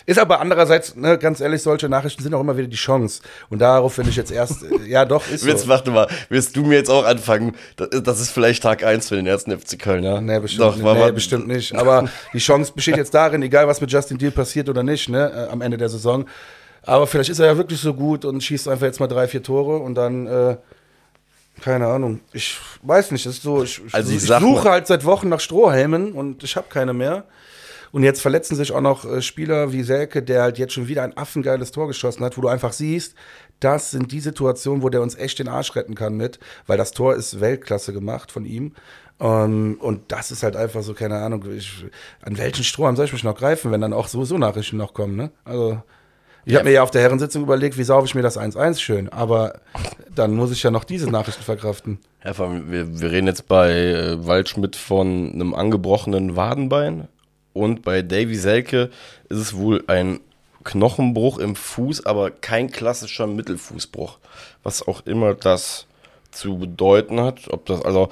ist 0.05 0.17
aber 0.17 0.39
andererseits, 0.39 0.95
ne, 0.95 1.19
ganz 1.19 1.39
ehrlich, 1.39 1.61
solche 1.61 1.87
Nachrichten 1.87 2.23
sind 2.23 2.33
auch 2.33 2.41
immer 2.41 2.57
wieder 2.57 2.67
die 2.67 2.75
Chance. 2.77 3.21
Und 3.51 3.59
darauf 3.59 3.93
finde 3.93 4.09
ich 4.09 4.15
jetzt 4.15 4.31
erst, 4.31 4.63
äh, 4.63 4.67
ja 4.87 5.05
doch, 5.05 5.29
ist 5.29 5.45
Jetzt 5.45 5.63
so. 5.63 5.67
warte 5.67 5.91
mal, 5.91 6.07
wirst 6.29 6.55
du 6.55 6.63
mir 6.63 6.77
jetzt 6.77 6.89
auch 6.89 7.05
anfangen? 7.05 7.55
Das, 7.75 8.19
ist 8.19 8.31
vielleicht 8.31 8.63
Tag 8.63 8.83
1 8.83 9.09
für 9.09 9.17
den 9.17 9.27
ersten 9.27 9.51
FC 9.51 9.77
Köln, 9.77 10.03
ja? 10.03 10.19
Nee, 10.19 10.39
bestimmt, 10.39 10.63
Doch, 10.63 10.81
war- 10.83 10.95
nee, 10.95 11.11
bestimmt 11.11 11.47
nicht. 11.47 11.75
Aber 11.75 12.09
die 12.33 12.39
Chance 12.39 12.71
besteht 12.75 12.97
jetzt 12.97 13.13
darin, 13.13 13.43
egal 13.43 13.67
was 13.67 13.81
mit 13.81 13.91
Justin 13.91 14.17
Deal 14.17 14.31
passiert 14.31 14.67
oder 14.67 14.81
nicht, 14.81 15.09
ne, 15.09 15.47
äh, 15.47 15.51
am 15.51 15.61
Ende 15.61 15.77
der 15.77 15.89
Saison. 15.89 16.25
Aber 16.81 17.05
vielleicht 17.05 17.29
ist 17.29 17.37
er 17.37 17.45
ja 17.45 17.57
wirklich 17.57 17.79
so 17.79 17.93
gut 17.93 18.25
und 18.25 18.41
schießt 18.43 18.67
einfach 18.67 18.87
jetzt 18.87 18.99
mal 18.99 19.05
drei, 19.07 19.27
vier 19.27 19.43
Tore 19.43 19.77
und 19.77 19.93
dann, 19.93 20.25
äh, 20.25 20.57
keine 21.61 21.87
Ahnung. 21.87 22.19
Ich 22.33 22.57
weiß 22.83 23.11
nicht, 23.11 23.25
ist 23.25 23.41
so, 23.43 23.63
ich, 23.63 23.81
Also 23.91 24.11
ich 24.11 24.17
ich 24.17 24.27
suche 24.27 24.41
mal- 24.41 24.63
halt 24.71 24.87
seit 24.87 25.05
Wochen 25.05 25.29
nach 25.29 25.39
Strohhelmen 25.39 26.13
und 26.13 26.43
ich 26.43 26.55
habe 26.55 26.67
keine 26.69 26.93
mehr. 26.93 27.25
Und 27.91 28.03
jetzt 28.03 28.21
verletzen 28.21 28.55
sich 28.55 28.71
auch 28.71 28.81
noch 28.81 29.03
äh, 29.03 29.21
Spieler 29.21 29.71
wie 29.71 29.81
Selke, 29.81 30.21
der 30.21 30.43
halt 30.43 30.57
jetzt 30.59 30.73
schon 30.73 30.87
wieder 30.87 31.01
ein 31.03 31.17
affengeiles 31.17 31.71
Tor 31.71 31.87
geschossen 31.87 32.23
hat, 32.23 32.37
wo 32.37 32.41
du 32.41 32.47
einfach 32.47 32.71
siehst, 32.71 33.15
das 33.59 33.89
sind 33.91 34.11
die 34.11 34.19
Situationen, 34.19 34.83
wo 34.83 34.89
der 34.89 35.01
uns 35.01 35.15
echt 35.15 35.39
den 35.39 35.47
Arsch 35.47 35.75
retten 35.75 35.95
kann 35.95 36.15
mit, 36.15 36.39
weil 36.67 36.77
das 36.77 36.91
Tor 36.91 37.15
ist 37.15 37.39
Weltklasse 37.41 37.91
gemacht 37.91 38.31
von 38.31 38.45
ihm. 38.45 38.73
Ähm, 39.19 39.77
und 39.81 40.11
das 40.11 40.29
ist 40.31 40.43
halt 40.43 40.55
einfach 40.55 40.83
so, 40.83 40.93
keine 40.93 41.17
Ahnung, 41.17 41.43
ich, 41.51 41.83
an 42.21 42.37
welchen 42.37 42.63
Strohhalm 42.63 42.95
soll 42.95 43.05
ich 43.05 43.13
mich 43.13 43.23
noch 43.23 43.35
greifen, 43.35 43.71
wenn 43.71 43.81
dann 43.81 43.91
auch 43.93 44.07
sowieso 44.07 44.37
Nachrichten 44.37 44.77
noch 44.77 44.93
kommen, 44.93 45.15
ne? 45.15 45.31
Also, 45.43 45.81
ich 46.49 46.55
habe 46.55 46.65
mir 46.65 46.75
ja 46.75 46.83
auf 46.83 46.91
der 46.91 47.01
Herrensitzung 47.01 47.43
überlegt, 47.43 47.77
wie 47.77 47.83
saufe 47.83 48.05
ich 48.05 48.15
mir 48.15 48.21
das 48.21 48.37
1-1 48.37 48.79
schön, 48.79 49.09
aber 49.09 49.59
dann 50.13 50.35
muss 50.35 50.51
ich 50.51 50.63
ja 50.63 50.71
noch 50.71 50.83
diese 50.83 51.09
Nachrichten 51.09 51.43
verkraften. 51.43 51.99
Ja, 52.23 52.33
vor 52.33 52.47
allem, 52.47 52.71
wir, 52.71 52.99
wir 52.99 53.11
reden 53.11 53.27
jetzt 53.27 53.47
bei 53.47 53.71
äh, 53.71 54.25
Waldschmidt 54.25 54.75
von 54.75 55.31
einem 55.33 55.53
angebrochenen 55.53 56.35
Wadenbein 56.35 57.07
und 57.53 57.83
bei 57.83 58.01
Davy 58.01 58.35
Selke 58.35 58.89
ist 59.29 59.37
es 59.37 59.55
wohl 59.55 59.83
ein 59.87 60.19
Knochenbruch 60.63 61.39
im 61.39 61.55
Fuß, 61.55 62.05
aber 62.05 62.31
kein 62.31 62.69
klassischer 62.69 63.27
Mittelfußbruch. 63.27 64.19
Was 64.63 64.87
auch 64.87 65.05
immer 65.05 65.33
das 65.33 65.87
zu 66.31 66.57
bedeuten 66.57 67.19
hat. 67.21 67.47
Ob 67.49 67.65
das, 67.65 67.81
also, 67.83 68.09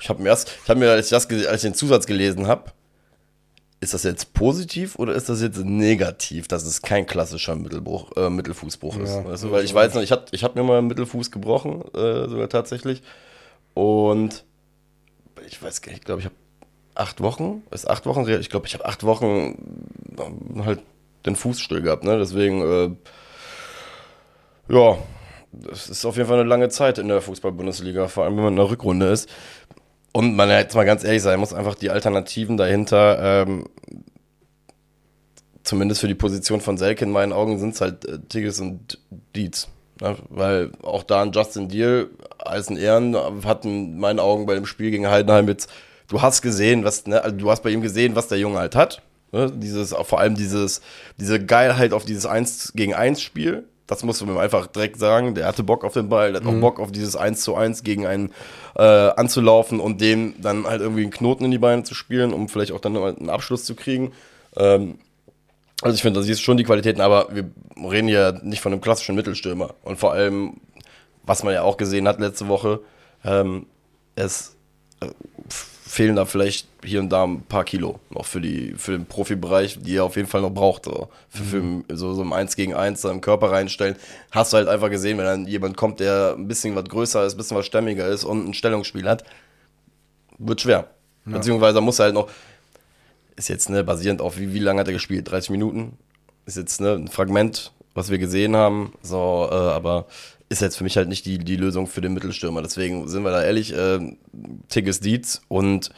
ich 0.00 0.08
habe 0.08 0.22
mir 0.22 0.30
erst, 0.30 0.58
ich 0.62 0.68
habe 0.68 0.80
mir, 0.80 0.90
als 0.90 1.06
ich, 1.06 1.10
das, 1.10 1.26
als 1.46 1.64
ich 1.64 1.70
den 1.70 1.74
Zusatz 1.74 2.06
gelesen 2.06 2.46
habe, 2.46 2.72
ist 3.82 3.94
das 3.94 4.04
jetzt 4.04 4.32
positiv 4.32 4.96
oder 4.96 5.12
ist 5.12 5.28
das 5.28 5.42
jetzt 5.42 5.58
negativ, 5.58 6.46
dass 6.46 6.64
es 6.64 6.82
kein 6.82 7.04
klassischer 7.04 7.56
Mittelbruch, 7.56 8.12
äh, 8.16 8.30
Mittelfußbruch 8.30 8.96
ist? 8.98 9.10
Ja, 9.10 9.24
weißt 9.24 9.42
du, 9.42 9.50
weil 9.50 9.64
ich 9.64 9.74
weiß 9.74 9.94
noch, 9.94 10.02
ich 10.02 10.12
habe 10.12 10.26
ich 10.30 10.44
hab 10.44 10.54
mir 10.54 10.62
mal 10.62 10.78
einen 10.78 10.86
Mittelfuß 10.86 11.32
gebrochen, 11.32 11.82
äh, 11.92 12.28
sogar 12.28 12.48
tatsächlich. 12.48 13.02
Und 13.74 14.44
ich 15.48 15.60
weiß 15.60 15.82
gar 15.82 15.90
nicht, 15.90 15.98
ich 15.98 16.04
glaube, 16.04 16.20
ich 16.20 16.26
habe 16.26 16.36
acht 16.94 17.20
Wochen, 17.22 17.64
ist 17.72 17.90
acht 17.90 18.06
Wochen, 18.06 18.28
ich 18.28 18.50
glaube, 18.50 18.68
ich 18.68 18.74
habe 18.74 18.86
acht 18.86 19.02
Wochen 19.02 19.58
ähm, 20.16 20.64
halt 20.64 20.78
den 21.26 21.34
Fuß 21.34 21.60
still 21.60 21.82
gehabt, 21.82 22.04
ne? 22.04 22.18
Deswegen, 22.18 22.62
äh, 22.62 22.90
ja, 24.72 24.96
das 25.52 25.90
ist 25.90 26.04
auf 26.04 26.16
jeden 26.16 26.28
Fall 26.28 26.38
eine 26.38 26.48
lange 26.48 26.68
Zeit 26.68 26.98
in 26.98 27.08
der 27.08 27.20
Fußball-Bundesliga, 27.20 28.08
vor 28.08 28.24
allem 28.24 28.36
wenn 28.36 28.44
man 28.44 28.52
in 28.52 28.58
der 28.58 28.70
Rückrunde 28.70 29.06
ist. 29.06 29.28
Und 30.12 30.36
man 30.36 30.50
jetzt 30.50 30.74
mal 30.74 30.84
ganz 30.84 31.04
ehrlich 31.04 31.22
sein 31.22 31.40
muss, 31.40 31.54
einfach 31.54 31.74
die 31.74 31.90
Alternativen 31.90 32.56
dahinter, 32.56 33.44
ähm, 33.46 33.64
zumindest 35.62 36.02
für 36.02 36.08
die 36.08 36.14
Position 36.14 36.60
von 36.60 36.76
Selke 36.76 37.04
in 37.04 37.10
meinen 37.10 37.32
Augen, 37.32 37.58
sind 37.58 37.74
es 37.74 37.80
halt 37.80 38.04
äh, 38.04 38.18
Tigges 38.28 38.60
und 38.60 38.98
Dietz. 39.34 39.68
Ne? 40.00 40.16
Weil 40.28 40.72
auch 40.82 41.02
da 41.02 41.22
ein 41.22 41.32
Justin 41.32 41.68
Deal 41.68 42.10
alles 42.38 42.68
in 42.68 42.76
Ehren, 42.76 43.16
hat 43.44 43.64
in 43.64 43.98
meinen 43.98 44.18
Augen 44.18 44.46
bei 44.46 44.54
dem 44.54 44.66
Spiel 44.66 44.90
gegen 44.90 45.08
Heidenheim 45.08 45.48
jetzt, 45.48 45.70
du 46.08 46.20
hast 46.20 46.42
gesehen, 46.42 46.84
was, 46.84 47.06
ne, 47.06 47.22
also 47.22 47.36
du 47.36 47.50
hast 47.50 47.62
bei 47.62 47.70
ihm 47.70 47.80
gesehen, 47.80 48.16
was 48.16 48.28
der 48.28 48.38
Junge 48.38 48.58
halt 48.58 48.74
hat. 48.74 49.02
Ne? 49.32 49.50
Dieses, 49.50 49.94
vor 49.94 50.20
allem 50.20 50.34
dieses, 50.34 50.82
diese 51.18 51.44
Geilheit 51.44 51.92
auf 51.92 52.04
dieses 52.04 52.26
1 52.26 52.72
gegen 52.74 52.94
1 52.94 53.22
Spiel. 53.22 53.64
Das 53.92 54.04
muss 54.04 54.20
man 54.20 54.34
ihm 54.34 54.38
einfach 54.38 54.66
direkt 54.66 54.98
sagen. 54.98 55.34
Der 55.34 55.46
hatte 55.46 55.62
Bock 55.62 55.84
auf 55.84 55.92
den 55.92 56.08
Ball, 56.08 56.32
der 56.32 56.40
hat 56.40 56.48
auch 56.48 56.60
Bock 56.60 56.80
auf 56.80 56.92
dieses 56.92 57.16
1 57.16 57.42
zu 57.42 57.54
1 57.54 57.82
gegen 57.82 58.06
einen 58.06 58.32
äh, 58.76 58.82
anzulaufen 58.82 59.80
und 59.80 60.00
dem 60.00 60.34
dann 60.40 60.66
halt 60.66 60.80
irgendwie 60.80 61.02
einen 61.02 61.10
Knoten 61.10 61.44
in 61.44 61.50
die 61.50 61.58
Beine 61.58 61.82
zu 61.82 61.94
spielen, 61.94 62.32
um 62.32 62.48
vielleicht 62.48 62.72
auch 62.72 62.80
dann 62.80 62.96
einen 62.96 63.30
Abschluss 63.30 63.64
zu 63.64 63.74
kriegen. 63.74 64.12
Ähm, 64.56 64.98
also 65.82 65.94
ich 65.94 66.02
finde, 66.02 66.20
das 66.20 66.28
ist 66.28 66.40
schon 66.40 66.56
die 66.56 66.64
Qualitäten, 66.64 67.00
aber 67.00 67.28
wir 67.32 67.50
reden 67.76 68.08
ja 68.08 68.32
nicht 68.42 68.62
von 68.62 68.72
einem 68.72 68.80
klassischen 68.80 69.16
Mittelstürmer. 69.16 69.74
Und 69.82 69.98
vor 69.98 70.12
allem, 70.12 70.60
was 71.24 71.42
man 71.42 71.54
ja 71.54 71.62
auch 71.62 71.76
gesehen 71.76 72.06
hat 72.06 72.20
letzte 72.20 72.48
Woche, 72.48 72.80
ähm, 73.24 73.66
es 74.14 74.56
äh, 75.00 75.08
fehlen 75.92 76.16
da 76.16 76.24
vielleicht 76.24 76.68
hier 76.82 77.00
und 77.00 77.10
da 77.10 77.24
ein 77.24 77.42
paar 77.42 77.64
Kilo 77.64 78.00
noch 78.08 78.24
für, 78.24 78.40
die, 78.40 78.72
für 78.78 78.92
den 78.92 79.04
Profibereich, 79.04 79.78
die 79.82 79.96
er 79.96 80.04
auf 80.04 80.16
jeden 80.16 80.26
Fall 80.26 80.40
noch 80.40 80.50
braucht. 80.50 80.86
So, 80.86 81.10
für, 81.28 81.44
für 81.44 81.84
so, 81.94 82.14
so 82.14 82.22
ein 82.22 82.32
1 82.32 82.56
gegen 82.56 82.72
1 82.72 83.04
im 83.04 83.20
Körper 83.20 83.50
reinstellen. 83.50 83.96
Hast 84.30 84.54
du 84.54 84.56
halt 84.56 84.68
einfach 84.68 84.88
gesehen, 84.88 85.18
wenn 85.18 85.26
dann 85.26 85.46
jemand 85.46 85.76
kommt, 85.76 86.00
der 86.00 86.34
ein 86.34 86.48
bisschen 86.48 86.74
was 86.74 86.86
größer 86.86 87.26
ist, 87.26 87.34
ein 87.34 87.36
bisschen 87.36 87.58
was 87.58 87.66
stämmiger 87.66 88.06
ist 88.06 88.24
und 88.24 88.48
ein 88.48 88.54
Stellungsspiel 88.54 89.06
hat, 89.06 89.24
wird 90.38 90.62
schwer. 90.62 90.88
Ja. 91.26 91.32
Beziehungsweise 91.32 91.82
muss 91.82 91.98
er 91.98 92.06
halt 92.06 92.14
noch, 92.14 92.30
ist 93.36 93.50
jetzt 93.50 93.68
ne, 93.68 93.84
basierend 93.84 94.22
auf 94.22 94.38
wie, 94.38 94.54
wie 94.54 94.60
lange 94.60 94.80
hat 94.80 94.86
er 94.86 94.94
gespielt? 94.94 95.30
30 95.30 95.50
Minuten? 95.50 95.98
Ist 96.46 96.56
jetzt 96.56 96.80
ne, 96.80 96.92
ein 96.92 97.08
Fragment, 97.08 97.70
was 97.92 98.08
wir 98.08 98.16
gesehen 98.16 98.56
haben. 98.56 98.94
So, 99.02 99.46
äh, 99.50 99.54
aber 99.54 100.06
ist 100.52 100.60
jetzt 100.60 100.76
für 100.76 100.84
mich 100.84 100.96
halt 100.96 101.08
nicht 101.08 101.26
die, 101.26 101.38
die 101.38 101.56
Lösung 101.56 101.86
für 101.86 102.00
den 102.00 102.12
Mittelstürmer. 102.12 102.62
Deswegen 102.62 103.08
sind 103.08 103.24
wir 103.24 103.32
da 103.32 103.42
ehrlich, 103.42 103.72
äh, 103.74 103.98
Tigges 104.68 105.00
Dietz 105.00 105.42
und 105.48 105.90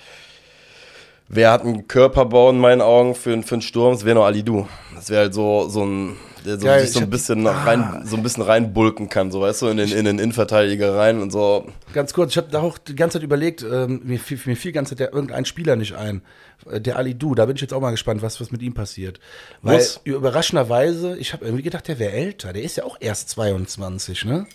wer 1.28 1.52
hat 1.52 1.62
einen 1.62 1.88
Körperbau 1.88 2.50
in 2.50 2.59
meinen 2.59 2.81
Augen 2.81 3.14
für, 3.14 3.43
für 3.43 3.54
einen 3.54 3.62
Sturm? 3.62 3.95
Das 3.95 4.04
wäre 4.04 4.16
noch 4.16 4.25
Ali 4.25 4.43
Du. 4.43 4.66
Das 4.95 5.11
wäre 5.11 5.23
halt 5.23 5.35
so, 5.35 5.69
so 5.69 5.85
ein, 5.85 6.16
der 6.45 6.59
so, 6.59 6.66
ja, 6.66 6.78
sich 6.78 6.93
so 6.93 7.00
ein 7.00 7.11
bisschen 7.11 7.49
hab, 7.49 7.66
rein, 7.66 7.81
ah. 7.81 8.02
so 8.04 8.16
ein 8.16 8.23
bisschen 8.23 8.43
reinbulken 8.43 9.09
kann, 9.09 9.31
so 9.31 9.40
weißt 9.40 9.62
du, 9.62 9.69
in 9.69 9.76
den, 9.76 9.90
in 9.90 10.04
den 10.04 10.19
Innenverteidiger 10.19 10.95
rein 10.95 11.21
und 11.21 11.31
so. 11.31 11.66
Ganz 11.93 12.12
kurz, 12.12 12.33
ich 12.33 12.37
habe 12.37 12.49
da 12.50 12.61
auch 12.61 12.78
die 12.78 12.95
ganze 12.95 13.19
Zeit 13.19 13.25
überlegt, 13.25 13.62
ähm, 13.62 14.02
mir, 14.04 14.19
fiel, 14.19 14.38
mir 14.45 14.57
fiel 14.57 14.73
die 14.73 14.75
ganze 14.75 14.90
Zeit 14.90 15.00
der, 15.00 15.12
irgendein 15.12 15.45
Spieler 15.45 15.76
nicht 15.76 15.95
ein. 15.95 16.23
Äh, 16.71 16.81
der 16.81 16.97
Ali 16.97 17.14
Du, 17.14 17.35
da 17.35 17.47
bin 17.47 17.57
ich 17.57 17.62
jetzt 17.62 17.73
auch 17.73 17.81
mal 17.81 17.90
gespannt, 17.90 18.23
was, 18.23 18.40
was 18.40 18.50
mit 18.50 18.62
ihm 18.62 18.75
passiert. 18.75 19.21
Weil 19.62 19.78
was? 19.78 20.00
überraschenderweise, 20.04 21.16
ich 21.16 21.33
habe 21.33 21.45
irgendwie 21.45 21.64
gedacht, 21.64 21.88
der 21.88 21.99
wäre 21.99 22.12
älter. 22.12 22.52
Der 22.52 22.62
ist 22.62 22.76
ja 22.76 22.85
auch 22.85 22.97
erst 23.00 23.31
22, 23.31 24.25
ne? 24.25 24.47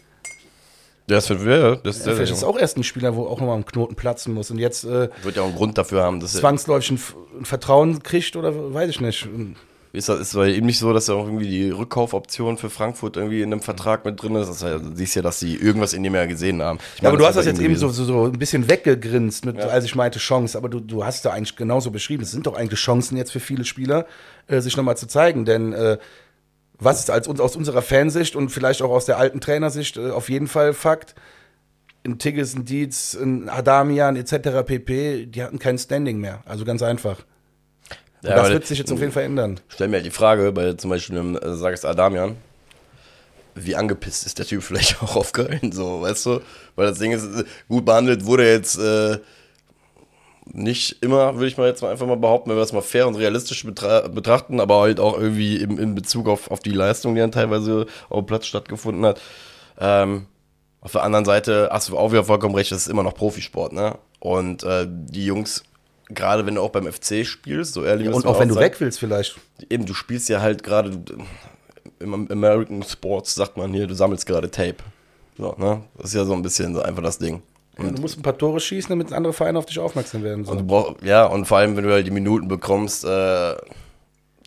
Ist 1.18 1.28
für 1.28 1.46
wer? 1.46 1.76
Das 1.78 1.98
ist, 1.98 2.06
ja, 2.06 2.14
vielleicht 2.14 2.32
ist 2.32 2.44
auch 2.44 2.58
erst 2.58 2.78
ein 2.78 2.84
Spieler, 2.84 3.16
wo 3.16 3.26
auch 3.26 3.40
nochmal 3.40 3.58
ein 3.58 3.66
Knoten 3.66 3.96
platzen 3.96 4.34
muss. 4.34 4.52
Und 4.52 4.60
jetzt 4.60 4.84
äh, 4.84 5.10
wird 5.24 5.36
ja 5.36 5.42
auch 5.42 5.48
einen 5.48 5.56
Grund 5.56 5.78
dafür 5.78 6.04
haben, 6.04 6.20
dass 6.20 6.34
zwangsläufig 6.34 6.92
ein, 6.92 7.00
ein 7.40 7.46
Vertrauen 7.46 8.04
kriegt 8.04 8.36
oder 8.36 8.74
weiß 8.74 8.90
ich 8.90 9.02
nicht. 9.02 9.28
Ist 9.92 10.08
das 10.08 10.20
ist 10.20 10.36
eben 10.36 10.68
nicht 10.68 10.78
so, 10.78 10.94
dass 10.94 11.10
er 11.10 11.16
auch 11.16 11.26
irgendwie 11.26 11.48
die 11.48 11.72
Rückkaufoption 11.72 12.58
für 12.58 12.70
Frankfurt 12.70 13.18
irgendwie 13.18 13.42
in 13.42 13.52
einem 13.52 13.62
Vertrag 13.62 14.06
mit 14.06 14.22
drin 14.22 14.36
ist? 14.36 14.48
Das 14.48 14.64
heißt, 14.64 14.86
du 14.86 14.96
siehst 14.96 15.16
ja, 15.16 15.24
dass 15.24 15.40
sie 15.40 15.56
irgendwas 15.56 15.94
in 15.94 16.04
dem 16.04 16.14
ja 16.14 16.28
gesehen 16.28 16.62
haben. 16.62 16.78
Ich 16.96 17.02
ja, 17.02 17.10
aber 17.10 17.18
du 17.18 17.26
hast 17.26 17.38
das 17.38 17.48
jetzt 17.48 17.60
eben 17.60 17.76
so, 17.76 17.90
so, 17.90 18.04
so, 18.04 18.26
ein 18.26 18.38
bisschen 18.38 18.70
weggegrinst, 18.70 19.46
mit, 19.46 19.58
ja. 19.58 19.66
als 19.66 19.86
ich 19.86 19.96
meinte 19.96 20.20
Chance. 20.20 20.56
Aber 20.60 20.70
du, 20.70 20.80
du 20.80 21.04
hast 21.04 21.26
da 21.26 21.32
eigentlich 21.32 21.56
genauso 21.56 21.90
beschrieben. 21.90 22.22
Es 22.22 22.30
sind 22.30 22.46
doch 22.46 22.56
eigentlich 22.56 22.80
Chancen 22.80 23.18
jetzt 23.18 23.32
für 23.32 23.40
viele 23.40 23.66
Spieler, 23.66 24.06
äh, 24.46 24.62
sich 24.62 24.78
nochmal 24.78 24.96
zu 24.96 25.08
zeigen. 25.08 25.46
Denn 25.46 25.74
äh, 25.74 25.98
was 26.80 27.00
ist 27.00 27.10
als, 27.10 27.28
aus 27.28 27.56
unserer 27.56 27.82
Fansicht 27.82 28.36
und 28.36 28.50
vielleicht 28.50 28.82
auch 28.82 28.92
aus 28.92 29.06
der 29.06 29.18
alten 29.18 29.42
Trainersicht 29.42 29.98
äh, 29.98 30.12
auf 30.12 30.30
jeden 30.30 30.48
Fall 30.48 30.74
Fakt, 30.74 31.16
in 32.04 32.18
Tigges, 32.18 32.54
in 32.54 32.66
Dietz, 32.66 33.14
in 33.14 33.50
Adamian 33.50 34.16
etc. 34.16 34.66
pp., 34.66 35.26
die 35.26 35.44
hatten 35.44 35.60
kein 35.60 35.78
Standing 35.78 36.20
mehr. 36.20 36.42
Also 36.46 36.64
ganz 36.64 36.82
einfach. 36.82 37.26
Ja, 38.22 38.36
das 38.36 38.50
wird 38.50 38.66
sich 38.66 38.80
jetzt 38.80 38.92
auf 38.92 39.00
jeden 39.00 39.12
Fall 39.12 39.24
ändern. 39.24 39.60
Stell 39.70 39.88
mir 39.88 39.98
halt 39.98 40.06
die 40.06 40.12
Frage, 40.12 40.52
bei 40.52 40.74
zum 40.74 40.90
Beispiel 40.90 41.18
einem, 41.18 41.38
äh, 41.38 41.56
sagst 41.56 41.86
Adamian, 41.86 42.36
wie 43.56 43.76
angepisst 43.76 44.26
ist 44.26 44.40
der 44.40 44.46
Typ 44.46 44.64
vielleicht 44.64 45.02
auch 45.04 45.16
auf 45.16 45.32
Köln, 45.32 45.72
so, 45.72 46.02
weißt 46.02 46.26
du? 46.26 46.42
Weil 46.76 46.88
das 46.88 47.00
Ding 47.00 47.12
ist, 47.12 47.26
äh, 47.26 47.44
gut 47.68 47.86
behandelt 47.86 48.26
wurde 48.26 48.50
jetzt 48.50 48.78
äh, 48.78 49.20
nicht 50.52 51.02
immer, 51.04 51.36
würde 51.36 51.48
ich 51.48 51.58
mal 51.58 51.68
jetzt 51.68 51.82
mal 51.82 51.92
einfach 51.92 52.08
mal 52.08 52.18
behaupten, 52.18 52.50
wenn 52.50 52.58
wir 52.58 52.62
das 52.62 52.74
mal 52.74 52.82
fair 52.82 53.08
und 53.08 53.16
realistisch 53.16 53.66
betra 53.66 54.08
betrachten, 54.08 54.60
aber 54.60 54.82
halt 54.82 55.00
auch 55.00 55.18
irgendwie 55.18 55.58
im, 55.58 55.78
in 55.80 55.96
Bezug 55.96 56.28
auf, 56.28 56.50
auf 56.52 56.60
die 56.60 56.72
Leistung, 56.72 57.16
die 57.16 57.22
dann 57.22 57.32
teilweise 57.32 57.86
auf 58.10 58.20
dem 58.20 58.26
Platz 58.26 58.46
stattgefunden 58.46 59.06
hat. 59.06 59.22
Ähm, 59.80 60.26
auf 60.82 60.94
der 60.94 61.04
anderen 61.04 61.26
Seite 61.26 61.70
hast 61.72 61.90
du 61.90 61.98
auch 61.98 62.12
wieder 62.12 62.24
vollkommen 62.24 62.56
recht, 62.56 62.72
das 62.72 62.82
ist 62.82 62.88
immer 62.88 63.04
noch 63.04 63.14
Profisport, 63.14 63.74
ne? 63.74 63.98
Und 64.20 64.64
äh, 64.64 64.88
die 64.88 65.26
Jungs 65.26 65.64
gerade 66.10 66.46
wenn 66.46 66.56
du 66.56 66.62
auch 66.62 66.72
beim 66.72 66.92
FC 66.92 67.26
spielst, 67.26 67.74
so 67.74 67.86
ehrlich 67.86 68.08
ja, 68.08 68.14
Und 68.14 68.26
auch 68.26 68.40
wenn 68.40 68.48
du 68.48 68.56
sein, 68.56 68.64
weg 68.64 68.80
willst 68.80 69.00
vielleicht. 69.00 69.38
Eben, 69.70 69.86
du 69.86 69.94
spielst 69.94 70.28
ja 70.30 70.42
halt 70.42 70.64
gerade 70.64 71.00
im 72.00 72.32
American 72.32 72.84
Sports, 72.84 73.36
sagt 73.36 73.58
man 73.58 73.74
hier, 73.74 73.88
du 73.88 73.94
sammelst 73.94 74.26
gerade 74.26 74.50
Tape. 74.50 74.78
So, 75.38 75.56
ne? 75.58 75.84
Das 75.98 76.08
ist 76.08 76.16
ja 76.16 76.26
so 76.26 76.34
ein 76.34 76.42
bisschen 76.42 76.74
so 76.74 76.82
einfach 76.82 77.04
das 77.04 77.20
Ding. 77.20 77.42
Und 77.80 77.98
du 77.98 78.02
musst 78.02 78.18
ein 78.18 78.22
paar 78.22 78.38
Tore 78.38 78.60
schießen, 78.60 78.90
damit 78.90 79.14
andere 79.14 79.34
Vereine 79.34 79.60
auf 79.60 79.66
dich 79.66 79.80
aufmerksam 79.80 80.24
werden. 80.24 80.46
So. 80.46 80.52
Und 80.52 80.68
brauch, 80.68 80.96
ja, 81.04 81.26
und 81.26 81.46
vor 81.46 81.58
allem, 81.58 81.76
wenn 81.78 81.84
du 81.84 81.92
halt 81.92 82.06
die 82.06 82.12
Minuten 82.12 82.48
bekommst, 82.48 83.06
äh, 83.06 83.56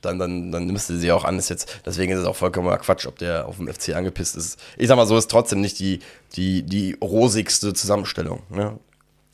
dann, 0.02 0.18
dann, 0.18 0.52
dann 0.52 0.66
nimmst 0.66 0.90
du 0.90 0.96
sie 0.96 1.12
auch 1.12 1.24
an. 1.24 1.38
Ist 1.38 1.48
jetzt, 1.48 1.80
deswegen 1.86 2.12
ist 2.12 2.20
es 2.20 2.26
auch 2.26 2.36
vollkommener 2.36 2.78
Quatsch, 2.78 3.06
ob 3.06 3.18
der 3.18 3.46
auf 3.46 3.56
dem 3.56 3.68
FC 3.68 3.94
angepisst 3.94 4.36
ist. 4.36 4.58
Ich 4.76 4.88
sag 4.88 4.96
mal 4.96 5.06
so, 5.06 5.16
ist 5.16 5.30
trotzdem 5.30 5.60
nicht 5.60 5.78
die, 5.78 6.00
die, 6.34 6.62
die 6.62 6.96
rosigste 7.00 7.72
Zusammenstellung. 7.72 8.40
Ne? 8.50 8.78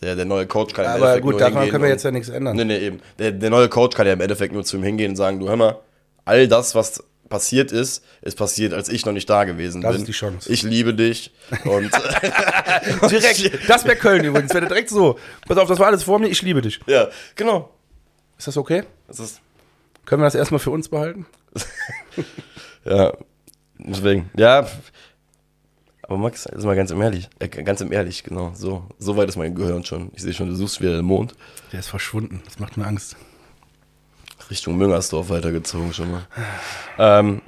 Der, 0.01 0.15
der 0.15 0.27
neue 0.27 0.47
Coach 0.47 0.75
kann 0.75 0.85
ja, 0.85 0.97
im 0.97 1.03
Aber 1.03 1.21
gut, 1.21 1.41
daran 1.41 1.69
können 1.71 1.83
wir 1.83 1.91
jetzt 1.91 2.05
ja 2.05 2.11
nichts 2.11 2.29
ändern. 2.29 2.57
Nee, 2.57 2.65
nee, 2.65 2.79
eben. 2.79 3.01
Der, 3.19 3.33
der 3.33 3.51
neue 3.51 3.69
Coach 3.69 3.97
kann 3.97 4.07
ja 4.07 4.13
im 4.13 4.21
Endeffekt 4.21 4.53
nur 4.53 4.65
zu 4.65 4.77
ihm 4.77 4.83
hingehen 4.85 5.13
und 5.13 5.17
sagen, 5.17 5.41
du 5.41 5.49
hör 5.49 5.57
mal, 5.57 5.79
all 6.25 6.47
das, 6.47 6.75
was 6.75 7.03
passiert 7.29 7.73
ist, 7.73 8.05
ist 8.23 8.37
passiert, 8.37 8.73
als 8.73 8.89
ich 8.89 9.05
noch 9.05 9.13
nicht 9.13 9.29
da 9.29 9.45
gewesen 9.45 9.81
das 9.81 9.93
bin. 9.93 10.01
Das 10.01 10.09
ist 10.09 10.09
die 10.09 10.19
Chance. 10.19 10.53
Ich 10.53 10.63
liebe 10.63 10.95
dich. 10.95 11.33
Und 11.65 11.91
direkt, 13.11 13.69
das 13.69 13.85
wäre 13.85 13.97
Köln 13.97 14.25
übrigens. 14.25 14.53
Wäre 14.55 14.67
direkt 14.67 14.91
so. 14.91 15.19
Pass 15.47 15.59
auf, 15.59 15.69
das 15.69 15.79
war 15.79 15.89
alles 15.89 16.03
vor 16.03 16.19
mir, 16.19 16.29
ich 16.29 16.43
liebe 16.43 16.63
dich. 16.63 16.81
Ja, 16.87 17.09
genau. 17.35 17.71
Ist 18.39 18.47
das 18.47 18.57
okay? 18.57 18.85
Das 19.07 19.19
ist 19.19 19.41
Können 20.05 20.23
wir 20.23 20.27
das 20.27 20.35
erstmal 20.35 20.61
für 20.61 20.71
uns 20.71 20.89
behalten? 20.89 21.27
ja, 22.85 23.13
deswegen. 23.79 24.31
Ja, 24.37 24.67
aber 26.03 26.17
Max, 26.17 26.47
ist 26.47 26.65
mal 26.65 26.75
ganz 26.75 26.91
im 26.91 27.03
Ehrlich, 27.03 27.29
äh, 27.39 27.49
ganz 27.49 27.83
im 27.83 27.93
Ehrlich, 27.93 28.25
genau, 28.25 28.53
so, 28.55 28.85
so 28.99 29.17
weit 29.19 29.29
ist 29.29 29.37
mein 29.37 29.55
Gehirn 29.55 29.85
schon. 29.85 30.11
Ich 30.15 30.23
sehe 30.23 30.33
schon, 30.33 30.49
du 30.49 30.55
suchst 30.55 30.81
wieder 30.81 30.97
den 30.97 31.05
Mond. 31.05 31.35
Der 31.71 31.81
ist 31.81 31.89
verschwunden, 31.89 32.43
das 32.47 32.59
macht 32.59 32.79
mir 32.79 32.87
Angst. 32.87 33.17
Richtung 34.51 34.77
Müngersdorf 34.77 35.31
weitergezogen 35.31 35.93
schon 35.93 36.11
mal. 36.11 36.27
ähm, 36.99 37.43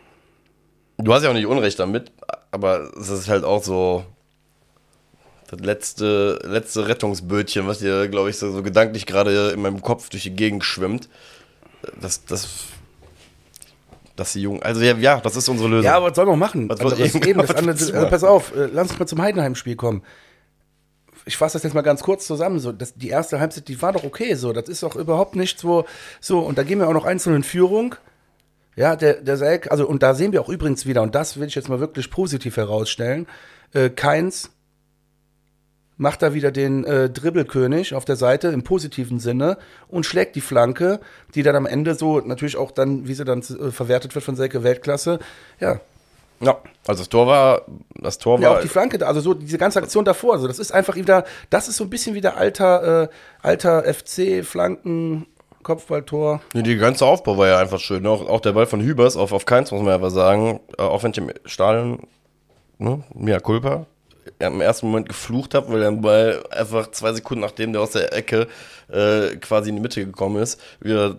du 0.98 1.12
hast 1.12 1.22
ja 1.22 1.30
auch 1.30 1.34
nicht 1.34 1.46
Unrecht 1.46 1.78
damit, 1.78 2.12
aber 2.50 2.90
es 2.98 3.08
ist 3.08 3.28
halt 3.28 3.44
auch 3.44 3.62
so 3.62 4.04
das 5.50 5.60
letzte, 5.60 6.38
letzte 6.44 6.86
Rettungsbötchen, 6.86 7.66
was 7.66 7.80
dir, 7.80 8.08
glaube 8.08 8.30
ich, 8.30 8.38
so, 8.38 8.52
so 8.52 8.62
gedanklich 8.62 9.06
gerade 9.06 9.50
in 9.50 9.62
meinem 9.62 9.82
Kopf 9.82 10.08
durch 10.08 10.22
die 10.22 10.36
Gegend 10.36 10.64
schwimmt. 10.64 11.08
Das, 12.00 12.24
das 12.24 12.66
dass 14.20 14.34
die 14.34 14.42
Jungen, 14.42 14.62
also 14.62 14.82
ja, 14.82 14.94
ja, 14.96 15.18
das 15.18 15.34
ist 15.34 15.48
unsere 15.48 15.68
Lösung. 15.68 15.86
Ja, 15.86 15.96
aber 15.96 16.10
was 16.10 16.14
sollen 16.14 16.28
wir 16.28 16.36
machen? 16.36 16.68
Was 16.68 16.80
also, 16.80 16.96
eben, 16.96 17.26
eben, 17.26 17.40
das 17.40 17.54
andere, 17.54 17.74
also, 17.94 18.08
pass 18.08 18.22
auf, 18.22 18.54
äh, 18.54 18.68
lass 18.70 18.90
uns 18.90 18.98
mal 18.98 19.06
zum 19.06 19.22
Heidenheim-Spiel 19.22 19.76
kommen. 19.76 20.02
Ich 21.24 21.36
fasse 21.36 21.54
das 21.54 21.62
jetzt 21.62 21.74
mal 21.74 21.82
ganz 21.82 22.02
kurz 22.02 22.26
zusammen. 22.26 22.58
So, 22.58 22.72
das, 22.72 22.94
die 22.94 23.08
erste 23.08 23.40
Halbzeit, 23.40 23.68
die 23.68 23.80
war 23.82 23.92
doch 23.92 24.04
okay. 24.04 24.34
So, 24.34 24.52
das 24.52 24.68
ist 24.68 24.82
doch 24.82 24.96
überhaupt 24.96 25.36
nichts, 25.36 25.64
wo 25.64 25.84
so 26.20 26.40
und 26.40 26.58
da 26.58 26.62
gehen 26.62 26.78
wir 26.78 26.88
auch 26.88 26.94
noch 26.94 27.04
einzeln 27.04 27.36
in 27.36 27.42
Führung. 27.42 27.94
Ja, 28.76 28.96
der, 28.96 29.14
der 29.14 29.36
Selk, 29.36 29.70
also 29.70 29.86
und 29.86 30.02
da 30.02 30.14
sehen 30.14 30.32
wir 30.32 30.40
auch 30.40 30.48
übrigens 30.48 30.86
wieder 30.86 31.02
und 31.02 31.14
das 31.14 31.38
will 31.38 31.48
ich 31.48 31.54
jetzt 31.54 31.68
mal 31.68 31.80
wirklich 31.80 32.10
positiv 32.10 32.56
herausstellen. 32.56 33.26
Äh, 33.72 33.90
Keins 33.90 34.50
macht 36.00 36.22
da 36.22 36.32
wieder 36.32 36.50
den 36.50 36.84
äh, 36.84 37.10
Dribbelkönig 37.10 37.94
auf 37.94 38.06
der 38.06 38.16
Seite 38.16 38.48
im 38.48 38.62
positiven 38.62 39.18
Sinne 39.18 39.58
und 39.86 40.06
schlägt 40.06 40.34
die 40.34 40.40
Flanke, 40.40 41.00
die 41.34 41.42
dann 41.42 41.56
am 41.56 41.66
Ende 41.66 41.94
so 41.94 42.20
natürlich 42.20 42.56
auch 42.56 42.70
dann, 42.70 43.06
wie 43.06 43.12
sie 43.12 43.26
dann 43.26 43.40
äh, 43.40 43.70
verwertet 43.70 44.14
wird 44.14 44.24
von 44.24 44.34
Selke 44.34 44.62
Weltklasse, 44.62 45.18
ja. 45.60 45.80
Ja, 46.40 46.58
also 46.86 47.02
das 47.02 47.08
Tor 47.08 47.26
war, 47.26 47.62
das 47.94 48.18
Tor 48.18 48.40
war. 48.40 48.42
Ja, 48.42 48.56
auch 48.56 48.62
die 48.62 48.68
Flanke, 48.68 49.06
also 49.06 49.20
so 49.20 49.34
diese 49.34 49.58
ganze 49.58 49.78
Aktion 49.78 50.04
davor, 50.04 50.34
also 50.34 50.48
das 50.48 50.58
ist 50.58 50.72
einfach 50.72 50.96
wieder, 50.96 51.24
das 51.50 51.68
ist 51.68 51.76
so 51.76 51.84
ein 51.84 51.90
bisschen 51.90 52.14
wieder 52.14 52.36
alter, 52.36 53.02
äh, 53.02 53.08
alter 53.42 53.84
FC, 53.84 54.42
Flanken, 54.44 55.26
Kopfballtor. 55.62 56.40
Nee, 56.54 56.62
die 56.62 56.76
ganze 56.76 57.04
Aufbau 57.04 57.36
war 57.36 57.48
ja 57.48 57.58
einfach 57.58 57.78
schön. 57.78 58.06
Auch, 58.06 58.26
auch 58.26 58.40
der 58.40 58.52
Ball 58.52 58.66
von 58.66 58.80
Hübers 58.80 59.16
auf, 59.16 59.32
auf 59.32 59.44
keins, 59.44 59.70
muss 59.70 59.82
man 59.82 59.94
einfach 59.94 60.10
sagen. 60.10 60.60
Äh, 60.78 60.82
auch 60.82 61.02
wenn 61.02 61.10
ich 61.10 61.18
im 61.18 61.30
Stadion, 61.44 62.06
ne, 62.78 63.04
Mia 63.14 63.38
Culpa, 63.40 63.86
im 64.38 64.60
ersten 64.60 64.86
Moment 64.86 65.08
geflucht 65.08 65.54
habe, 65.54 65.72
weil 65.72 65.80
der 65.80 65.90
Ball 65.92 66.42
einfach 66.50 66.90
zwei 66.92 67.12
Sekunden 67.12 67.42
nachdem 67.42 67.72
der 67.72 67.82
aus 67.82 67.90
der 67.90 68.14
Ecke 68.14 68.46
äh, 68.88 69.36
quasi 69.36 69.70
in 69.70 69.76
die 69.76 69.82
Mitte 69.82 70.04
gekommen 70.04 70.42
ist, 70.42 70.60
wieder 70.80 71.16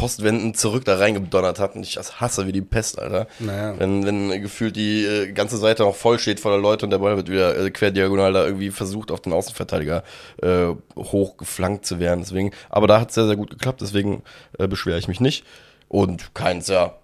Postwänden 0.00 0.54
zurück 0.54 0.86
da 0.86 0.96
reingedonnert 0.96 1.58
hat. 1.58 1.76
Und 1.76 1.82
ich 1.82 1.94
das 1.94 2.22
hasse 2.22 2.46
wie 2.46 2.52
die 2.52 2.62
Pest, 2.62 2.98
Alter. 2.98 3.26
Naja. 3.38 3.74
Wenn, 3.78 4.06
wenn 4.06 4.30
gefühlt 4.40 4.74
die 4.74 5.04
äh, 5.04 5.32
ganze 5.32 5.58
Seite 5.58 5.82
noch 5.82 5.94
voll 5.94 6.18
steht 6.18 6.40
voller 6.40 6.56
Leute 6.56 6.86
und 6.86 6.90
der 6.90 6.98
Ball 6.98 7.16
wird 7.16 7.28
wieder 7.28 7.56
äh, 7.56 7.70
querdiagonal 7.70 8.32
da 8.32 8.46
irgendwie 8.46 8.70
versucht, 8.70 9.10
auf 9.10 9.20
den 9.20 9.34
Außenverteidiger 9.34 10.02
äh, 10.42 10.68
hochgeflankt 10.96 11.84
zu 11.84 12.00
werden. 12.00 12.20
Deswegen, 12.20 12.52
aber 12.70 12.86
da 12.86 12.98
hat 12.98 13.10
es 13.10 13.14
sehr, 13.14 13.26
sehr 13.26 13.36
gut 13.36 13.50
geklappt, 13.50 13.82
deswegen 13.82 14.22
äh, 14.58 14.66
beschwere 14.66 14.98
ich 14.98 15.06
mich 15.06 15.20
nicht. 15.20 15.44
Und 15.88 16.34
keins, 16.34 16.68
ja, 16.68 16.94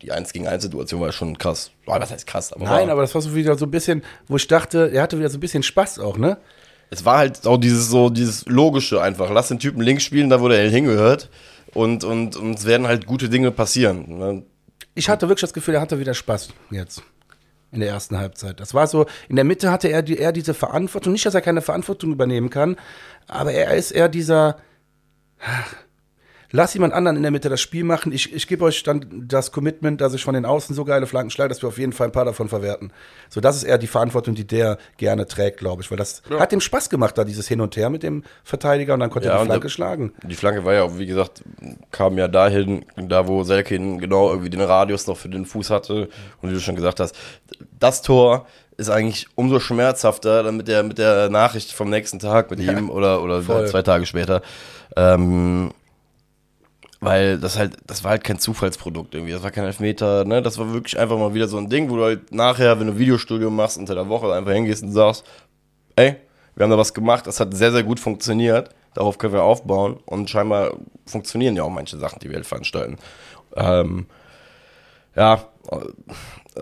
die 0.00 0.12
1 0.12 0.32
gegen 0.32 0.48
1 0.48 0.62
Situation 0.62 1.02
war 1.02 1.12
schon 1.12 1.36
krass. 1.36 1.72
Oh, 1.86 1.94
was 1.98 2.10
heißt 2.10 2.26
krass? 2.26 2.54
Aber 2.54 2.64
Nein, 2.64 2.86
war, 2.86 2.92
aber 2.92 3.00
das 3.02 3.14
war 3.14 3.20
so 3.20 3.34
wieder 3.34 3.58
so 3.58 3.66
ein 3.66 3.70
bisschen, 3.70 4.02
wo 4.28 4.36
ich 4.36 4.46
dachte, 4.46 4.90
er 4.94 5.02
hatte 5.02 5.18
wieder 5.18 5.28
so 5.28 5.36
ein 5.36 5.40
bisschen 5.40 5.62
Spaß 5.62 5.98
auch, 5.98 6.16
ne? 6.16 6.38
es 6.90 7.04
war 7.04 7.18
halt 7.18 7.46
auch 7.46 7.56
dieses 7.56 7.88
so, 7.88 8.10
dieses 8.10 8.46
Logische 8.46 9.02
einfach. 9.02 9.30
Lass 9.30 9.48
den 9.48 9.58
Typen 9.58 9.82
links 9.82 10.04
spielen, 10.04 10.30
da 10.30 10.40
wo 10.40 10.48
der 10.48 10.68
hingehört. 10.70 11.28
Und, 11.74 12.04
und, 12.04 12.36
und 12.36 12.58
es 12.58 12.64
werden 12.64 12.86
halt 12.86 13.06
gute 13.06 13.28
Dinge 13.28 13.50
passieren. 13.50 14.18
Ne? 14.18 14.42
Ich 14.94 15.08
hatte 15.08 15.28
wirklich 15.28 15.42
das 15.42 15.52
Gefühl, 15.52 15.74
er 15.74 15.80
hatte 15.80 15.98
wieder 15.98 16.14
Spaß 16.14 16.48
jetzt. 16.70 17.02
In 17.72 17.80
der 17.80 17.90
ersten 17.90 18.16
Halbzeit. 18.16 18.60
Das 18.60 18.74
war 18.74 18.86
so, 18.86 19.06
in 19.28 19.36
der 19.36 19.44
Mitte 19.44 19.70
hatte 19.70 19.88
er, 19.88 20.02
die, 20.02 20.18
er 20.18 20.32
diese 20.32 20.54
Verantwortung. 20.54 21.12
Nicht, 21.12 21.26
dass 21.26 21.34
er 21.34 21.40
keine 21.40 21.60
Verantwortung 21.60 22.12
übernehmen 22.12 22.48
kann, 22.48 22.76
aber 23.26 23.52
er 23.52 23.74
ist 23.74 23.90
eher 23.90 24.08
dieser. 24.08 24.58
Lass 26.52 26.74
jemand 26.74 26.94
anderen 26.94 27.16
in 27.16 27.22
der 27.22 27.30
Mitte 27.32 27.48
das 27.48 27.60
Spiel 27.60 27.82
machen. 27.84 28.12
Ich, 28.12 28.32
ich 28.32 28.46
gebe 28.46 28.64
euch 28.64 28.82
dann 28.82 29.24
das 29.26 29.50
Commitment, 29.52 30.00
dass 30.00 30.14
ich 30.14 30.22
von 30.24 30.34
den 30.34 30.44
Außen 30.44 30.74
so 30.74 30.84
geile 30.84 31.06
Flanken 31.06 31.30
schlage, 31.30 31.48
dass 31.48 31.62
wir 31.62 31.68
auf 31.68 31.78
jeden 31.78 31.92
Fall 31.92 32.08
ein 32.08 32.12
paar 32.12 32.24
davon 32.24 32.48
verwerten. 32.48 32.92
So, 33.28 33.40
das 33.40 33.56
ist 33.56 33.64
eher 33.64 33.78
die 33.78 33.86
Verantwortung, 33.86 34.34
die 34.34 34.46
der 34.46 34.78
gerne 34.96 35.26
trägt, 35.26 35.58
glaube 35.58 35.82
ich. 35.82 35.90
Weil 35.90 35.98
das 35.98 36.22
hat 36.38 36.52
dem 36.52 36.60
Spaß 36.60 36.88
gemacht, 36.90 37.18
da 37.18 37.24
dieses 37.24 37.48
Hin 37.48 37.60
und 37.60 37.76
Her 37.76 37.90
mit 37.90 38.02
dem 38.02 38.22
Verteidiger 38.44 38.94
und 38.94 39.00
dann 39.00 39.10
konnte 39.10 39.28
Ja, 39.28 39.34
er 39.34 39.40
die 39.40 39.46
Flanke 39.46 39.62
der- 39.62 39.68
schlagen. 39.70 40.12
Die 40.22 40.34
Flanke 40.36 40.64
war 40.64 40.74
ja 40.74 40.82
auch, 40.84 40.98
wie 40.98 41.06
gesagt, 41.06 41.42
kam 41.90 42.16
ja 42.18 42.28
dahin, 42.28 42.84
da 42.96 43.26
wo 43.26 43.42
Selkin 43.42 43.98
genau 43.98 44.30
irgendwie 44.30 44.50
den 44.50 44.60
Radius 44.60 45.06
noch 45.06 45.16
für 45.16 45.28
den 45.28 45.46
Fuß 45.46 45.70
hatte. 45.70 46.08
Und 46.40 46.50
wie 46.50 46.54
du 46.54 46.60
schon 46.60 46.76
gesagt 46.76 47.00
hast, 47.00 47.14
das 47.78 48.02
Tor 48.02 48.46
ist 48.76 48.90
eigentlich 48.90 49.26
umso 49.34 49.58
schmerzhafter 49.58 50.42
dann 50.42 50.56
mit 50.58 50.68
der, 50.68 50.82
mit 50.82 50.98
der 50.98 51.30
Nachricht 51.30 51.72
vom 51.72 51.88
nächsten 51.90 52.18
Tag 52.18 52.50
mit 52.50 52.60
ihm 52.60 52.90
oder, 52.90 53.22
oder 53.22 53.42
voll. 53.42 53.66
zwei 53.66 53.82
Tage 53.82 54.04
später. 54.06 54.42
Ähm, 54.96 55.70
weil 57.00 57.38
das 57.38 57.58
halt, 57.58 57.76
das 57.86 58.04
war 58.04 58.12
halt 58.12 58.24
kein 58.24 58.38
Zufallsprodukt 58.38 59.14
irgendwie. 59.14 59.32
Das 59.32 59.42
war 59.42 59.50
kein 59.50 59.64
Elfmeter, 59.64 60.24
ne? 60.24 60.42
Das 60.42 60.58
war 60.58 60.72
wirklich 60.72 60.98
einfach 60.98 61.18
mal 61.18 61.34
wieder 61.34 61.48
so 61.48 61.58
ein 61.58 61.68
Ding, 61.68 61.90
wo 61.90 61.96
du 61.96 62.04
halt 62.04 62.32
nachher, 62.32 62.78
wenn 62.80 62.86
du 62.86 62.94
ein 62.94 62.98
Videostudio 62.98 63.50
machst, 63.50 63.78
unter 63.78 63.94
der 63.94 64.08
Woche 64.08 64.32
einfach 64.32 64.52
hingehst 64.52 64.82
und 64.82 64.92
sagst, 64.92 65.24
ey, 65.96 66.16
wir 66.54 66.64
haben 66.64 66.70
da 66.70 66.78
was 66.78 66.94
gemacht, 66.94 67.26
das 67.26 67.38
hat 67.40 67.54
sehr, 67.54 67.72
sehr 67.72 67.82
gut 67.82 68.00
funktioniert, 68.00 68.70
darauf 68.94 69.18
können 69.18 69.34
wir 69.34 69.42
aufbauen 69.42 69.98
und 70.06 70.30
scheinbar 70.30 70.72
funktionieren 71.06 71.54
ja 71.54 71.62
auch 71.62 71.70
manche 71.70 71.98
Sachen, 71.98 72.18
die 72.20 72.28
wir 72.28 72.36
halt 72.36 72.46
veranstalten. 72.46 72.96
Ähm, 73.56 74.06
ja, 75.14 75.44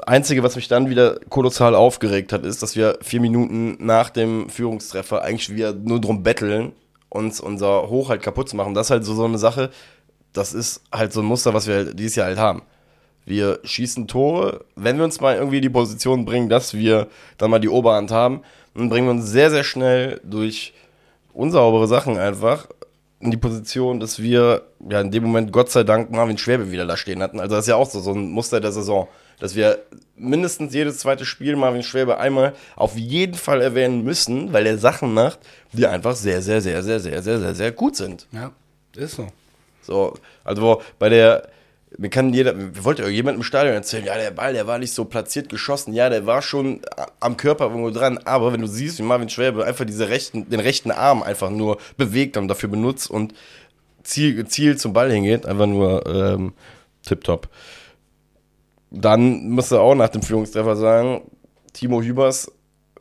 Einzige, 0.07 0.43
was 0.43 0.57
mich 0.57 0.67
dann 0.69 0.91
wieder 0.91 1.21
kolossal 1.29 1.75
aufgeregt 1.75 2.33
hat, 2.33 2.45
ist, 2.45 2.63
dass 2.63 2.75
wir 2.75 2.99
vier 3.01 3.21
Minuten 3.21 3.77
nach 3.85 4.11
dem 4.11 4.49
Führungstreffer 4.49 5.23
eigentlich 5.23 5.55
wieder 5.55 5.73
nur 5.73 6.01
drum 6.01 6.23
betteln, 6.23 6.73
uns 7.09 7.41
unser 7.41 7.89
Hoch 7.89 8.09
halt 8.09 8.23
kaputt 8.23 8.49
zu 8.49 8.57
machen. 8.57 8.75
Das 8.75 8.89
ist 8.89 8.91
halt 8.91 9.05
so, 9.05 9.15
so 9.15 9.25
eine 9.25 9.39
Sache, 9.39 9.71
das 10.35 10.53
ist 10.53 10.83
halt 10.93 11.13
so 11.13 11.21
ein 11.21 11.27
Muster, 11.27 11.55
was 11.55 11.67
wir 11.67 11.95
dieses 11.95 12.17
Jahr 12.17 12.27
halt 12.27 12.39
haben. 12.39 12.63
Wir 13.25 13.61
schießen 13.65 14.07
Tore, 14.07 14.65
wenn 14.77 14.99
wir 14.99 15.05
uns 15.05 15.21
mal 15.21 15.37
irgendwie 15.37 15.57
in 15.57 15.63
die 15.63 15.71
Position 15.71 16.27
bringen, 16.27 16.51
dass 16.51 16.75
wir 16.75 17.09
dann 17.39 17.51
mal 17.51 17.61
die 17.61 17.71
Oberhand 17.71 18.11
haben, 18.11 18.43
dann 18.75 18.91
bringen 18.91 19.07
wir 19.07 19.13
uns 19.13 19.31
sehr, 19.31 19.51
sehr 19.51 19.65
schnell 19.65 20.21
durch 20.25 20.75
unsaubere 21.33 21.87
Sachen 21.87 22.19
einfach 22.19 22.69
in 23.21 23.31
die 23.31 23.39
Position, 23.39 24.01
dass 24.01 24.21
wir 24.21 24.63
ja 24.91 25.01
in 25.01 25.11
dem 25.11 25.23
Moment 25.23 25.53
Gott 25.53 25.71
sei 25.71 25.85
Dank 25.85 26.11
Marvin 26.11 26.37
Schwäbe 26.37 26.71
wieder 26.71 26.87
da 26.87 26.97
stehen 26.99 27.23
hatten. 27.23 27.41
Also 27.41 27.55
das 27.55 27.65
ist 27.65 27.69
ja 27.69 27.77
auch 27.77 27.89
so, 27.89 28.01
so 28.01 28.13
ein 28.13 28.31
Muster 28.31 28.61
der 28.61 28.73
Saison, 28.73 29.09
dass 29.41 29.55
wir 29.55 29.79
mindestens 30.17 30.75
jedes 30.75 30.99
zweite 30.99 31.25
Spiel 31.25 31.57
Marvin 31.57 31.83
Schwäbe 31.83 32.19
einmal 32.19 32.53
auf 32.77 32.97
jeden 32.97 33.35
Fall 33.35 33.63
erwähnen 33.63 34.05
müssen, 34.05 34.53
weil 34.53 34.67
er 34.67 34.77
Sachen 34.77 35.15
macht, 35.15 35.39
die 35.73 35.87
einfach 35.87 36.15
sehr, 36.15 36.43
sehr, 36.43 36.61
sehr, 36.61 36.83
sehr, 36.83 37.01
sehr, 37.01 37.23
sehr, 37.23 37.41
sehr, 37.41 37.55
sehr 37.55 37.73
gut 37.73 37.97
sind. 37.97 38.27
Ja, 38.33 38.53
ist 38.95 39.15
so. 39.15 39.29
So, 39.85 40.15
also 40.45 40.83
bei 40.99 41.09
der, 41.09 41.49
mir 41.97 42.11
kann 42.11 42.33
jeder, 42.33 42.55
wollte 42.85 43.03
irgendjemand 43.03 43.37
im 43.37 43.43
Stadion 43.43 43.75
erzählen, 43.75 44.05
ja, 44.05 44.17
der 44.17 44.31
Ball, 44.31 44.53
der 44.53 44.67
war 44.67 44.79
nicht 44.79 44.93
so 44.93 45.05
platziert 45.05 45.49
geschossen, 45.49 45.93
ja, 45.93 46.09
der 46.09 46.27
war 46.27 46.43
schon 46.43 46.81
am 47.21 47.37
Körper 47.37 47.67
irgendwo 47.67 47.91
dran, 47.91 48.19
aber 48.25 48.53
wenn 48.53 48.61
du 48.61 48.67
siehst, 48.67 48.99
wie 48.99 49.03
Marvin 49.03 49.29
Schwäbe 49.29 49.65
einfach 49.65 49.85
diese 49.85 50.09
rechten, 50.09 50.49
den 50.49 50.61
rechten 50.61 50.91
Arm 50.91 51.23
einfach 51.23 51.51
nur 51.51 51.79
bewegt 51.97 52.37
und 52.37 52.49
dafür 52.49 52.69
benutzt 52.69 53.11
und 53.11 53.35
Ziel, 54.03 54.47
Ziel 54.47 54.77
zum 54.77 54.93
Ball 54.93 55.11
hingeht, 55.11 55.47
einfach 55.47 55.67
nur 55.67 56.07
ähm, 56.07 56.53
tipptopp. 57.07 57.49
Dann 58.91 59.49
musst 59.51 59.73
du 59.73 59.79
auch 59.79 59.95
nach 59.95 60.11
dem 60.11 60.23
Führungstreffer 60.23 60.77
sagen, 60.77 61.23
Timo 61.73 62.03
Hübers 62.03 62.51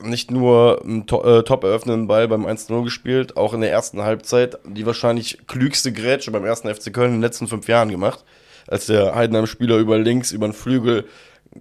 nicht 0.04 0.32
nur 0.32 0.82
einen 0.84 1.02
äh, 1.02 1.44
top 1.44 1.63
eröffnenden 1.63 2.08
Ball 2.08 2.28
beim 2.28 2.46
1-0 2.46 2.84
gespielt, 2.84 3.38
auch 3.38 3.54
in 3.54 3.62
der 3.62 3.72
ersten 3.72 4.02
Halbzeit 4.02 4.58
die 4.66 4.86
wahrscheinlich 4.86 5.39
klügste 5.48 5.92
Grätsche 5.92 6.32
beim 6.32 6.46
ersten 6.46 6.74
FC 6.74 6.94
Köln 6.94 7.10
in 7.10 7.16
den 7.16 7.22
letzten 7.22 7.48
fünf 7.48 7.68
Jahren 7.68 7.89
gemacht, 7.89 8.24
als 8.68 8.86
der 8.86 9.16
Heidenheim-Spieler 9.16 9.78
über 9.78 9.98
links, 9.98 10.32
über 10.32 10.48
den 10.48 10.54
Flügel 10.54 11.06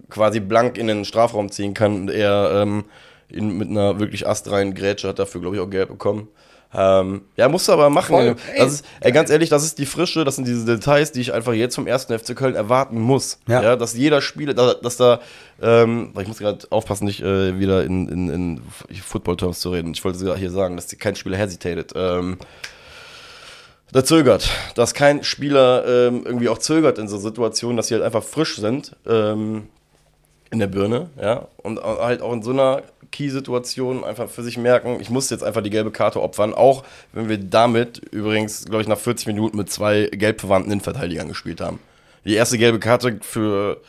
quasi 0.09 0.39
blank 0.39 0.77
in 0.77 0.87
den 0.87 1.05
Strafraum 1.05 1.51
ziehen 1.51 1.73
kann 1.73 1.95
und 1.95 2.09
er 2.09 2.63
ähm, 2.63 2.85
ihn 3.29 3.57
mit 3.57 3.69
einer 3.69 3.99
wirklich 3.99 4.27
astreinen 4.27 4.73
Grätsche 4.73 5.07
hat 5.07 5.19
dafür, 5.19 5.41
glaube 5.41 5.55
ich, 5.55 5.61
auch 5.61 5.69
Geld 5.69 5.89
bekommen. 5.89 6.27
Ähm, 6.75 7.21
ja, 7.37 7.49
musst 7.49 7.67
du 7.67 7.71
aber 7.71 7.89
machen. 7.89 8.15
Voll. 8.15 8.35
Das 8.57 8.73
ist, 8.73 8.85
ey, 9.01 9.11
ganz 9.11 9.29
ehrlich, 9.29 9.49
das 9.49 9.63
ist 9.63 9.77
die 9.77 9.85
Frische, 9.85 10.23
das 10.23 10.35
sind 10.37 10.47
diese 10.47 10.65
Details, 10.65 11.11
die 11.11 11.21
ich 11.21 11.33
einfach 11.33 11.53
jetzt 11.53 11.75
vom 11.75 11.85
ersten 11.87 12.17
FC 12.17 12.35
Köln 12.35 12.55
erwarten 12.55 12.99
muss. 12.99 13.37
Ja. 13.47 13.61
Ja, 13.61 13.75
dass 13.75 13.93
jeder 13.93 14.21
Spieler, 14.21 14.53
da- 14.53 14.73
dass 14.73 14.97
da, 14.97 15.19
ähm, 15.61 16.13
ich 16.19 16.27
muss 16.27 16.39
gerade 16.39 16.65
aufpassen, 16.71 17.05
nicht 17.05 17.21
äh, 17.21 17.59
wieder 17.59 17.83
in, 17.83 18.07
in, 18.09 18.29
in 18.29 18.61
Football-Terms 19.03 19.59
zu 19.59 19.69
reden. 19.71 19.91
Ich 19.93 20.03
wollte 20.03 20.17
sogar 20.17 20.37
hier 20.37 20.49
sagen, 20.49 20.75
dass 20.75 20.87
kein 20.97 21.15
Spieler 21.15 21.37
hesitated. 21.37 21.91
Ähm, 21.95 22.37
der 23.93 24.03
zögert, 24.05 24.49
dass 24.75 24.95
kein 24.95 25.23
Spieler 25.23 25.85
ähm, 26.07 26.23
irgendwie 26.25 26.49
auch 26.49 26.57
zögert 26.57 26.97
in 26.97 27.07
so 27.07 27.17
Situationen, 27.19 27.77
dass 27.77 27.87
sie 27.89 27.93
halt 27.93 28.03
einfach 28.03 28.23
frisch 28.23 28.55
sind 28.57 28.95
ähm, 29.07 29.67
in 30.49 30.57
der 30.59 30.65
Birne, 30.67 31.09
ja, 31.21 31.47
und 31.57 31.77
au- 31.83 31.99
halt 32.03 32.21
auch 32.23 32.33
in 32.33 32.41
so 32.41 32.49
einer 32.51 32.81
Key-Situation 33.13 34.03
einfach 34.03 34.27
für 34.27 34.43
sich 34.43 34.57
merken, 34.57 34.97
ich 34.99 35.09
muss 35.09 35.29
jetzt 35.29 35.43
einfach 35.43 35.61
die 35.61 35.69
gelbe 35.69 35.91
Karte 35.91 36.21
opfern, 36.21 36.53
auch 36.53 36.83
wenn 37.13 37.29
wir 37.29 37.37
damit 37.37 37.99
übrigens, 38.11 38.65
glaube 38.65 38.81
ich, 38.81 38.87
nach 38.89 38.97
40 38.97 39.27
Minuten 39.27 39.55
mit 39.55 39.71
zwei 39.71 40.09
gelbverwandten 40.11 40.71
Innenverteidigern 40.73 41.29
gespielt 41.29 41.61
haben. 41.61 41.79
Die 42.25 42.33
erste 42.33 42.57
gelbe 42.57 42.79
Karte 42.79 43.19
für 43.21 43.81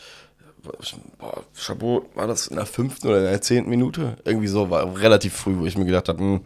boah, 1.18 1.42
Chabot, 1.56 2.04
war 2.14 2.26
das 2.26 2.46
in 2.46 2.56
der 2.56 2.66
fünften 2.66 3.08
oder 3.08 3.18
in 3.18 3.24
der 3.24 3.40
zehnten 3.40 3.70
Minute? 3.70 4.16
Irgendwie 4.24 4.48
so, 4.48 4.70
war 4.70 4.96
relativ 5.00 5.34
früh, 5.34 5.58
wo 5.58 5.66
ich 5.66 5.76
mir 5.76 5.84
gedacht 5.84 6.08
habe, 6.08 6.18
hm, 6.20 6.40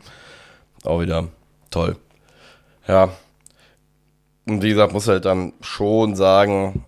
auch 0.85 1.01
wieder 1.01 1.29
toll. 1.71 1.97
Ja, 2.87 3.11
und 4.47 4.63
wie 4.63 4.71
gesagt, 4.71 4.95
muss 4.95 5.09
halt 5.09 5.27
dann 5.27 5.53
schon 5.61 6.17
sagen, 6.17 6.85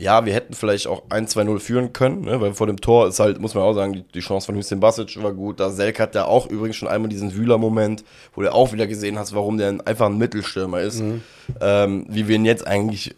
ja, 0.00 0.24
wir 0.24 0.32
hätten 0.32 0.54
vielleicht 0.54 0.86
auch 0.86 1.02
1-2-0 1.08 1.58
führen 1.58 1.92
können, 1.92 2.20
ne? 2.22 2.40
weil 2.40 2.54
vor 2.54 2.68
dem 2.68 2.80
Tor 2.80 3.08
ist 3.08 3.18
halt, 3.18 3.40
muss 3.40 3.54
man 3.54 3.64
auch 3.64 3.72
sagen, 3.74 3.94
die, 3.94 4.02
die 4.14 4.20
Chance 4.20 4.46
von 4.46 4.54
Hüseyin 4.54 4.78
Basic 4.80 5.20
war 5.22 5.32
gut. 5.32 5.58
Da 5.58 5.70
Selk 5.70 5.98
hat 5.98 6.14
ja 6.14 6.24
auch 6.26 6.46
übrigens 6.46 6.76
schon 6.76 6.88
einmal 6.88 7.08
diesen 7.08 7.34
Wühler-Moment, 7.34 8.04
wo 8.34 8.42
du 8.42 8.52
auch 8.54 8.72
wieder 8.72 8.86
gesehen 8.86 9.18
hast, 9.18 9.34
warum 9.34 9.58
der 9.58 9.68
ein- 9.70 9.80
einfach 9.80 10.06
ein 10.06 10.16
Mittelstürmer 10.16 10.80
ist, 10.80 11.02
ähm, 11.60 12.06
wie 12.08 12.28
wir 12.28 12.36
ihn 12.36 12.44
jetzt 12.44 12.64
eigentlich 12.64 13.16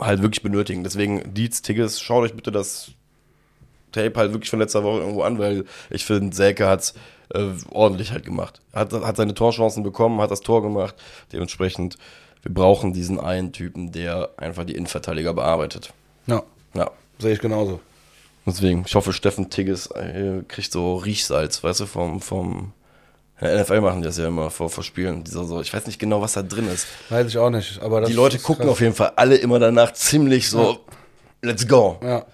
halt 0.00 0.22
wirklich 0.22 0.42
benötigen. 0.42 0.84
Deswegen, 0.84 1.34
Dietz, 1.34 1.60
Tigges, 1.62 2.00
schaut 2.00 2.24
euch 2.24 2.34
bitte 2.34 2.50
das 2.50 2.92
Tape 3.92 4.14
halt 4.18 4.32
wirklich 4.32 4.50
von 4.50 4.58
letzter 4.58 4.84
Woche 4.84 5.00
irgendwo 5.00 5.22
an, 5.22 5.38
weil 5.38 5.64
ich 5.90 6.04
finde, 6.04 6.34
Selke 6.34 6.66
hat's 6.66 6.94
äh, 7.34 7.44
ordentlich 7.70 8.12
halt 8.12 8.24
gemacht. 8.24 8.60
Hat, 8.72 8.92
hat 8.92 9.16
seine 9.16 9.34
Torchancen 9.34 9.82
bekommen, 9.82 10.20
hat 10.20 10.30
das 10.30 10.40
Tor 10.40 10.62
gemacht. 10.62 10.94
Dementsprechend, 11.32 11.96
wir 12.42 12.54
brauchen 12.54 12.92
diesen 12.92 13.18
einen 13.20 13.52
Typen, 13.52 13.92
der 13.92 14.30
einfach 14.36 14.64
die 14.64 14.74
Innenverteidiger 14.74 15.34
bearbeitet. 15.34 15.92
Ja, 16.26 16.42
Ja. 16.74 16.90
sehe 17.18 17.32
ich 17.32 17.40
genauso. 17.40 17.80
Deswegen, 18.46 18.84
ich 18.86 18.94
hoffe, 18.94 19.12
Steffen 19.12 19.50
Tigges 19.50 19.88
äh, 19.88 20.42
kriegt 20.48 20.72
so 20.72 20.96
Riechsalz, 20.96 21.62
weißt 21.62 21.80
du, 21.80 21.86
vom, 21.86 22.20
vom 22.22 22.72
in 23.40 23.46
der 23.46 23.62
NFL 23.62 23.80
machen 23.82 24.00
die 24.02 24.06
das 24.06 24.18
ja 24.18 24.26
immer 24.26 24.50
vor, 24.50 24.68
vor 24.68 24.82
Spielen. 24.82 25.22
Dieser 25.22 25.44
so, 25.44 25.60
ich 25.60 25.72
weiß 25.72 25.86
nicht 25.86 25.98
genau, 26.00 26.20
was 26.20 26.32
da 26.32 26.42
drin 26.42 26.66
ist. 26.68 26.86
Weiß 27.08 27.26
ich 27.28 27.38
auch 27.38 27.50
nicht. 27.50 27.80
Aber 27.82 28.00
das 28.00 28.10
Die 28.10 28.16
Leute 28.16 28.38
gucken 28.38 28.64
krass. 28.64 28.72
auf 28.72 28.80
jeden 28.80 28.94
Fall 28.94 29.12
alle 29.14 29.36
immer 29.36 29.58
danach 29.60 29.92
ziemlich 29.92 30.48
so, 30.50 30.80
let's 31.42 31.68
go. 31.68 31.98
Ja, 32.02 32.24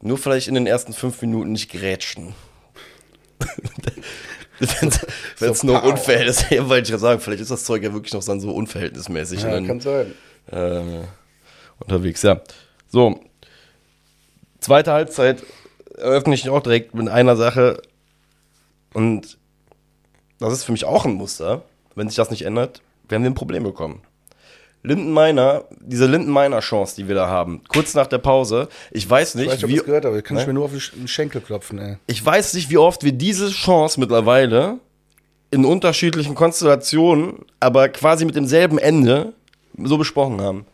Nur 0.00 0.18
vielleicht 0.18 0.46
in 0.46 0.54
den 0.54 0.66
ersten 0.68 0.92
fünf 0.92 1.20
Minuten 1.22 1.50
nicht 1.52 1.70
grätschen. 1.72 2.34
Wenn 5.38 5.50
es 5.50 5.62
So 5.62 5.66
nur 5.66 5.82
unverhältnismäßig 5.82 6.58
ist, 6.58 6.68
wollte 6.68 6.84
ich 6.84 6.90
ja 6.90 6.98
sagen, 6.98 7.20
vielleicht 7.20 7.42
ist 7.42 7.50
das 7.50 7.64
Zeug 7.64 7.82
ja 7.82 7.92
wirklich 7.92 8.12
noch 8.12 8.24
dann 8.24 8.40
so 8.40 8.52
unverhältnismäßig 8.52 9.42
ja 9.42 9.56
und 9.56 9.66
kann 9.66 9.80
dann, 9.80 10.14
sein. 10.50 11.02
äh, 11.02 11.04
unterwegs, 11.80 12.22
ja. 12.22 12.40
So, 12.88 13.20
zweite 14.60 14.92
Halbzeit 14.92 15.42
eröffne 15.96 16.34
ich 16.34 16.48
auch 16.48 16.62
direkt 16.62 16.94
mit 16.94 17.08
einer 17.08 17.36
Sache 17.36 17.82
und 18.92 19.38
das 20.38 20.52
ist 20.52 20.64
für 20.64 20.72
mich 20.72 20.84
auch 20.84 21.04
ein 21.04 21.14
Muster, 21.14 21.62
wenn 21.94 22.08
sich 22.08 22.16
das 22.16 22.30
nicht 22.30 22.42
ändert, 22.42 22.82
werden 23.08 23.22
wir 23.22 23.30
ein 23.30 23.34
Problem 23.34 23.64
bekommen. 23.64 24.02
Lindenmeiner, 24.84 25.64
diese 25.80 26.06
Lindenmeiner-Chance, 26.06 26.96
die 26.96 27.06
wir 27.08 27.14
da 27.14 27.28
haben, 27.28 27.62
kurz 27.68 27.94
nach 27.94 28.06
der 28.08 28.18
Pause, 28.18 28.68
ich 28.90 29.08
weiß 29.08 29.36
nicht, 29.36 29.44
Ich 29.46 29.50
weiß 29.52 29.62
nicht, 29.62 29.64
ob 29.64 29.70
wie, 29.70 29.86
gehört, 29.86 30.06
aber 30.06 30.18
ich 30.18 30.24
kann 30.24 30.34
Ne? 30.36 30.40
ich 30.42 30.46
mir 30.48 30.54
nur 30.54 30.64
auf 30.64 30.72
den 30.72 30.80
Sch- 30.80 30.94
den 30.94 31.06
Schenkel 31.08 31.40
klopfen, 31.40 31.78
ey. 31.78 31.96
ich 32.06 32.24
weiß 32.24 32.54
nicht, 32.54 32.68
wie 32.70 32.78
oft 32.78 33.04
wir 33.04 33.12
diese 33.12 33.48
Chance 33.50 34.00
mittlerweile 34.00 34.78
in 35.52 35.64
unterschiedlichen 35.64 36.34
Konstellationen, 36.34 37.44
aber 37.60 37.88
quasi 37.90 38.24
mit 38.24 38.34
demselben 38.34 38.78
Ende 38.78 39.34
so 39.78 39.98
besprochen 39.98 40.40
haben. 40.40 40.66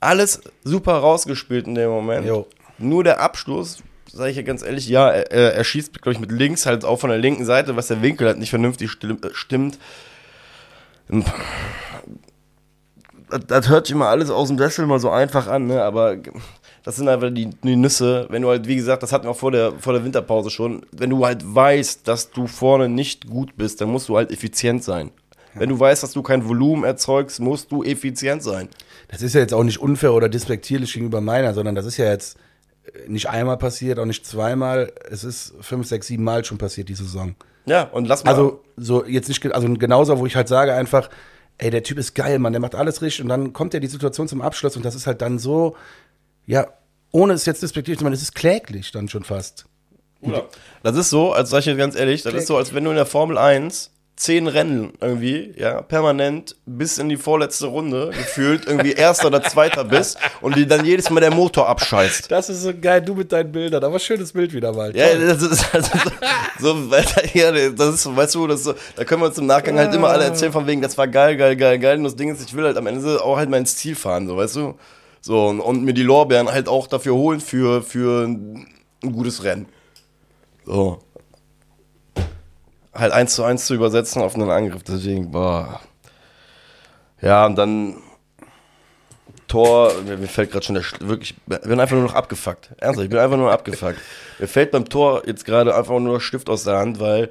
Alles 0.00 0.40
super 0.64 0.94
rausgespielt 0.94 1.66
in 1.66 1.74
dem 1.74 1.90
Moment. 1.90 2.26
Jo. 2.26 2.46
Nur 2.78 3.04
der 3.04 3.20
Abschluss, 3.20 3.78
sage 4.12 4.30
ich 4.30 4.36
ja 4.36 4.42
ganz 4.42 4.62
ehrlich, 4.62 4.88
ja, 4.88 5.10
er, 5.10 5.54
er 5.54 5.64
schießt, 5.64 6.00
glaube 6.00 6.14
ich, 6.14 6.20
mit 6.20 6.32
links 6.32 6.66
halt 6.66 6.84
auch 6.84 6.98
von 6.98 7.10
der 7.10 7.18
linken 7.18 7.44
Seite, 7.44 7.76
was 7.76 7.88
der 7.88 8.00
Winkel 8.02 8.26
halt 8.26 8.38
nicht 8.38 8.50
vernünftig 8.50 8.90
stimm, 8.90 9.18
äh, 9.22 9.28
stimmt. 9.34 9.78
Das, 13.30 13.40
das 13.46 13.68
hört 13.68 13.86
sich 13.86 13.94
immer 13.94 14.08
alles 14.08 14.30
aus 14.30 14.48
dem 14.48 14.58
Sessel 14.58 14.86
mal 14.86 14.98
so 14.98 15.10
einfach 15.10 15.46
an, 15.46 15.66
ne? 15.66 15.82
aber 15.82 16.16
das 16.84 16.96
sind 16.96 17.08
einfach 17.08 17.30
die, 17.30 17.50
die 17.50 17.76
Nüsse. 17.76 18.26
Wenn 18.30 18.42
du 18.42 18.48
halt, 18.48 18.66
wie 18.66 18.76
gesagt, 18.76 19.02
das 19.02 19.12
hatten 19.12 19.24
wir 19.24 19.30
auch 19.30 19.36
vor 19.36 19.50
der, 19.50 19.72
vor 19.78 19.92
der 19.92 20.04
Winterpause 20.04 20.50
schon, 20.50 20.86
wenn 20.92 21.10
du 21.10 21.24
halt 21.24 21.42
weißt, 21.42 22.06
dass 22.08 22.30
du 22.30 22.46
vorne 22.46 22.88
nicht 22.88 23.28
gut 23.28 23.56
bist, 23.56 23.80
dann 23.80 23.90
musst 23.90 24.08
du 24.08 24.16
halt 24.16 24.30
effizient 24.30 24.82
sein. 24.82 25.10
Wenn 25.54 25.68
du 25.70 25.78
weißt, 25.78 26.02
dass 26.02 26.12
du 26.12 26.22
kein 26.22 26.46
Volumen 26.48 26.84
erzeugst, 26.84 27.40
musst 27.40 27.72
du 27.72 27.82
effizient 27.82 28.42
sein. 28.42 28.68
Das 29.08 29.22
ist 29.22 29.34
ja 29.34 29.40
jetzt 29.40 29.54
auch 29.54 29.64
nicht 29.64 29.78
unfair 29.78 30.12
oder 30.12 30.28
despektierlich 30.28 30.92
gegenüber 30.92 31.20
meiner, 31.20 31.54
sondern 31.54 31.74
das 31.74 31.86
ist 31.86 31.96
ja 31.96 32.06
jetzt 32.06 32.38
äh, 32.84 33.08
nicht 33.08 33.28
einmal 33.28 33.56
passiert, 33.56 33.98
auch 33.98 34.04
nicht 34.04 34.24
zweimal. 34.26 34.92
Es 35.10 35.24
ist 35.24 35.54
fünf, 35.60 35.86
sechs, 35.86 36.06
sieben 36.06 36.24
Mal 36.24 36.44
schon 36.44 36.58
passiert, 36.58 36.88
die 36.88 36.94
Saison. 36.94 37.34
Ja, 37.66 37.82
und 37.84 38.06
lass 38.06 38.24
mal. 38.24 38.30
Also, 38.30 38.62
so 38.76 39.04
jetzt 39.04 39.28
nicht, 39.28 39.44
also 39.52 39.72
genauso, 39.74 40.18
wo 40.18 40.26
ich 40.26 40.36
halt 40.36 40.48
sage 40.48 40.74
einfach, 40.74 41.10
ey, 41.58 41.70
der 41.70 41.82
Typ 41.82 41.98
ist 41.98 42.14
geil, 42.14 42.38
Mann, 42.38 42.52
der 42.52 42.60
macht 42.60 42.74
alles 42.74 43.02
richtig 43.02 43.22
und 43.22 43.28
dann 43.28 43.52
kommt 43.52 43.74
ja 43.74 43.80
die 43.80 43.86
Situation 43.88 44.28
zum 44.28 44.40
Abschluss 44.42 44.76
und 44.76 44.84
das 44.84 44.94
ist 44.94 45.06
halt 45.06 45.20
dann 45.20 45.38
so, 45.38 45.76
ja, 46.46 46.68
ohne 47.10 47.32
es 47.32 47.46
jetzt 47.46 47.62
despektierlich 47.62 47.98
zu 47.98 48.04
machen, 48.04 48.14
es 48.14 48.22
ist 48.22 48.34
kläglich 48.34 48.92
dann 48.92 49.08
schon 49.08 49.24
fast. 49.24 49.66
Das 50.82 50.96
ist 50.96 51.10
so, 51.10 51.32
als 51.32 51.50
sag 51.50 51.60
ich 51.60 51.66
jetzt 51.66 51.78
ganz 51.78 51.94
ehrlich, 51.94 52.22
das 52.22 52.34
ist 52.34 52.46
so, 52.46 52.56
als 52.56 52.74
wenn 52.74 52.84
du 52.84 52.90
in 52.90 52.96
der 52.96 53.06
Formel 53.06 53.38
1 53.38 53.92
zehn 54.18 54.48
Rennen 54.48 54.92
irgendwie, 55.00 55.54
ja, 55.56 55.80
permanent 55.80 56.56
bis 56.66 56.98
in 56.98 57.08
die 57.08 57.16
vorletzte 57.16 57.66
Runde 57.66 58.10
gefühlt 58.10 58.66
irgendwie 58.66 58.92
erster 58.92 59.28
oder 59.28 59.44
zweiter 59.44 59.84
bist 59.84 60.18
und 60.40 60.56
dir 60.56 60.66
dann 60.66 60.84
jedes 60.84 61.08
Mal 61.10 61.20
der 61.20 61.32
Motor 61.32 61.68
abscheißt. 61.68 62.28
Das 62.30 62.50
ist 62.50 62.62
so 62.62 62.72
geil, 62.78 63.00
du 63.00 63.14
mit 63.14 63.30
deinen 63.30 63.52
Bildern, 63.52 63.84
aber 63.84 64.00
schönes 64.00 64.32
Bild 64.32 64.52
wieder 64.52 64.72
mal. 64.72 64.94
Ja, 64.96 65.14
das 65.14 65.40
ist 65.42 65.72
also 65.72 65.90
so, 66.58 66.74
so 66.88 66.96
ja, 67.32 67.52
das 67.70 67.94
ist, 67.94 68.16
weißt 68.16 68.34
du, 68.34 68.48
das 68.48 68.60
ist 68.60 68.64
so, 68.64 68.74
da 68.96 69.04
können 69.04 69.22
wir 69.22 69.26
uns 69.26 69.38
im 69.38 69.46
Nachgang 69.46 69.78
halt 69.78 69.94
immer 69.94 70.08
alle 70.08 70.24
erzählen 70.24 70.52
von 70.52 70.66
wegen, 70.66 70.82
das 70.82 70.98
war 70.98 71.06
geil, 71.06 71.36
geil, 71.36 71.54
geil, 71.54 71.78
geil. 71.78 71.98
Und 71.98 72.04
das 72.04 72.16
Ding 72.16 72.34
ist, 72.34 72.44
ich 72.44 72.54
will 72.54 72.64
halt 72.64 72.76
am 72.76 72.88
Ende 72.88 73.22
auch 73.22 73.36
halt 73.36 73.48
mal 73.48 73.58
ins 73.58 73.76
Ziel 73.76 73.94
fahren, 73.94 74.26
so, 74.26 74.36
weißt 74.36 74.56
du? 74.56 74.74
So, 75.20 75.46
und, 75.46 75.60
und 75.60 75.84
mir 75.84 75.94
die 75.94 76.02
Lorbeeren 76.02 76.50
halt 76.50 76.68
auch 76.68 76.88
dafür 76.88 77.14
holen 77.14 77.40
für, 77.40 77.82
für 77.82 78.26
ein 78.26 78.66
gutes 79.12 79.44
Rennen. 79.44 79.66
So. 80.64 80.98
Halt 82.98 83.12
eins 83.12 83.34
zu 83.34 83.44
eins 83.44 83.66
zu 83.66 83.74
übersetzen 83.74 84.22
auf 84.22 84.34
einen 84.34 84.50
Angriff, 84.50 84.82
deswegen, 84.82 85.30
boah. 85.30 85.80
Ja, 87.20 87.46
und 87.46 87.56
dann 87.56 87.96
Tor, 89.46 89.92
mir, 90.04 90.18
fällt 90.28 90.52
gerade 90.52 90.64
schon 90.66 90.74
der, 90.74 90.84
Sch- 90.84 91.06
wirklich, 91.06 91.34
ich 91.48 91.60
bin 91.60 91.80
einfach 91.80 91.96
nur 91.96 92.04
noch 92.04 92.14
abgefuckt. 92.14 92.70
Ernsthaft, 92.76 93.04
ich 93.04 93.10
bin 93.10 93.18
einfach 93.18 93.38
nur 93.38 93.50
abgefuckt. 93.50 93.98
Mir 94.38 94.46
fällt 94.46 94.72
beim 94.72 94.88
Tor 94.88 95.22
jetzt 95.26 95.46
gerade 95.46 95.74
einfach 95.74 95.98
nur 95.98 96.14
der 96.14 96.20
Stift 96.20 96.50
aus 96.50 96.64
der 96.64 96.76
Hand, 96.76 97.00
weil, 97.00 97.30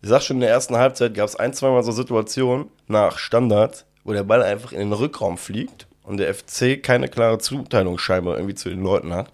ich 0.00 0.08
sag 0.08 0.22
schon, 0.22 0.36
in 0.36 0.42
der 0.42 0.50
ersten 0.50 0.76
Halbzeit 0.76 1.14
gab 1.14 1.28
es 1.28 1.34
ein, 1.34 1.52
zweimal 1.54 1.82
so 1.82 1.90
Situationen 1.90 2.66
nach 2.86 3.18
Standard, 3.18 3.84
wo 4.04 4.12
der 4.12 4.22
Ball 4.22 4.44
einfach 4.44 4.70
in 4.70 4.78
den 4.78 4.92
Rückraum 4.92 5.38
fliegt 5.38 5.88
und 6.04 6.18
der 6.18 6.32
FC 6.32 6.80
keine 6.80 7.08
klare 7.08 7.38
Zuteilung 7.38 7.98
scheinbar 7.98 8.36
irgendwie 8.36 8.54
zu 8.54 8.68
den 8.68 8.82
Leuten 8.82 9.12
hat. 9.12 9.32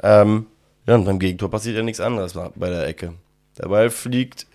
Ähm, 0.00 0.46
ja, 0.86 0.94
und 0.94 1.06
beim 1.06 1.18
Gegentor 1.18 1.50
passiert 1.50 1.76
ja 1.76 1.82
nichts 1.82 2.00
anderes 2.00 2.34
bei 2.54 2.70
der 2.70 2.86
Ecke. 2.86 3.14
Der 3.58 3.68
Ball 3.68 3.90
fliegt 3.90 4.46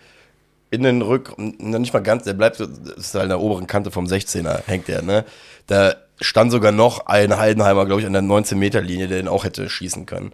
in 0.74 0.82
den 0.82 1.02
Rück, 1.02 1.38
nicht 1.38 1.92
mal 1.92 2.00
ganz, 2.00 2.24
der 2.24 2.34
bleibt, 2.34 2.60
ist 2.60 3.14
halt 3.14 3.24
an 3.24 3.28
der 3.30 3.40
oberen 3.40 3.66
Kante 3.66 3.90
vom 3.90 4.06
16er, 4.06 4.62
hängt 4.66 4.88
der, 4.88 5.02
ne? 5.02 5.24
Da 5.66 5.94
stand 6.20 6.52
sogar 6.52 6.72
noch 6.72 7.06
ein 7.06 7.36
Heidenheimer, 7.36 7.86
glaube 7.86 8.00
ich, 8.00 8.06
an 8.06 8.12
der 8.12 8.22
19-Meter-Linie, 8.22 9.08
der 9.08 9.18
den 9.18 9.28
auch 9.28 9.44
hätte 9.44 9.68
schießen 9.68 10.06
können. 10.06 10.32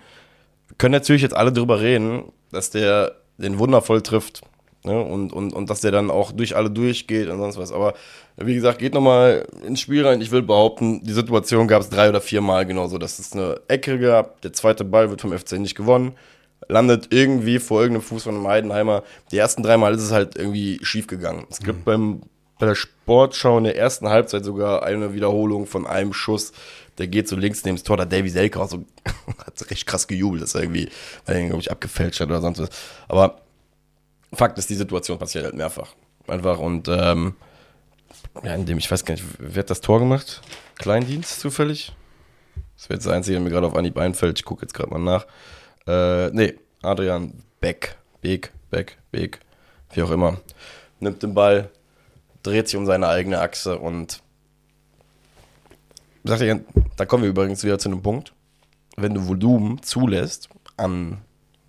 Können 0.79 0.92
natürlich 0.92 1.22
jetzt 1.22 1.37
alle 1.37 1.53
drüber 1.53 1.81
reden, 1.81 2.24
dass 2.53 2.70
der 2.70 3.12
den 3.38 3.59
wundervoll 3.59 4.03
trifft, 4.03 4.42
ne? 4.85 5.00
Und, 5.00 5.33
und, 5.33 5.53
und 5.53 5.70
dass 5.70 5.81
der 5.81 5.92
dann 5.92 6.11
auch 6.11 6.33
durch 6.33 6.57
alle 6.57 6.70
durchgeht 6.70 7.29
und 7.29 7.38
sonst 7.38 7.59
was. 7.59 7.72
Aber 7.72 7.94
wie 8.37 8.55
gesagt, 8.55 8.79
geht 8.79 8.94
nochmal 8.94 9.46
ins 9.66 9.81
Spiel 9.81 10.07
rein. 10.07 10.20
Ich 10.20 10.31
will 10.31 10.42
behaupten, 10.42 11.05
die 11.05 11.12
Situation 11.12 11.68
gab 11.68 11.83
es 11.83 11.90
drei 11.90 12.09
oder 12.09 12.20
vier 12.20 12.40
Mal 12.40 12.66
genauso, 12.66 12.98
dass 12.98 13.18
es 13.18 13.33
eine 13.33 13.61
Ecke 13.68 13.98
gab, 13.98 14.40
der 14.40 14.53
zweite 14.53 14.85
Ball 14.85 15.11
wird 15.11 15.20
vom 15.20 15.37
FC 15.37 15.53
nicht 15.53 15.74
gewonnen 15.74 16.14
landet 16.68 17.09
irgendwie 17.11 17.59
vor 17.59 17.81
irgendeinem 17.81 18.03
Fuß 18.03 18.25
von 18.25 18.35
einem 18.37 18.46
Heidenheimer. 18.46 19.03
Die 19.33 19.38
ersten 19.38 19.62
drei 19.62 19.77
Mal 19.77 19.94
ist 19.94 20.03
es 20.03 20.12
halt 20.12 20.37
irgendwie 20.37 20.79
schief 20.83 21.07
gegangen. 21.07 21.46
Es 21.51 21.61
gibt 21.61 21.85
beim, 21.85 22.23
bei 22.59 22.66
der 22.66 22.75
Sportschau 22.75 23.59
in 23.59 23.64
der 23.64 23.77
ersten 23.77 24.09
Halbzeit 24.09 24.44
sogar 24.44 24.83
eine 24.83 25.14
Wiederholung 25.14 25.66
von 25.66 25.87
einem 25.87 26.12
Schuss. 26.12 26.53
Der 26.99 27.09
geht 27.09 27.29
so 27.29 27.37
links 27.37 27.64
neben 27.64 27.77
das 27.77 27.85
Tor, 27.85 27.96
da 27.96 28.05
Davy 28.05 28.29
Selke 28.29 28.61
auch 28.61 28.68
so, 28.68 28.85
hat 29.46 29.61
richtig 29.61 29.87
krass 29.87 30.07
gejubelt, 30.07 30.42
ist 30.42 30.55
irgendwie, 30.55 30.88
weil 31.25 31.37
er 31.37 31.40
ihn, 31.40 31.49
glaube 31.49 31.62
ich, 31.62 31.70
abgefälscht 31.70 32.20
hat 32.20 32.29
oder 32.29 32.40
sonst 32.40 32.61
was. 32.61 32.70
Aber 33.09 33.40
Fakt 34.33 34.59
ist, 34.59 34.70
die 34.70 34.75
Situation 34.75 35.18
passiert 35.18 35.44
halt 35.44 35.55
mehrfach. 35.55 35.94
Einfach 36.29 36.59
und, 36.59 36.88
ähm, 36.88 37.35
ja, 38.44 38.55
in 38.55 38.66
dem, 38.66 38.79
ich 38.79 38.90
weiß 38.90 39.05
gar 39.05 39.14
nicht, 39.14 39.25
wer 39.38 39.61
hat 39.61 39.70
das 39.70 39.81
Tor 39.81 39.99
gemacht? 39.99 40.42
Kleindienst 40.79 41.40
zufällig? 41.40 41.92
Das 42.77 42.88
wäre 42.88 42.96
jetzt 42.96 43.07
das 43.07 43.12
Einzige, 43.12 43.35
der 43.35 43.42
mir 43.42 43.51
gerade 43.51 43.66
auf 43.66 43.75
Anhieb 43.75 43.99
einfällt. 43.99 44.38
Ich 44.38 44.44
gucke 44.44 44.62
jetzt 44.62 44.73
gerade 44.73 44.90
mal 44.90 44.99
nach. 44.99 45.27
Äh, 45.90 46.31
nee, 46.31 46.55
Adrian 46.83 47.33
Beck, 47.61 47.96
Beck, 48.20 48.53
Beck, 48.70 48.98
Beck, 49.11 49.40
wie 49.92 50.03
auch 50.03 50.11
immer. 50.12 50.40
Nimmt 51.00 51.22
den 51.22 51.35
Ball, 51.35 51.68
dreht 52.44 52.68
sich 52.68 52.76
um 52.76 52.87
seine 52.87 53.09
eigene 53.09 53.40
Achse 53.40 53.76
und 53.76 54.22
sagt 56.22 56.42
ihr, 56.42 56.61
da 56.96 57.07
kommen 57.07 57.24
wir 57.24 57.31
übrigens 57.31 57.64
wieder 57.64 57.79
zu 57.81 57.88
einem 57.88 58.03
Punkt. 58.03 58.33
Wenn 58.96 59.14
du 59.14 59.26
Volumen 59.26 59.83
zulässt 59.83 60.48
an, 60.76 61.18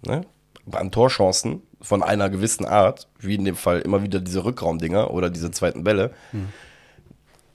ne, 0.06 0.26
an 0.72 0.92
Torchancen 0.92 1.64
von 1.82 2.04
einer 2.04 2.30
gewissen 2.30 2.66
Art, 2.66 3.08
wie 3.18 3.36
in 3.36 3.46
dem 3.46 3.56
Fall 3.56 3.82
immer 3.82 4.04
wieder 4.04 4.20
diese 4.20 4.46
Rückraumdinger 4.46 5.12
oder 5.12 5.32
diese 5.32 5.50
zweiten 5.50 5.84
Bälle, 5.84 6.14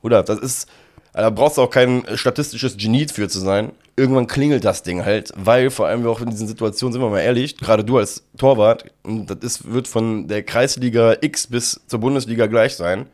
oder 0.02 0.24
das 0.24 0.40
ist, 0.40 0.68
da 1.12 1.30
brauchst 1.30 1.58
du 1.58 1.62
auch 1.62 1.70
kein 1.70 2.04
statistisches 2.16 2.76
Genie 2.76 3.06
für 3.06 3.28
zu 3.28 3.38
sein. 3.38 3.70
Irgendwann 3.98 4.26
klingelt 4.26 4.64
das 4.64 4.82
Ding 4.82 5.04
halt, 5.04 5.32
weil 5.36 5.70
vor 5.70 5.86
allem 5.86 6.02
wir 6.02 6.10
auch 6.10 6.20
in 6.20 6.28
diesen 6.28 6.46
Situationen, 6.46 6.92
sind 6.92 7.00
wir 7.00 7.08
mal 7.08 7.20
ehrlich, 7.20 7.56
gerade 7.56 7.82
du 7.82 7.96
als 7.96 8.24
Torwart, 8.36 8.84
und 9.02 9.30
das 9.30 9.38
ist, 9.40 9.72
wird 9.72 9.88
von 9.88 10.28
der 10.28 10.42
Kreisliga 10.42 11.16
X 11.22 11.46
bis 11.46 11.80
zur 11.86 12.00
Bundesliga 12.00 12.46
gleich 12.46 12.76
sein. 12.76 13.06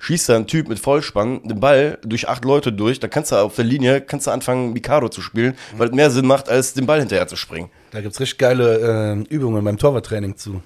Schießt 0.00 0.28
da 0.28 0.36
ein 0.36 0.48
Typ 0.48 0.68
mit 0.68 0.80
Vollspann 0.80 1.42
den 1.44 1.60
Ball 1.60 1.98
durch 2.02 2.28
acht 2.28 2.44
Leute 2.44 2.72
durch, 2.72 2.98
da 2.98 3.06
kannst 3.06 3.30
du 3.30 3.36
auf 3.36 3.54
der 3.54 3.64
Linie, 3.64 4.00
kannst 4.00 4.26
du 4.26 4.32
anfangen, 4.32 4.72
Mikado 4.72 5.08
zu 5.08 5.20
spielen, 5.20 5.54
weil 5.76 5.88
es 5.88 5.94
mehr 5.94 6.10
Sinn 6.10 6.26
macht, 6.26 6.48
als 6.48 6.74
den 6.74 6.86
Ball 6.86 6.98
hinterher 6.98 7.28
zu 7.28 7.36
springen. 7.36 7.70
Da 7.92 8.00
gibt's 8.00 8.18
richtig 8.18 8.38
geile 8.38 9.14
äh, 9.28 9.34
Übungen 9.34 9.64
beim 9.64 9.78
Torwarttraining 9.78 10.36
zu. 10.36 10.60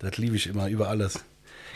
Das 0.00 0.18
liebe 0.18 0.34
ich 0.34 0.48
immer, 0.48 0.68
über 0.68 0.88
alles. 0.88 1.20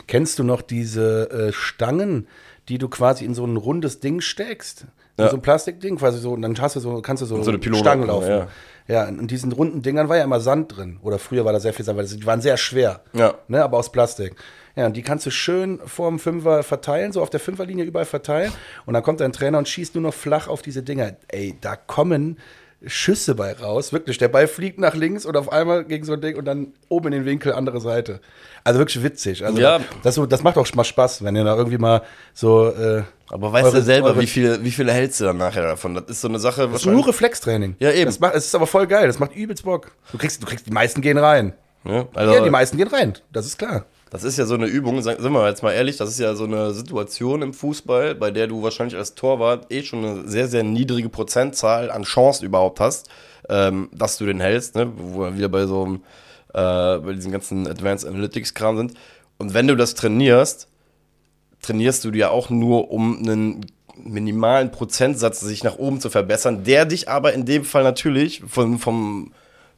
Kennst 0.07 0.39
du 0.39 0.43
noch 0.43 0.61
diese 0.61 1.29
äh, 1.31 1.53
Stangen, 1.53 2.27
die 2.67 2.77
du 2.77 2.89
quasi 2.89 3.23
in 3.23 3.33
so 3.33 3.45
ein 3.45 3.55
rundes 3.55 4.01
Ding 4.01 4.19
steckst? 4.19 4.85
Ja. 5.19 5.29
So 5.29 5.35
ein 5.37 5.41
Plastikding, 5.41 5.97
quasi 5.97 6.19
so, 6.19 6.31
und 6.33 6.41
dann 6.41 6.59
hast 6.59 6.75
du 6.75 6.79
so, 6.79 7.01
kannst 7.01 7.21
du 7.21 7.25
so, 7.27 7.41
so 7.43 7.51
eine 7.51 7.59
Pylone, 7.59 7.79
Stangen 7.79 8.07
laufen. 8.07 8.29
ja. 8.29 8.47
Ja. 8.87 9.05
in 9.05 9.27
diesen 9.27 9.51
runden 9.51 9.81
Dingern 9.83 10.09
war 10.09 10.17
ja 10.17 10.23
immer 10.23 10.39
Sand 10.39 10.75
drin. 10.75 10.99
Oder 11.01 11.19
früher 11.19 11.45
war 11.45 11.53
da 11.53 11.59
sehr 11.59 11.73
viel 11.73 11.85
Sand, 11.85 11.97
weil 11.97 12.07
die 12.07 12.25
waren 12.25 12.41
sehr 12.41 12.57
schwer. 12.57 13.01
Ja. 13.13 13.35
Ne, 13.47 13.63
aber 13.63 13.77
aus 13.77 13.91
Plastik. 13.91 14.35
Ja, 14.75 14.85
und 14.85 14.95
die 14.97 15.01
kannst 15.01 15.25
du 15.25 15.31
schön 15.31 15.79
vorm 15.85 16.17
Fünfer 16.17 16.63
verteilen, 16.63 17.11
so 17.11 17.21
auf 17.21 17.29
der 17.29 17.39
Fünferlinie 17.39 17.85
überall 17.85 18.05
verteilen. 18.05 18.51
Und 18.85 18.93
dann 18.93 19.03
kommt 19.03 19.19
dein 19.19 19.33
Trainer 19.33 19.57
und 19.57 19.67
schießt 19.67 19.95
nur 19.95 20.01
noch 20.01 20.13
flach 20.13 20.47
auf 20.47 20.61
diese 20.61 20.81
Dinger. 20.81 21.13
Ey, 21.27 21.55
da 21.61 21.75
kommen 21.75 22.37
Schüsse 22.85 23.35
bei 23.35 23.53
raus. 23.53 23.93
Wirklich, 23.93 24.17
der 24.17 24.27
Ball 24.27 24.47
fliegt 24.47 24.79
nach 24.79 24.95
links 24.95 25.25
und 25.25 25.37
auf 25.37 25.51
einmal 25.51 25.83
gegen 25.85 26.03
so 26.05 26.13
ein 26.13 26.21
Ding 26.21 26.35
und 26.35 26.45
dann 26.45 26.73
oben 26.89 27.07
in 27.07 27.11
den 27.19 27.25
Winkel, 27.25 27.53
andere 27.53 27.79
Seite. 27.79 28.21
Also 28.63 28.79
wirklich 28.79 29.03
witzig. 29.03 29.45
Also 29.45 29.59
Ja. 29.59 29.79
das, 30.03 30.19
das 30.29 30.41
macht 30.43 30.57
auch 30.57 30.67
mal 30.73 30.83
Spaß, 30.83 31.23
wenn 31.23 31.35
ihr 31.35 31.43
da 31.43 31.55
irgendwie 31.55 31.77
mal 31.77 32.01
so. 32.33 32.69
Äh, 32.69 33.03
Aber 33.29 33.53
weißt 33.53 33.67
du 33.67 33.73
eure- 33.77 33.81
selber, 33.83 34.07
eure- 34.09 34.21
wie 34.21 34.27
viele, 34.27 34.63
wie 34.63 34.71
viele 34.71 34.91
hältst 34.93 35.19
du 35.19 35.25
dann 35.25 35.37
nachher 35.37 35.61
davon? 35.63 35.93
Das 35.93 36.05
ist 36.07 36.21
so 36.21 36.27
eine 36.27 36.39
Sache, 36.39 36.67
Das 36.67 36.81
ist 36.81 36.85
nur 36.87 37.07
Reflextraining. 37.07 37.75
Ja, 37.79 37.91
eben. 37.91 38.05
Das 38.05 38.19
macht, 38.19 38.33
es 38.35 38.45
ist 38.47 38.55
aber 38.55 38.65
voll 38.67 38.87
geil. 38.87 39.05
Das 39.07 39.19
macht 39.19 39.35
übelst 39.35 39.63
Bock. 39.63 39.91
Du 40.11 40.17
kriegst, 40.17 40.41
du 40.41 40.47
kriegst, 40.47 40.65
die 40.65 40.71
meisten 40.71 41.01
gehen 41.01 41.17
rein. 41.19 41.53
Ja, 41.85 42.07
also, 42.13 42.33
Ja, 42.33 42.41
die 42.43 42.49
meisten 42.49 42.77
gehen 42.77 42.87
rein. 42.87 43.13
Das 43.31 43.45
ist 43.45 43.57
klar. 43.57 43.85
Das 44.11 44.25
ist 44.25 44.37
ja 44.37 44.45
so 44.45 44.55
eine 44.55 44.65
Übung, 44.65 45.01
sind 45.01 45.23
wir 45.23 45.47
jetzt 45.47 45.63
mal 45.63 45.71
ehrlich, 45.71 45.95
das 45.95 46.09
ist 46.09 46.19
ja 46.19 46.35
so 46.35 46.43
eine 46.43 46.73
Situation 46.73 47.41
im 47.41 47.53
Fußball, 47.53 48.13
bei 48.13 48.29
der 48.29 48.47
du 48.47 48.61
wahrscheinlich 48.61 48.97
als 48.97 49.15
Torwart 49.15 49.71
eh 49.71 49.83
schon 49.83 50.03
eine 50.03 50.27
sehr, 50.27 50.49
sehr 50.49 50.63
niedrige 50.63 51.07
Prozentzahl 51.07 51.89
an 51.89 52.03
Chancen 52.03 52.45
überhaupt 52.45 52.81
hast, 52.81 53.09
ähm, 53.47 53.89
dass 53.93 54.17
du 54.17 54.25
den 54.25 54.41
hältst, 54.41 54.75
ne? 54.75 54.91
wo 54.97 55.21
wir 55.21 55.37
wieder 55.37 55.47
bei 55.47 55.65
so 55.65 55.85
einem, 55.85 55.95
äh, 56.53 56.99
bei 56.99 57.13
diesen 57.13 57.31
ganzen 57.31 57.65
Advanced 57.65 58.05
Analytics-Kram 58.05 58.75
sind. 58.75 58.93
Und 59.37 59.53
wenn 59.53 59.67
du 59.67 59.77
das 59.77 59.95
trainierst, 59.95 60.67
trainierst 61.61 62.03
du 62.03 62.11
dir 62.11 62.31
auch 62.31 62.49
nur, 62.49 62.91
um 62.91 63.17
einen 63.19 63.65
minimalen 63.95 64.71
Prozentsatz 64.71 65.39
sich 65.39 65.63
nach 65.63 65.77
oben 65.77 66.01
zu 66.01 66.09
verbessern, 66.09 66.65
der 66.65 66.83
dich 66.85 67.07
aber 67.07 67.31
in 67.31 67.45
dem 67.45 67.63
Fall 67.63 67.83
natürlich 67.83 68.43
von, 68.45 68.77
vom, 68.77 69.31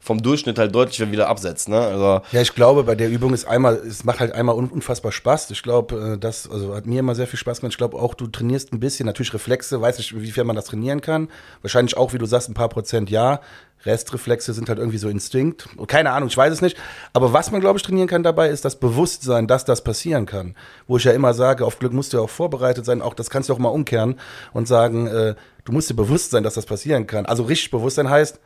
vom 0.04 0.22
Durchschnitt 0.22 0.60
halt 0.60 0.76
deutlich 0.76 1.00
wieder 1.12 1.30
absetzt. 1.30 1.70
Ne? 1.70 1.80
Also, 1.80 2.22
Ja, 2.34 2.42
ich 2.42 2.54
glaube, 2.54 2.84
bei 2.84 2.94
der 2.96 3.10
Übung 3.10 3.34
ist 3.34 3.46
einmal, 3.46 3.76
es 3.76 4.04
macht 4.04 4.20
halt 4.20 4.34
einmal 4.34 4.56
un- 4.56 4.70
unfassbar 4.70 5.14
Spaß. 5.14 5.50
Ich 5.52 5.64
glaube, 5.64 6.16
äh, 6.16 6.18
das 6.18 6.50
also 6.50 6.76
hat 6.76 6.86
mir 6.86 7.00
immer 7.00 7.16
sehr 7.16 7.26
viel 7.28 7.40
Spaß 7.40 7.62
gemacht. 7.62 7.72
Ich 7.74 7.78
glaube 7.78 7.98
auch, 7.98 8.14
du 8.14 8.28
trainierst 8.28 8.74
ein 8.74 8.82
bisschen, 8.82 9.06
natürlich 9.06 9.34
Reflexe, 9.34 9.80
weiß 9.80 10.00
ich, 10.00 10.12
inwiefern 10.12 10.46
man 10.46 10.58
das 10.58 10.66
trainieren 10.66 11.00
kann. 11.00 11.30
Wahrscheinlich 11.62 11.96
auch, 11.96 12.12
wie 12.12 12.18
du 12.18 12.26
sagst, 12.26 12.50
ein 12.50 12.54
paar 12.54 12.68
Prozent 12.70 13.10
ja. 13.10 13.40
Restreflexe 13.86 14.54
sind 14.54 14.70
halt 14.70 14.80
irgendwie 14.80 14.98
so 14.98 15.10
Instinkt. 15.10 15.68
Keine 15.88 16.12
Ahnung, 16.12 16.30
ich 16.30 16.38
weiß 16.38 16.54
es 16.54 16.62
nicht. 16.62 16.78
Aber 17.12 17.34
was 17.34 17.52
man, 17.52 17.60
glaube 17.62 17.78
ich, 17.78 17.84
trainieren 17.84 18.08
kann 18.08 18.24
dabei, 18.24 18.50
ist 18.50 18.64
das 18.66 18.78
Bewusstsein, 18.80 19.46
dass 19.48 19.66
das 19.66 19.84
passieren 19.84 20.26
kann. 20.26 20.56
Wo 20.88 20.98
ich 20.98 21.04
ja 21.04 21.12
immer 21.12 21.34
sage, 21.34 21.66
auf 21.66 21.80
Glück 21.80 21.92
musst 21.94 22.14
du 22.14 22.18
ja 22.18 22.24
auch 22.24 22.30
vorbereitet 22.30 22.86
sein. 22.86 23.02
Auch 23.02 23.14
das 23.14 23.30
kannst 23.30 23.50
du 23.50 23.54
auch 23.54 23.58
mal 23.60 23.70
umkehren 23.70 24.20
und 24.54 24.68
sagen, 24.70 25.08
äh, 25.08 25.36
du 25.66 25.72
musst 25.74 25.90
dir 25.90 25.96
bewusst 25.96 26.32
sein, 26.32 26.44
dass 26.44 26.54
das 26.54 26.66
passieren 26.66 27.08
kann. 27.08 27.26
Also 27.26 27.44
richtig 27.44 27.72
Bewusstsein 27.72 28.10
heißt, 28.10 28.40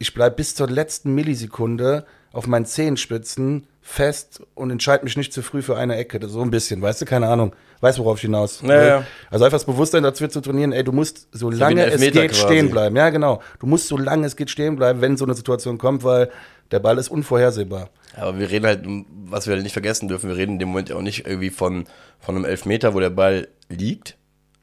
ich 0.00 0.14
bleibe 0.14 0.36
bis 0.36 0.54
zur 0.54 0.68
letzten 0.68 1.14
Millisekunde 1.14 2.06
auf 2.32 2.46
meinen 2.46 2.64
Zehenspitzen 2.64 3.66
fest 3.82 4.42
und 4.54 4.70
entscheide 4.70 5.04
mich 5.04 5.16
nicht 5.16 5.32
zu 5.32 5.42
früh 5.42 5.60
für 5.60 5.76
eine 5.76 5.96
Ecke. 5.96 6.26
So 6.26 6.40
ein 6.40 6.50
bisschen, 6.50 6.80
weißt 6.80 7.02
du, 7.02 7.04
keine 7.04 7.28
Ahnung. 7.28 7.54
Weißt 7.80 7.98
du, 7.98 8.04
worauf 8.04 8.16
ich 8.16 8.22
hinaus? 8.22 8.62
Ja, 8.62 8.86
ja. 8.86 9.06
Also 9.30 9.44
einfach 9.44 9.58
das 9.58 9.66
Bewusstsein 9.66 10.02
dazu 10.02 10.26
zu 10.26 10.40
trainieren, 10.40 10.72
ey, 10.72 10.84
du 10.84 10.92
musst 10.92 11.28
so 11.32 11.50
lange 11.50 11.84
es 11.84 12.00
geht 12.00 12.14
quasi. 12.14 12.34
stehen 12.34 12.70
bleiben. 12.70 12.96
Ja, 12.96 13.10
genau. 13.10 13.42
Du 13.58 13.66
musst 13.66 13.88
so 13.88 13.98
lange 13.98 14.26
es 14.26 14.36
geht 14.36 14.48
stehen 14.48 14.76
bleiben, 14.76 15.02
wenn 15.02 15.18
so 15.18 15.26
eine 15.26 15.34
Situation 15.34 15.76
kommt, 15.76 16.02
weil 16.02 16.30
der 16.70 16.78
Ball 16.78 16.96
ist 16.96 17.10
unvorhersehbar. 17.10 17.90
aber 18.16 18.38
wir 18.38 18.50
reden 18.50 18.66
halt, 18.66 18.86
was 19.26 19.46
wir 19.46 19.54
halt 19.54 19.62
nicht 19.62 19.72
vergessen 19.74 20.08
dürfen, 20.08 20.30
wir 20.30 20.36
reden 20.36 20.52
in 20.52 20.58
dem 20.60 20.68
Moment 20.68 20.88
ja 20.88 20.96
auch 20.96 21.02
nicht 21.02 21.26
irgendwie 21.26 21.50
von, 21.50 21.84
von 22.20 22.36
einem 22.36 22.46
Elfmeter, 22.46 22.94
wo 22.94 23.00
der 23.00 23.10
Ball 23.10 23.48
liegt, 23.68 24.16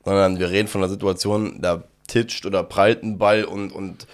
sondern 0.03 0.39
wir 0.39 0.49
reden 0.49 0.67
von 0.67 0.81
einer 0.81 0.89
Situation, 0.89 1.61
da 1.61 1.83
titscht 2.07 2.45
oder 2.45 2.63
prallt 2.63 3.03
ein 3.03 3.19
Ball 3.19 3.43
und, 3.43 3.71
und 3.71 4.07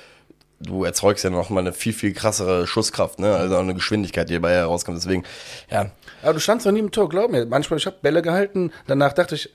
du 0.60 0.84
erzeugst 0.84 1.24
ja 1.24 1.30
noch 1.30 1.50
mal 1.50 1.62
eine 1.62 1.74
viel, 1.74 1.94
viel 1.94 2.14
krassere 2.14 2.68
Schusskraft, 2.68 3.20
ne? 3.20 3.36
Also 3.36 3.56
auch 3.56 3.62
eine 3.62 3.74
Geschwindigkeit, 3.74 4.30
die 4.30 4.34
dabei 4.34 4.54
herauskommt. 4.54 4.98
Deswegen, 4.98 5.24
ja, 5.70 5.92
Aber 6.22 6.34
du 6.34 6.40
standst 6.40 6.66
noch 6.66 6.74
nie 6.74 6.80
im 6.80 6.92
Tor, 6.92 7.10
glaub 7.10 7.32
mir. 7.32 7.46
Manchmal, 7.46 7.78
ich 7.78 7.86
habe 7.86 7.98
Bälle 8.02 8.22
gehalten, 8.22 8.72
danach 8.88 9.14
dachte 9.14 9.36
ich, 9.36 9.50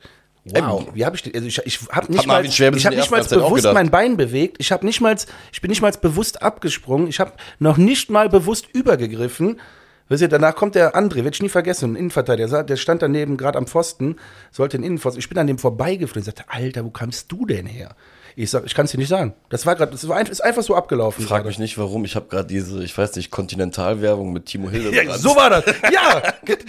wow, 0.44 0.87
wie 0.94 1.04
habe 1.04 1.16
ich 1.16 1.22
die, 1.22 1.34
also 1.34 1.46
ich, 1.46 1.61
ich 1.64 1.80
habe 1.90 2.12
nicht 2.12 2.26
mal, 2.26 2.34
Marvin 2.34 2.52
Schwäbe 2.52 2.76
ich 2.76 2.87
habe 2.87 2.96
nicht 2.96 3.11
mal 3.11 3.24
bewusst 3.24 3.72
mein 3.72 3.90
Bein 3.90 4.16
bewegt. 4.16 4.56
Ich 4.61 4.72
habe 4.72 4.84
nicht 4.87 5.00
mal, 5.00 5.16
ich 5.52 5.61
bin 5.61 5.70
nicht 5.70 5.82
mal 5.82 5.92
bewusst 5.92 6.42
abgesprungen. 6.42 7.08
Ich 7.08 7.20
habe 7.20 7.32
noch 7.58 7.76
nicht 7.76 8.11
mal 8.11 8.28
bewusst 8.28 8.66
übergegriffen. 8.72 9.61
Wisst 10.08 10.22
ihr, 10.22 10.28
danach 10.28 10.54
kommt 10.54 10.74
der 10.74 10.96
André, 10.96 11.16
werde 11.16 11.34
ich 11.34 11.42
nie 11.42 11.50
vergessen, 11.50 11.92
ein 11.92 11.96
Innenverteidiger, 11.96 12.64
der, 12.64 12.76
stand 12.76 13.02
daneben 13.02 13.37
gerade 13.37 13.58
am 13.58 13.66
Pfosten, 13.66 14.16
sollte 14.50 14.78
den 14.78 14.84
Innenpfosten. 14.84 15.18
Ich 15.18 15.28
bin 15.28 15.37
an 15.37 15.46
dem 15.46 15.58
vorbeigeflogen. 15.58 16.24
Sagte, 16.24 16.44
Alter, 16.48 16.84
wo 16.84 16.90
kamst 16.90 17.30
du 17.30 17.44
denn 17.44 17.66
her? 17.66 17.94
Ich 18.40 18.51
sag, 18.51 18.64
ich 18.64 18.72
kann 18.72 18.85
es 18.85 18.92
dir 18.92 18.98
nicht 18.98 19.09
sagen. 19.09 19.35
Das 19.48 19.66
war 19.66 19.74
gerade, 19.74 19.90
das 19.90 20.07
war 20.07 20.16
einfach, 20.16 20.31
ist 20.31 20.42
einfach 20.42 20.62
so 20.62 20.77
abgelaufen. 20.77 21.24
frag 21.24 21.38
gerade. 21.38 21.48
mich 21.48 21.59
nicht, 21.59 21.77
warum. 21.77 22.05
Ich 22.05 22.14
habe 22.14 22.29
gerade 22.29 22.46
diese, 22.46 22.85
ich 22.85 22.96
weiß 22.96 23.16
nicht, 23.16 23.33
Kontinentalwerbung 23.33 24.33
mit 24.33 24.46
Timo 24.46 24.70
Hildebrand. 24.70 25.09
Ja, 25.09 25.18
so 25.18 25.35
war 25.35 25.51
das. 25.51 25.64
Ja, 25.92 26.22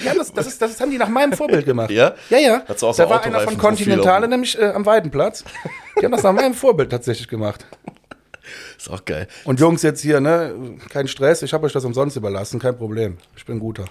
haben 0.10 0.18
das, 0.18 0.34
das, 0.34 0.48
ist, 0.48 0.60
das 0.60 0.82
haben 0.82 0.90
die 0.90 0.98
nach 0.98 1.10
meinem 1.10 1.34
Vorbild 1.34 1.68
gemacht. 1.68 1.92
Ja? 1.92 2.16
Ja, 2.32 2.40
ja. 2.40 2.64
Hast 2.68 2.82
du 2.82 2.88
auch 2.88 2.94
so 2.96 3.04
da 3.04 3.10
war 3.12 3.24
einer 3.24 3.42
von 3.42 3.56
Continentale, 3.60 4.28
nämlich 4.28 4.58
äh, 4.58 4.66
am 4.66 4.84
Weidenplatz. 4.84 5.44
Die 6.02 6.06
haben 6.06 6.12
das 6.12 6.24
nach 6.24 6.34
meinem 6.34 6.56
Vorbild 6.56 6.90
tatsächlich 6.90 7.28
gemacht. 7.28 7.64
Ist 8.76 8.90
auch 8.90 9.06
geil. 9.06 9.28
Und 9.44 9.60
Jungs, 9.60 9.84
jetzt 9.84 10.02
hier, 10.02 10.20
ne, 10.22 10.56
kein 10.90 11.08
Stress, 11.08 11.44
ich 11.44 11.54
habe 11.54 11.68
euch 11.68 11.74
das 11.74 11.86
umsonst 11.86 12.18
überlassen, 12.18 12.60
kein 12.60 12.76
Problem. 12.78 13.18
Ich 13.38 13.46
bin 13.46 13.58
ein 13.58 13.60
guter. 13.60 13.86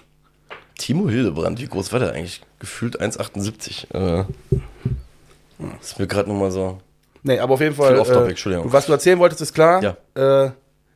Timo 0.77 1.09
Hildebrand, 1.09 1.61
wie 1.61 1.67
groß 1.67 1.93
war 1.93 1.99
der 1.99 2.11
eigentlich? 2.11 2.41
Gefühlt 2.59 2.99
1,78. 2.99 3.93
Äh, 3.93 4.25
ist 5.79 5.97
mir 5.97 6.07
gerade 6.07 6.27
nochmal 6.27 6.51
so. 6.51 6.81
Nee, 7.23 7.39
aber 7.39 7.53
auf 7.55 7.61
jeden 7.61 7.75
Fall. 7.75 7.95
Äh, 7.97 8.29
Entschuldigung. 8.29 8.71
was 8.71 8.85
du 8.85 8.91
erzählen 8.93 9.19
wolltest, 9.19 9.41
ist 9.41 9.53
klar. 9.53 9.81
Ja. 10.15 10.45
Äh, 10.45 10.51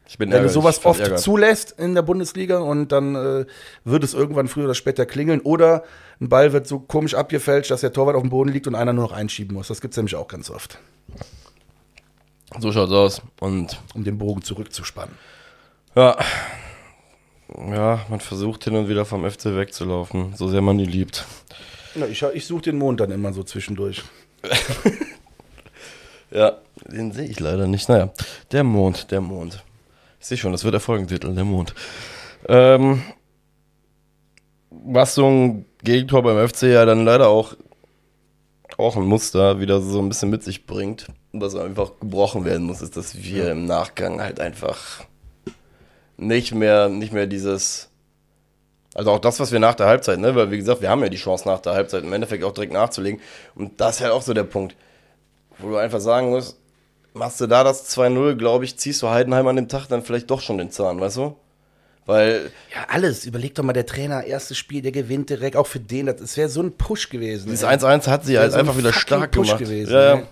Ich 0.07 0.17
bin 0.17 0.27
wenn 0.29 0.31
du 0.31 0.35
ärgerlich, 0.37 0.53
sowas 0.53 0.85
oft 0.85 0.97
verärgert. 0.97 1.19
zulässt 1.19 1.71
in 1.77 1.95
der 1.95 2.01
Bundesliga 2.01 2.59
und 2.59 2.91
dann 2.91 3.15
äh, 3.15 3.45
wird 3.83 4.03
es 4.03 4.13
irgendwann 4.13 4.47
früher 4.47 4.65
oder 4.65 4.75
später 4.75 5.05
klingeln 5.05 5.41
oder 5.41 5.83
ein 6.21 6.29
Ball 6.29 6.53
wird 6.53 6.67
so 6.67 6.79
komisch 6.79 7.13
abgefälscht, 7.15 7.71
dass 7.71 7.81
der 7.81 7.91
Torwart 7.91 8.15
auf 8.15 8.21
dem 8.21 8.29
Boden 8.29 8.49
liegt 8.51 8.67
und 8.67 8.75
einer 8.75 8.93
nur 8.93 9.05
noch 9.05 9.11
einschieben 9.11 9.55
muss. 9.55 9.67
Das 9.67 9.81
gibt 9.81 9.93
es 9.93 9.97
nämlich 9.97 10.15
auch 10.15 10.27
ganz 10.27 10.49
oft, 10.49 10.77
So 12.59 12.71
schaut's 12.71 12.91
aus. 12.91 13.21
Und 13.39 13.81
um 13.93 14.03
den 14.03 14.17
Bogen 14.17 14.41
zurückzuspannen. 14.41 15.15
ja. 15.95 16.17
Ja, 17.69 17.99
man 18.09 18.19
versucht 18.19 18.63
hin 18.63 18.75
und 18.75 18.87
wieder 18.89 19.05
vom 19.05 19.29
FC 19.29 19.45
wegzulaufen, 19.55 20.33
so 20.35 20.47
sehr 20.47 20.61
man 20.61 20.79
die 20.79 20.85
liebt. 20.85 21.25
Ja, 21.93 22.07
ich 22.07 22.23
ich 22.23 22.47
suche 22.47 22.63
den 22.63 22.79
Mond 22.79 22.99
dann 22.99 23.11
immer 23.11 23.31
so 23.31 23.43
zwischendurch. 23.43 24.01
Ja, 26.33 26.57
den 26.87 27.11
sehe 27.11 27.27
ich 27.27 27.39
leider 27.39 27.67
nicht. 27.67 27.87
Naja, 27.89 28.09
der 28.51 28.63
Mond, 28.63 29.11
der 29.11 29.21
Mond. 29.21 29.63
Ich 30.19 30.25
sehe 30.25 30.37
schon, 30.37 30.51
das 30.51 30.63
wird 30.63 30.73
der 30.73 30.81
Folgentitel, 30.81 31.33
der 31.33 31.43
Mond. 31.43 31.75
Ähm, 32.47 33.03
was 34.71 35.13
so 35.13 35.27
ein 35.27 35.65
Gegentor 35.83 36.23
beim 36.23 36.47
FC 36.47 36.63
ja 36.63 36.85
dann 36.85 37.05
leider 37.05 37.27
auch, 37.27 37.53
auch 38.77 38.95
ein 38.95 39.05
Muster 39.05 39.59
wieder 39.59 39.79
so 39.79 39.99
ein 39.99 40.09
bisschen 40.09 40.31
mit 40.31 40.43
sich 40.43 40.65
bringt, 40.65 41.05
was 41.33 41.55
einfach 41.55 41.91
gebrochen 41.99 42.45
werden 42.45 42.65
muss, 42.65 42.81
ist, 42.81 42.97
dass 42.97 43.21
wir 43.21 43.51
im 43.51 43.65
Nachgang 43.65 44.19
halt 44.19 44.39
einfach 44.39 45.03
nicht 46.17 46.55
mehr, 46.55 46.89
nicht 46.89 47.13
mehr 47.13 47.27
dieses, 47.27 47.89
also 48.95 49.11
auch 49.11 49.19
das, 49.19 49.39
was 49.39 49.51
wir 49.51 49.59
nach 49.59 49.75
der 49.75 49.85
Halbzeit, 49.85 50.17
ne, 50.17 50.33
weil 50.33 50.49
wie 50.49 50.57
gesagt, 50.57 50.81
wir 50.81 50.89
haben 50.89 51.03
ja 51.03 51.09
die 51.09 51.17
Chance 51.17 51.47
nach 51.47 51.59
der 51.59 51.73
Halbzeit 51.73 52.03
im 52.03 52.13
Endeffekt 52.13 52.43
auch 52.43 52.53
direkt 52.53 52.73
nachzulegen 52.73 53.21
und 53.53 53.79
das 53.79 53.97
ist 53.97 54.01
halt 54.01 54.13
auch 54.13 54.23
so 54.23 54.33
der 54.33 54.43
Punkt 54.43 54.75
wo 55.59 55.69
du 55.69 55.77
einfach 55.77 55.99
sagen 55.99 56.29
musst, 56.29 56.57
machst 57.13 57.39
du 57.41 57.47
da 57.47 57.63
das 57.63 57.95
2-0, 57.95 58.35
glaube 58.35 58.65
ich, 58.65 58.77
ziehst 58.77 59.01
du 59.01 59.09
Heidenheim 59.09 59.47
an 59.47 59.55
dem 59.55 59.67
Tag 59.67 59.87
dann 59.87 60.03
vielleicht 60.03 60.29
doch 60.29 60.41
schon 60.41 60.57
den 60.57 60.71
Zahn, 60.71 60.99
weißt 60.99 61.17
du? 61.17 61.35
Weil, 62.05 62.51
Ja, 62.73 62.85
alles. 62.89 63.25
Überleg 63.25 63.55
doch 63.55 63.63
mal, 63.63 63.71
der 63.71 63.85
Trainer, 63.85 64.25
erstes 64.25 64.57
Spiel, 64.57 64.81
der 64.81 64.91
gewinnt 64.91 65.29
direkt, 65.29 65.55
auch 65.55 65.67
für 65.67 65.79
den. 65.79 66.07
Das 66.07 66.35
wäre 66.35 66.49
so 66.49 66.61
ein 66.61 66.73
Push 66.73 67.09
gewesen. 67.09 67.49
dieses 67.49 67.63
ey. 67.63 67.77
1-1 67.77 68.07
hat 68.07 68.25
sie 68.25 68.37
halt 68.37 68.51
so 68.51 68.57
ein 68.57 68.61
einfach 68.61 68.77
wieder 68.77 68.91
stark 68.91 69.31
Push 69.31 69.47
gemacht. 69.47 69.59
gewesen, 69.59 69.93
ja, 69.93 70.15
ja. 70.15 70.23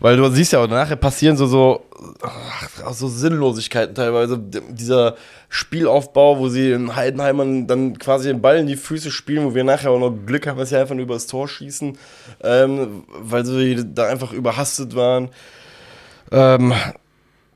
Weil 0.00 0.16
du 0.16 0.28
siehst 0.30 0.52
ja 0.52 0.62
auch 0.62 0.68
nachher 0.68 0.96
passieren 0.96 1.36
so, 1.36 1.46
so, 1.46 1.84
ach, 2.22 2.92
so 2.92 3.08
Sinnlosigkeiten 3.08 3.94
teilweise. 3.94 4.38
Dieser 4.38 5.16
Spielaufbau, 5.48 6.38
wo 6.38 6.48
sie 6.48 6.72
in 6.72 6.94
Heidenheimern 6.94 7.66
dann 7.66 7.98
quasi 7.98 8.28
den 8.28 8.40
Ball 8.40 8.58
in 8.58 8.66
die 8.66 8.76
Füße 8.76 9.10
spielen, 9.10 9.44
wo 9.44 9.54
wir 9.54 9.64
nachher 9.64 9.90
auch 9.90 9.98
noch 9.98 10.10
Glück 10.10 10.46
haben, 10.46 10.58
dass 10.58 10.68
sie 10.68 10.76
einfach 10.76 10.94
nur 10.94 11.04
übers 11.04 11.26
Tor 11.26 11.48
schießen, 11.48 11.98
ähm, 12.42 13.04
weil 13.08 13.44
sie 13.44 13.84
da 13.94 14.06
einfach 14.06 14.32
überhastet 14.32 14.94
waren. 14.94 15.30
Ähm, 16.30 16.72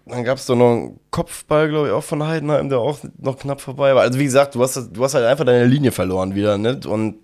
dann 0.07 0.25
gab 0.25 0.39
es 0.39 0.47
doch 0.47 0.57
noch 0.57 0.73
einen 0.73 1.01
Kopfball, 1.11 1.69
glaube 1.69 1.89
ich, 1.89 1.93
auch 1.93 2.05
von 2.05 2.27
Heidenheim, 2.27 2.69
der 2.69 2.79
auch 2.79 2.99
noch 3.19 3.39
knapp 3.39 3.61
vorbei 3.61 3.95
war. 3.95 4.03
Also 4.03 4.19
wie 4.19 4.25
gesagt, 4.25 4.55
du 4.55 4.63
hast, 4.63 4.77
du 4.93 5.03
hast 5.05 5.15
halt 5.15 5.25
einfach 5.25 5.45
deine 5.45 5.65
Linie 5.65 5.93
verloren 5.93 6.35
wieder, 6.35 6.59
ne? 6.59 6.79
Und 6.87 7.17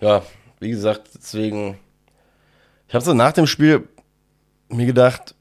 ja, 0.00 0.22
wie 0.60 0.70
gesagt, 0.70 1.10
deswegen, 1.16 1.78
ich 2.92 2.94
habe 2.94 3.06
so 3.06 3.14
nach 3.14 3.32
dem 3.32 3.46
Spiel 3.46 3.88
mir 4.68 4.84
gedacht, 4.84 5.34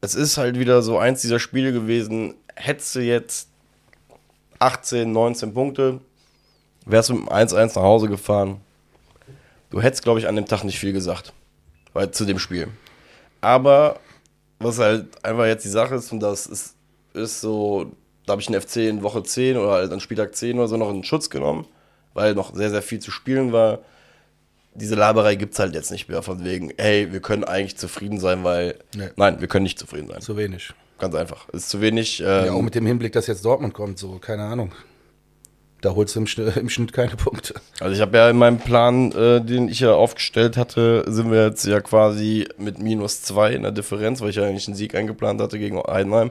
es 0.00 0.14
ist 0.14 0.36
halt 0.36 0.56
wieder 0.56 0.82
so 0.82 0.98
eins 0.98 1.20
dieser 1.20 1.40
Spiele 1.40 1.72
gewesen, 1.72 2.36
hättest 2.54 2.94
du 2.94 3.00
jetzt 3.00 3.48
18, 4.60 5.10
19 5.10 5.52
Punkte, 5.52 5.98
wärst 6.86 7.08
du 7.08 7.14
mit 7.14 7.28
dem 7.28 7.32
1-1 7.32 7.74
nach 7.74 7.82
Hause 7.82 8.06
gefahren. 8.06 8.60
Du 9.70 9.82
hättest, 9.82 10.04
glaube 10.04 10.20
ich, 10.20 10.28
an 10.28 10.36
dem 10.36 10.46
Tag 10.46 10.62
nicht 10.62 10.78
viel 10.78 10.92
gesagt. 10.92 11.32
Weil, 11.92 12.12
zu 12.12 12.24
dem 12.24 12.38
Spiel. 12.38 12.68
Aber 13.40 13.98
was 14.60 14.78
halt 14.78 15.24
einfach 15.24 15.46
jetzt 15.46 15.64
die 15.64 15.70
Sache 15.70 15.96
ist, 15.96 16.12
und 16.12 16.20
das 16.20 16.46
ist, 16.46 16.76
ist 17.14 17.40
so, 17.40 17.90
da 18.26 18.34
habe 18.34 18.42
ich 18.42 18.46
den 18.46 18.60
FC 18.60 18.76
in 18.76 19.02
Woche 19.02 19.24
10 19.24 19.56
oder 19.56 19.72
halt 19.72 19.92
an 19.92 19.98
Spieltag 19.98 20.36
10 20.36 20.56
oder 20.56 20.68
so 20.68 20.76
noch 20.76 20.90
in 20.90 21.02
Schutz 21.02 21.30
genommen, 21.30 21.66
weil 22.12 22.34
noch 22.34 22.54
sehr, 22.54 22.70
sehr 22.70 22.82
viel 22.82 23.00
zu 23.00 23.10
spielen 23.10 23.52
war. 23.52 23.80
Diese 24.74 24.94
Laberei 24.94 25.36
gibt 25.36 25.54
es 25.54 25.58
halt 25.60 25.74
jetzt 25.74 25.90
nicht 25.90 26.08
mehr, 26.08 26.22
von 26.22 26.44
wegen, 26.44 26.72
hey, 26.78 27.12
wir 27.12 27.20
können 27.20 27.44
eigentlich 27.44 27.76
zufrieden 27.76 28.18
sein, 28.18 28.44
weil. 28.44 28.76
Nee. 28.96 29.08
Nein, 29.16 29.40
wir 29.40 29.48
können 29.48 29.62
nicht 29.62 29.78
zufrieden 29.78 30.08
sein. 30.08 30.20
Zu 30.20 30.36
wenig. 30.36 30.72
Ganz 30.98 31.14
einfach. 31.14 31.48
Ist 31.50 31.70
zu 31.70 31.80
wenig. 31.80 32.20
Ähm, 32.20 32.26
Ja, 32.46 32.52
auch 32.52 32.62
mit 32.62 32.74
dem 32.74 32.86
Hinblick, 32.86 33.12
dass 33.12 33.26
jetzt 33.26 33.44
Dortmund 33.44 33.74
kommt, 33.74 33.98
so, 33.98 34.18
keine 34.18 34.44
Ahnung. 34.44 34.72
Da 35.80 35.94
holst 35.94 36.16
du 36.16 36.20
im, 36.20 36.26
Schnitt, 36.26 36.56
im 36.56 36.70
Schnitt 36.70 36.94
keine 36.94 37.14
Punkte. 37.14 37.54
Also 37.78 37.94
ich 37.94 38.00
habe 38.00 38.16
ja 38.16 38.30
in 38.30 38.38
meinem 38.38 38.58
Plan, 38.58 39.12
äh, 39.12 39.42
den 39.42 39.68
ich 39.68 39.80
ja 39.80 39.92
aufgestellt 39.92 40.56
hatte, 40.56 41.04
sind 41.06 41.30
wir 41.30 41.46
jetzt 41.46 41.66
ja 41.66 41.80
quasi 41.80 42.48
mit 42.56 42.78
minus 42.78 43.20
zwei 43.22 43.52
in 43.52 43.62
der 43.62 43.70
Differenz, 43.72 44.22
weil 44.22 44.30
ich 44.30 44.36
ja 44.36 44.44
eigentlich 44.44 44.66
einen 44.66 44.76
Sieg 44.76 44.94
eingeplant 44.94 45.42
hatte 45.42 45.58
gegen 45.58 45.78
Heidenheim. 45.78 46.30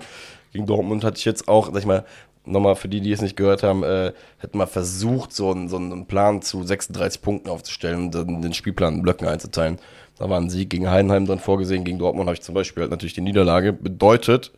Gegen 0.54 0.66
Dortmund 0.66 1.04
hatte 1.04 1.18
ich 1.18 1.26
jetzt 1.26 1.48
auch, 1.48 1.68
sag 1.68 1.78
ich 1.80 1.86
mal, 1.86 2.04
nochmal 2.46 2.76
für 2.76 2.88
die, 2.88 3.02
die 3.02 3.12
es 3.12 3.22
nicht 3.22 3.38
gehört 3.38 3.64
haben, 3.64 3.84
äh, 3.84 4.14
hätten 4.38 4.58
mal 4.58 4.68
versucht, 4.68 5.34
so 5.34 5.52
einen, 5.52 5.70
so 5.70 5.78
einen 5.78 6.06
Plan 6.06 6.42
zu 6.42 6.64
36 6.64 7.22
Punkten 7.22 7.50
aufzustellen 7.50 8.06
und 8.06 8.16
dann 8.16 8.42
den 8.42 8.54
Spielplan 8.54 8.96
in 8.96 9.02
Blöcken 9.02 9.28
einzuteilen. 9.28 9.80
Da 10.18 10.30
war 10.30 10.40
ein 10.40 10.50
Sieg 10.50 10.70
gegen 10.70 10.90
Heidenheim 10.90 11.26
drin 11.26 11.40
vorgesehen, 11.40 11.84
gegen 11.84 12.00
Dortmund 12.00 12.28
habe 12.28 12.36
ich 12.36 12.42
zum 12.42 12.56
Beispiel 12.56 12.82
halt 12.82 12.92
natürlich 12.92 13.14
die 13.14 13.22
Niederlage. 13.22 13.74
Bedeutet, 13.74 14.52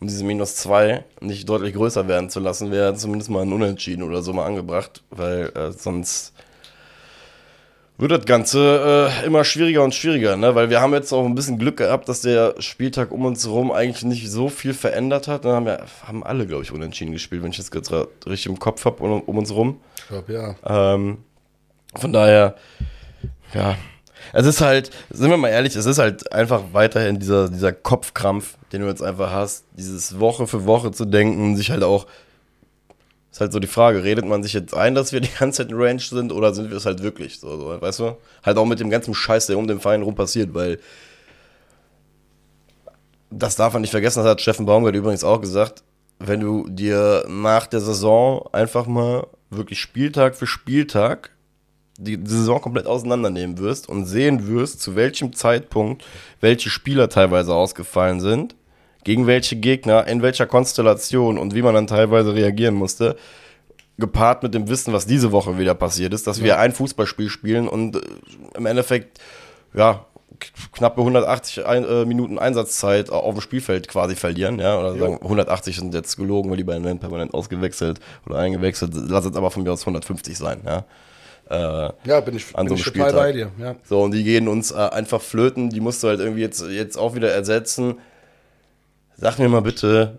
um 0.00 0.08
diese 0.08 0.24
minus 0.24 0.56
zwei 0.56 1.04
nicht 1.20 1.48
deutlich 1.48 1.74
größer 1.74 2.08
werden 2.08 2.28
zu 2.28 2.40
lassen, 2.40 2.70
wäre 2.70 2.94
zumindest 2.94 3.30
mal 3.30 3.42
ein 3.42 3.52
Unentschieden 3.52 4.02
oder 4.02 4.22
so 4.22 4.32
mal 4.32 4.46
angebracht, 4.46 5.02
weil 5.10 5.52
äh, 5.54 5.72
sonst 5.72 6.34
wird 7.98 8.12
das 8.12 8.26
Ganze 8.26 9.10
äh, 9.22 9.26
immer 9.26 9.44
schwieriger 9.44 9.82
und 9.82 9.94
schwieriger, 9.94 10.36
ne? 10.36 10.54
Weil 10.54 10.68
wir 10.68 10.80
haben 10.80 10.92
jetzt 10.92 11.12
auch 11.12 11.24
ein 11.24 11.34
bisschen 11.34 11.58
Glück 11.58 11.78
gehabt, 11.78 12.08
dass 12.08 12.20
der 12.20 12.54
Spieltag 12.58 13.10
um 13.10 13.24
uns 13.24 13.46
herum 13.46 13.72
eigentlich 13.72 14.04
nicht 14.04 14.30
so 14.30 14.48
viel 14.48 14.74
verändert 14.74 15.28
hat. 15.28 15.44
Dann 15.44 15.52
haben, 15.52 15.66
wir, 15.66 15.84
haben 16.06 16.22
alle, 16.22 16.46
glaube 16.46 16.62
ich, 16.62 16.72
unentschieden 16.72 17.12
gespielt, 17.12 17.42
wenn 17.42 17.50
ich 17.50 17.56
das 17.56 17.70
gerade 17.70 18.08
richtig 18.26 18.46
im 18.46 18.58
Kopf 18.58 18.84
habe 18.84 19.02
um, 19.02 19.22
um, 19.22 19.38
uns 19.38 19.50
herum. 19.50 19.80
Ich 19.96 20.08
glaube, 20.08 20.32
ja. 20.32 20.94
Ähm, 20.94 21.18
von 21.94 22.12
daher, 22.12 22.56
ja. 23.54 23.76
Es 24.32 24.44
ist 24.44 24.60
halt, 24.60 24.90
sind 25.10 25.30
wir 25.30 25.36
mal 25.36 25.48
ehrlich, 25.48 25.76
es 25.76 25.86
ist 25.86 25.98
halt 25.98 26.32
einfach 26.32 26.62
weiterhin 26.72 27.18
dieser, 27.18 27.48
dieser 27.48 27.72
Kopfkrampf, 27.72 28.56
den 28.72 28.82
du 28.82 28.88
jetzt 28.88 29.02
einfach 29.02 29.30
hast, 29.30 29.64
dieses 29.76 30.18
Woche 30.18 30.46
für 30.46 30.66
Woche 30.66 30.90
zu 30.90 31.04
denken, 31.04 31.56
sich 31.56 31.70
halt 31.70 31.84
auch 31.84 32.06
ist 33.36 33.40
halt 33.42 33.52
so 33.52 33.58
die 33.58 33.66
Frage, 33.66 34.02
redet 34.02 34.24
man 34.24 34.42
sich 34.42 34.54
jetzt 34.54 34.72
ein, 34.72 34.94
dass 34.94 35.12
wir 35.12 35.20
die 35.20 35.28
ganze 35.38 35.58
Zeit 35.58 35.70
in 35.70 35.78
Range 35.78 36.00
sind 36.00 36.32
oder 36.32 36.54
sind 36.54 36.70
wir 36.70 36.76
es 36.78 36.86
halt 36.86 37.02
wirklich? 37.02 37.38
So, 37.38 37.54
so, 37.58 37.80
weißt 37.82 37.98
du? 37.98 38.16
Halt 38.42 38.56
auch 38.56 38.64
mit 38.64 38.80
dem 38.80 38.88
ganzen 38.88 39.12
Scheiß, 39.12 39.46
der 39.46 39.58
um 39.58 39.68
den 39.68 39.78
Verein 39.78 40.00
rum 40.00 40.14
passiert, 40.14 40.54
weil 40.54 40.78
das 43.30 43.56
darf 43.56 43.74
man 43.74 43.82
nicht 43.82 43.90
vergessen, 43.90 44.20
das 44.20 44.28
hat 44.28 44.40
Steffen 44.40 44.64
Baumgart 44.64 44.94
übrigens 44.94 45.22
auch 45.22 45.42
gesagt, 45.42 45.82
wenn 46.18 46.40
du 46.40 46.66
dir 46.70 47.26
nach 47.28 47.66
der 47.66 47.80
Saison 47.80 48.48
einfach 48.52 48.86
mal 48.86 49.26
wirklich 49.50 49.80
Spieltag 49.80 50.34
für 50.34 50.46
Spieltag 50.46 51.30
die, 51.98 52.16
die 52.16 52.30
Saison 52.30 52.62
komplett 52.62 52.86
auseinandernehmen 52.86 53.58
wirst 53.58 53.86
und 53.86 54.06
sehen 54.06 54.48
wirst, 54.48 54.80
zu 54.80 54.96
welchem 54.96 55.34
Zeitpunkt 55.34 56.06
welche 56.40 56.70
Spieler 56.70 57.10
teilweise 57.10 57.54
ausgefallen 57.54 58.20
sind, 58.20 58.54
gegen 59.06 59.28
welche 59.28 59.54
Gegner, 59.54 60.08
in 60.08 60.20
welcher 60.20 60.46
Konstellation 60.46 61.38
und 61.38 61.54
wie 61.54 61.62
man 61.62 61.74
dann 61.74 61.86
teilweise 61.86 62.34
reagieren 62.34 62.74
musste, 62.74 63.14
gepaart 63.98 64.42
mit 64.42 64.52
dem 64.52 64.68
Wissen, 64.68 64.92
was 64.92 65.06
diese 65.06 65.30
Woche 65.30 65.60
wieder 65.60 65.74
passiert 65.74 66.12
ist, 66.12 66.26
dass 66.26 66.38
ja. 66.38 66.44
wir 66.44 66.58
ein 66.58 66.72
Fußballspiel 66.72 67.28
spielen 67.28 67.68
und 67.68 67.94
äh, 67.94 68.00
im 68.56 68.66
Endeffekt, 68.66 69.20
ja, 69.74 70.06
knappe 70.72 71.02
180 71.02 71.64
ein, 71.64 71.84
äh, 71.84 72.04
Minuten 72.04 72.36
Einsatzzeit 72.36 73.08
auf 73.10 73.32
dem 73.36 73.40
Spielfeld 73.40 73.86
quasi 73.86 74.16
verlieren, 74.16 74.58
ja, 74.58 74.76
oder 74.76 74.98
sagen 74.98 75.18
180 75.22 75.76
sind 75.76 75.94
jetzt 75.94 76.16
gelogen, 76.16 76.50
weil 76.50 76.56
die 76.56 76.64
beiden 76.64 76.82
werden 76.82 76.98
permanent 76.98 77.32
ausgewechselt 77.32 78.00
oder 78.26 78.40
eingewechselt, 78.40 78.90
lass 78.92 79.24
es 79.24 79.36
aber 79.36 79.52
von 79.52 79.62
mir 79.62 79.70
aus 79.70 79.82
150 79.82 80.36
sein, 80.36 80.62
ja. 80.66 80.84
Äh, 81.48 81.92
ja, 82.08 82.20
bin 82.22 82.34
ich, 82.34 82.56
an 82.56 82.66
bin 82.66 82.76
so 82.76 82.82
einem 82.82 82.92
total 82.92 83.12
bei 83.12 83.30
dir. 83.30 83.52
Ja. 83.60 83.76
So, 83.84 84.02
und 84.02 84.10
die 84.10 84.24
gehen 84.24 84.48
uns 84.48 84.72
äh, 84.72 84.78
einfach 84.78 85.22
flöten, 85.22 85.70
die 85.70 85.78
musst 85.78 86.02
du 86.02 86.08
halt 86.08 86.18
irgendwie 86.18 86.40
jetzt, 86.40 86.60
jetzt 86.68 86.96
auch 86.96 87.14
wieder 87.14 87.30
ersetzen. 87.30 88.00
Sag 89.18 89.38
mir 89.38 89.48
mal 89.48 89.62
bitte, 89.62 90.18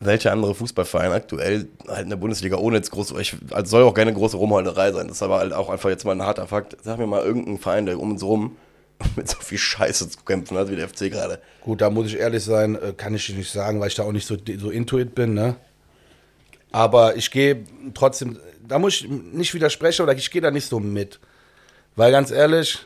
welcher 0.00 0.32
andere 0.32 0.54
Fußballverein 0.54 1.12
aktuell 1.12 1.68
halt 1.86 2.04
in 2.04 2.10
der 2.10 2.16
Bundesliga 2.16 2.56
ohne 2.56 2.76
jetzt 2.76 2.90
groß, 2.90 3.14
ich, 3.20 3.36
also 3.50 3.70
soll 3.70 3.82
auch 3.84 3.94
keine 3.94 4.12
große 4.12 4.36
Rumholderei 4.36 4.92
sein, 4.92 5.08
das 5.08 5.18
ist 5.18 5.22
aber 5.22 5.38
halt 5.38 5.52
auch 5.52 5.68
einfach 5.68 5.90
jetzt 5.90 6.04
mal 6.04 6.12
ein 6.12 6.22
harter 6.22 6.46
Fakt. 6.46 6.76
Sag 6.82 6.98
mir 6.98 7.06
mal 7.06 7.22
irgendeinen 7.22 7.58
Verein, 7.58 7.86
der 7.86 8.00
um 8.00 8.12
uns 8.12 8.22
rum 8.22 8.56
mit 9.16 9.28
so 9.28 9.38
viel 9.40 9.58
Scheiße 9.58 10.08
zu 10.08 10.18
kämpfen 10.24 10.56
hat 10.56 10.70
wie 10.70 10.76
der 10.76 10.88
FC 10.88 11.10
gerade. 11.10 11.40
Gut, 11.60 11.80
da 11.80 11.90
muss 11.90 12.06
ich 12.06 12.18
ehrlich 12.18 12.42
sein, 12.42 12.74
äh, 12.76 12.92
kann 12.96 13.14
ich 13.14 13.28
nicht 13.28 13.50
sagen, 13.50 13.80
weil 13.80 13.88
ich 13.88 13.94
da 13.94 14.04
auch 14.04 14.12
nicht 14.12 14.26
so, 14.26 14.36
so 14.58 14.70
intuit 14.70 15.14
bin, 15.14 15.34
ne? 15.34 15.56
Aber 16.72 17.16
ich 17.16 17.30
gehe 17.30 17.64
trotzdem, 17.92 18.38
da 18.66 18.78
muss 18.78 18.94
ich 18.94 19.08
nicht 19.08 19.52
widersprechen 19.52 20.02
oder 20.02 20.14
ich 20.14 20.30
gehe 20.30 20.40
da 20.40 20.50
nicht 20.50 20.66
so 20.66 20.80
mit. 20.80 21.20
Weil 21.96 22.10
ganz 22.12 22.30
ehrlich, 22.30 22.78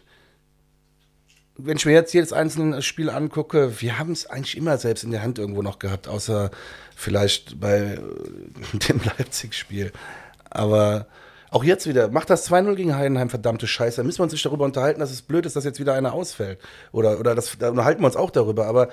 wenn 1.58 1.76
ich 1.76 1.86
mir 1.86 1.92
jetzt 1.92 2.12
jedes 2.12 2.32
einzelne 2.32 2.82
Spiel 2.82 3.10
angucke, 3.10 3.80
wir 3.80 3.98
haben 3.98 4.12
es 4.12 4.28
eigentlich 4.28 4.56
immer 4.56 4.78
selbst 4.78 5.04
in 5.04 5.10
der 5.10 5.22
Hand 5.22 5.38
irgendwo 5.38 5.62
noch 5.62 5.78
gehabt, 5.78 6.08
außer 6.08 6.50
vielleicht 6.94 7.60
bei 7.60 7.98
äh, 7.98 8.78
dem 8.88 9.00
Leipzig-Spiel. 9.04 9.92
Aber 10.50 11.06
auch 11.50 11.64
jetzt 11.64 11.86
wieder, 11.86 12.08
macht 12.08 12.30
das 12.30 12.50
2-0 12.50 12.74
gegen 12.74 12.96
Heidenheim, 12.96 13.30
verdammte 13.30 13.66
Scheiße. 13.66 13.96
Da 13.96 14.02
müssen 14.02 14.18
wir 14.18 14.24
uns 14.24 14.32
nicht 14.32 14.44
darüber 14.44 14.64
unterhalten, 14.64 15.00
dass 15.00 15.10
es 15.10 15.22
blöd 15.22 15.46
ist, 15.46 15.56
dass 15.56 15.64
jetzt 15.64 15.80
wieder 15.80 15.94
einer 15.94 16.12
ausfällt. 16.12 16.58
Oder, 16.92 17.18
oder 17.18 17.34
das, 17.34 17.56
da 17.58 17.70
unterhalten 17.70 18.02
wir 18.02 18.06
uns 18.06 18.16
auch 18.16 18.30
darüber. 18.30 18.66
Aber 18.66 18.88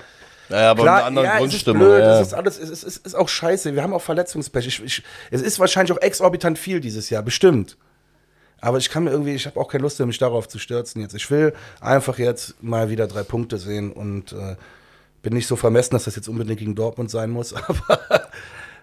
naja, 0.49 0.72
aber 0.72 0.84
Klar, 0.84 1.05
andere 1.05 1.26
ja, 1.26 1.38
Grundstimmung. 1.38 1.82
Es 1.82 1.88
ist 1.88 1.95
blöd, 1.95 2.03
ja. 2.03 2.20
es 2.20 2.28
ist 2.28 2.34
alles, 2.34 2.59
es 2.59 2.70
ist, 2.70 2.84
es 2.84 2.97
ist 2.97 3.16
auch 3.16 3.30
scheiße. 3.30 3.76
Wir 3.76 3.84
haben 3.84 3.93
auch 3.93 4.01
Verletzungspech. 4.01 4.68
Ich, 4.68 4.84
ich, 4.84 5.03
es 5.32 5.41
ist 5.41 5.59
wahrscheinlich 5.59 5.91
auch 5.91 6.01
exorbitant 6.01 6.59
viel 6.59 6.80
dieses 6.80 7.09
Jahr, 7.09 7.24
bestimmt. 7.24 7.78
Aber 8.64 8.78
ich 8.78 8.89
kann 8.89 9.03
mir 9.03 9.11
irgendwie, 9.11 9.34
ich 9.34 9.45
habe 9.45 9.59
auch 9.59 9.68
keine 9.68 9.82
Lust, 9.82 9.99
mich 9.99 10.18
darauf 10.18 10.47
zu 10.47 10.57
stürzen 10.57 11.01
jetzt. 11.01 11.14
Ich 11.14 11.30
will 11.30 11.53
einfach 11.82 12.18
jetzt 12.18 12.64
mal 12.64 12.89
wieder 12.89 13.07
drei 13.07 13.24
Punkte 13.24 13.57
sehen 13.57 13.91
und 13.91 14.32
äh, 14.32 14.55
bin 15.22 15.34
nicht 15.34 15.47
so 15.47 15.57
vermessen, 15.57 15.91
dass 15.91 16.05
das 16.05 16.16
jetzt 16.16 16.30
unbedingt 16.30 16.59
gegen 16.59 16.74
Dortmund 16.74 17.11
sein 17.11 17.30
muss, 17.30 17.53
aber 17.68 18.30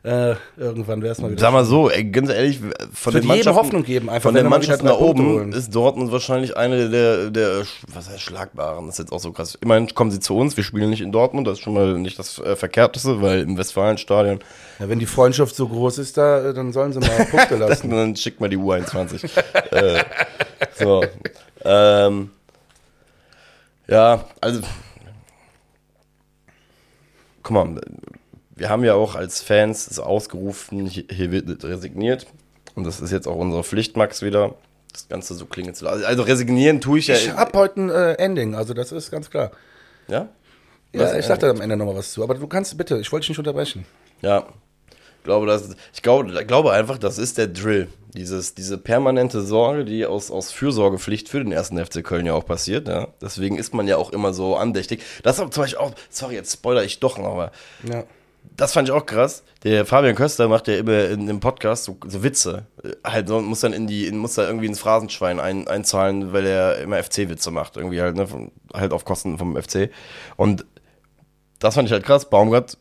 äh, 0.03 0.35
irgendwann 0.57 1.03
wäre 1.03 1.13
es 1.13 1.21
mal 1.21 1.31
wieder. 1.31 1.41
Sag 1.41 1.53
mal 1.53 1.65
so, 1.65 1.91
ey, 1.91 2.05
ganz 2.05 2.31
ehrlich, 2.31 2.61
von 2.93 3.13
den 3.13 3.27
Mannschaften, 3.27 3.59
Hoffnung 3.59 3.83
geben, 3.83 4.09
einfach 4.09 4.29
von 4.29 4.35
den 4.35 4.49
Mannschaften 4.49 4.87
da 4.87 4.95
oben 4.95 5.53
ist 5.53 5.75
Dortmund 5.75 6.11
wahrscheinlich 6.11 6.57
eine 6.57 6.89
der, 6.89 7.31
der, 7.31 7.65
was 7.89 8.09
heißt 8.09 8.21
schlagbaren, 8.21 8.87
das 8.87 8.95
ist 8.95 8.99
jetzt 8.99 9.13
auch 9.13 9.21
so 9.21 9.33
krass. 9.33 9.59
Immerhin 9.61 9.95
kommen 9.95 10.11
sie 10.11 10.21
zu 10.21 10.37
uns, 10.37 10.57
wir 10.57 10.65
spielen 10.65 10.91
nicht 10.91 11.03
in 11.03 11.13
Dortmund, 11.13 11.47
das 11.47 11.59
ist 11.59 11.65
schon 11.65 11.75
mal 11.75 11.99
nicht 11.99 12.19
das 12.19 12.39
äh, 12.39 12.57
Verkehrteste, 12.57 13.21
weil 13.21 13.41
im 13.41 13.59
Westfalenstadion 13.59 14.41
ja, 14.81 14.89
wenn 14.89 14.99
die 14.99 15.07
Freundschaft 15.07 15.55
so 15.55 15.69
groß 15.69 15.99
ist, 15.99 16.17
da, 16.17 16.55
dann 16.55 16.73
sollen 16.73 16.93
sie 16.95 17.01
mal 17.01 17.27
Punkte 17.31 17.57
lassen. 17.57 17.91
dann 17.91 18.17
schickt 18.17 18.41
mal 18.41 18.49
die 18.49 18.57
U21. 18.57 19.29
äh, 19.73 20.03
so. 20.75 21.05
Ähm, 21.63 22.31
ja, 23.87 24.25
also. 24.41 24.63
Guck 27.43 27.53
mal, 27.53 27.81
wir 28.61 28.69
haben 28.69 28.85
ja 28.85 28.93
auch 28.93 29.15
als 29.15 29.41
Fans 29.41 29.99
ausgerufen, 29.99 30.87
hier 30.87 31.33
wird 31.33 31.65
resigniert. 31.65 32.27
Und 32.75 32.85
das 32.85 33.01
ist 33.01 33.11
jetzt 33.11 33.27
auch 33.27 33.37
unsere 33.37 33.65
Pflicht, 33.65 33.97
Max, 33.97 34.21
wieder. 34.21 34.55
Das 34.93 35.09
Ganze 35.09 35.35
so 35.35 35.47
klingen 35.47 35.75
zu 35.75 35.87
lassen. 35.87 36.05
Also 36.05 36.25
resignieren 36.25 36.83
tue 36.83 36.99
ich 36.99 37.07
ja. 37.07 37.15
Ich 37.15 37.33
habe 37.33 37.57
heute 37.57 37.81
ein 37.81 37.91
äh, 37.91 38.13
Ending, 38.15 38.55
also 38.55 38.75
das 38.75 38.93
ist 38.93 39.11
ganz 39.11 39.31
klar. 39.31 39.53
Ja? 40.09 40.29
Ja, 40.93 41.17
ich 41.17 41.25
sag 41.25 41.39
da 41.39 41.49
am 41.49 41.63
Ende 41.63 41.77
noch 41.77 41.87
mal 41.87 41.97
was 41.97 42.13
zu. 42.13 42.23
Aber 42.23 42.35
du 42.35 42.47
kannst 42.49 42.77
bitte, 42.77 42.99
ich 42.99 43.11
wollte 43.11 43.23
dich 43.23 43.31
nicht 43.31 43.39
unterbrechen. 43.39 43.87
Ja, 44.21 44.47
glaube, 45.25 45.47
das, 45.47 45.77
ich 45.95 46.03
glaube, 46.03 46.45
glaube 46.45 46.73
einfach, 46.73 46.99
das 46.99 47.19
ist 47.19 47.39
der 47.39 47.47
Drill. 47.47 47.89
Dieses, 48.15 48.55
diese 48.55 48.77
permanente 48.77 49.41
Sorge, 49.43 49.85
die 49.85 50.05
aus, 50.05 50.31
aus 50.31 50.51
Fürsorgepflicht 50.51 51.29
für 51.29 51.39
den 51.39 51.53
ersten 51.53 51.83
FC 51.83 52.03
Köln 52.05 52.27
ja 52.27 52.35
auch 52.35 52.45
passiert. 52.45 52.89
Ja? 52.89 53.09
Deswegen 53.23 53.57
ist 53.57 53.73
man 53.73 53.87
ja 53.87 53.97
auch 53.97 54.13
immer 54.13 54.33
so 54.33 54.57
andächtig. 54.57 55.03
Das 55.23 55.39
ist 55.39 55.53
zum 55.53 55.63
Beispiel 55.63 55.79
auch, 55.79 55.93
sorry, 56.11 56.35
jetzt 56.35 56.53
spoiler 56.53 56.85
ich 56.85 57.01
doch 57.01 57.17
noch, 57.17 57.33
aber 57.33 57.53
ja. 57.89 58.05
Das 58.43 58.73
fand 58.73 58.89
ich 58.89 58.93
auch 58.93 59.07
krass. 59.07 59.43
Der 59.65 59.87
Fabian 59.87 60.15
Köster 60.15 60.49
macht 60.49 60.69
ja 60.69 60.75
immer 60.75 61.07
in 61.07 61.27
dem 61.27 61.41
Podcast 61.41 61.85
so, 61.85 61.97
so 62.07 62.23
Witze. 62.23 62.67
Halt, 63.05 63.29
muss 63.29 63.61
dann 63.61 63.73
in 63.73 63.87
die, 63.87 64.11
muss 64.13 64.35
da 64.35 64.47
irgendwie 64.47 64.67
ins 64.67 64.81
Phrasenschwein 64.81 65.41
ein, 65.41 65.67
einzahlen, 65.67 66.33
weil 66.33 66.47
er 66.47 66.79
immer 66.79 67.03
FC-Witze 67.03 67.51
macht. 67.51 67.77
Irgendwie 67.77 68.01
halt, 68.01 68.17
ne, 68.17 68.51
halt 68.75 68.93
auf 68.93 69.05
Kosten 69.05 69.39
vom 69.39 69.57
FC. 69.61 69.91
Und 70.37 70.67
das 71.59 71.75
fand 71.75 71.89
ich 71.89 71.93
halt 71.93 72.05
krass. 72.05 72.29
Baumgart 72.29 72.77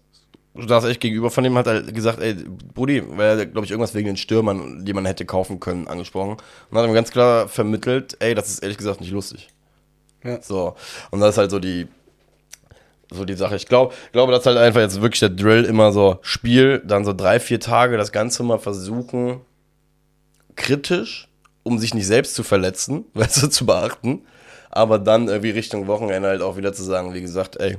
saß 0.55 0.85
echt 0.85 0.99
gegenüber 0.99 1.29
von 1.29 1.43
dem, 1.43 1.57
hat 1.57 1.67
halt 1.67 1.93
gesagt, 1.93 2.19
ey, 2.19 2.33
Brudi, 2.33 3.03
weil 3.17 3.39
er, 3.39 3.45
glaube 3.45 3.65
ich, 3.65 3.71
irgendwas 3.71 3.93
wegen 3.93 4.07
den 4.07 4.17
Stürmern, 4.17 4.83
die 4.83 4.93
man 4.93 5.05
hätte 5.05 5.25
kaufen 5.25 5.59
können, 5.59 5.87
angesprochen. 5.87 6.37
Und 6.69 6.77
hat 6.77 6.85
ihm 6.85 6.93
ganz 6.93 7.11
klar 7.11 7.47
vermittelt, 7.47 8.17
ey, 8.19 8.35
das 8.35 8.49
ist 8.49 8.59
ehrlich 8.59 8.77
gesagt 8.77 8.99
nicht 9.01 9.11
lustig. 9.11 9.49
Ja. 10.23 10.41
So. 10.41 10.75
Und 11.11 11.21
das 11.21 11.31
ist 11.31 11.37
halt 11.37 11.51
so 11.51 11.59
die, 11.59 11.87
so 13.11 13.25
die 13.25 13.35
Sache. 13.35 13.55
Ich 13.55 13.67
glaube, 13.67 13.93
glaube, 14.11 14.31
dass 14.31 14.45
halt 14.45 14.57
einfach 14.57 14.81
jetzt 14.81 15.01
wirklich 15.01 15.19
der 15.19 15.29
Drill 15.29 15.65
immer 15.65 15.91
so 15.91 16.19
Spiel, 16.21 16.81
dann 16.85 17.05
so 17.05 17.13
drei, 17.13 17.39
vier 17.39 17.59
Tage 17.59 17.97
das 17.97 18.11
Ganze 18.11 18.43
mal 18.43 18.59
versuchen, 18.59 19.41
kritisch, 20.55 21.27
um 21.63 21.79
sich 21.79 21.93
nicht 21.93 22.07
selbst 22.07 22.35
zu 22.35 22.43
verletzen, 22.43 23.05
weißt 23.13 23.43
du, 23.43 23.47
zu 23.47 23.65
beachten. 23.65 24.21
Aber 24.71 24.99
dann 24.99 25.27
irgendwie 25.27 25.49
Richtung 25.49 25.87
Wochenende 25.87 26.29
halt 26.29 26.41
auch 26.41 26.57
wieder 26.57 26.73
zu 26.73 26.83
sagen, 26.83 27.13
wie 27.13 27.21
gesagt, 27.21 27.59
ey, 27.59 27.77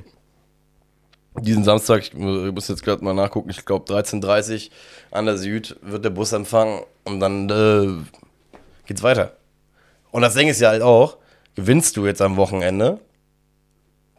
diesen 1.39 1.63
Samstag, 1.63 2.03
ich 2.03 2.13
muss 2.13 2.67
jetzt 2.67 2.83
gerade 2.83 3.03
mal 3.03 3.13
nachgucken, 3.13 3.49
ich 3.49 3.63
glaube 3.65 3.91
13.30 3.91 4.67
Uhr 4.67 4.71
an 5.11 5.25
der 5.25 5.37
Süd 5.37 5.77
wird 5.81 6.03
der 6.03 6.09
Bus 6.09 6.33
empfangen 6.33 6.81
und 7.05 7.21
dann 7.21 7.49
äh, 7.49 8.57
geht's 8.85 9.01
weiter. 9.01 9.37
Und 10.11 10.23
das 10.23 10.33
Ding 10.33 10.49
ist 10.49 10.59
ja 10.59 10.69
halt 10.69 10.81
auch, 10.81 11.17
gewinnst 11.55 11.95
du 11.95 12.05
jetzt 12.05 12.21
am 12.21 12.35
Wochenende, 12.35 12.99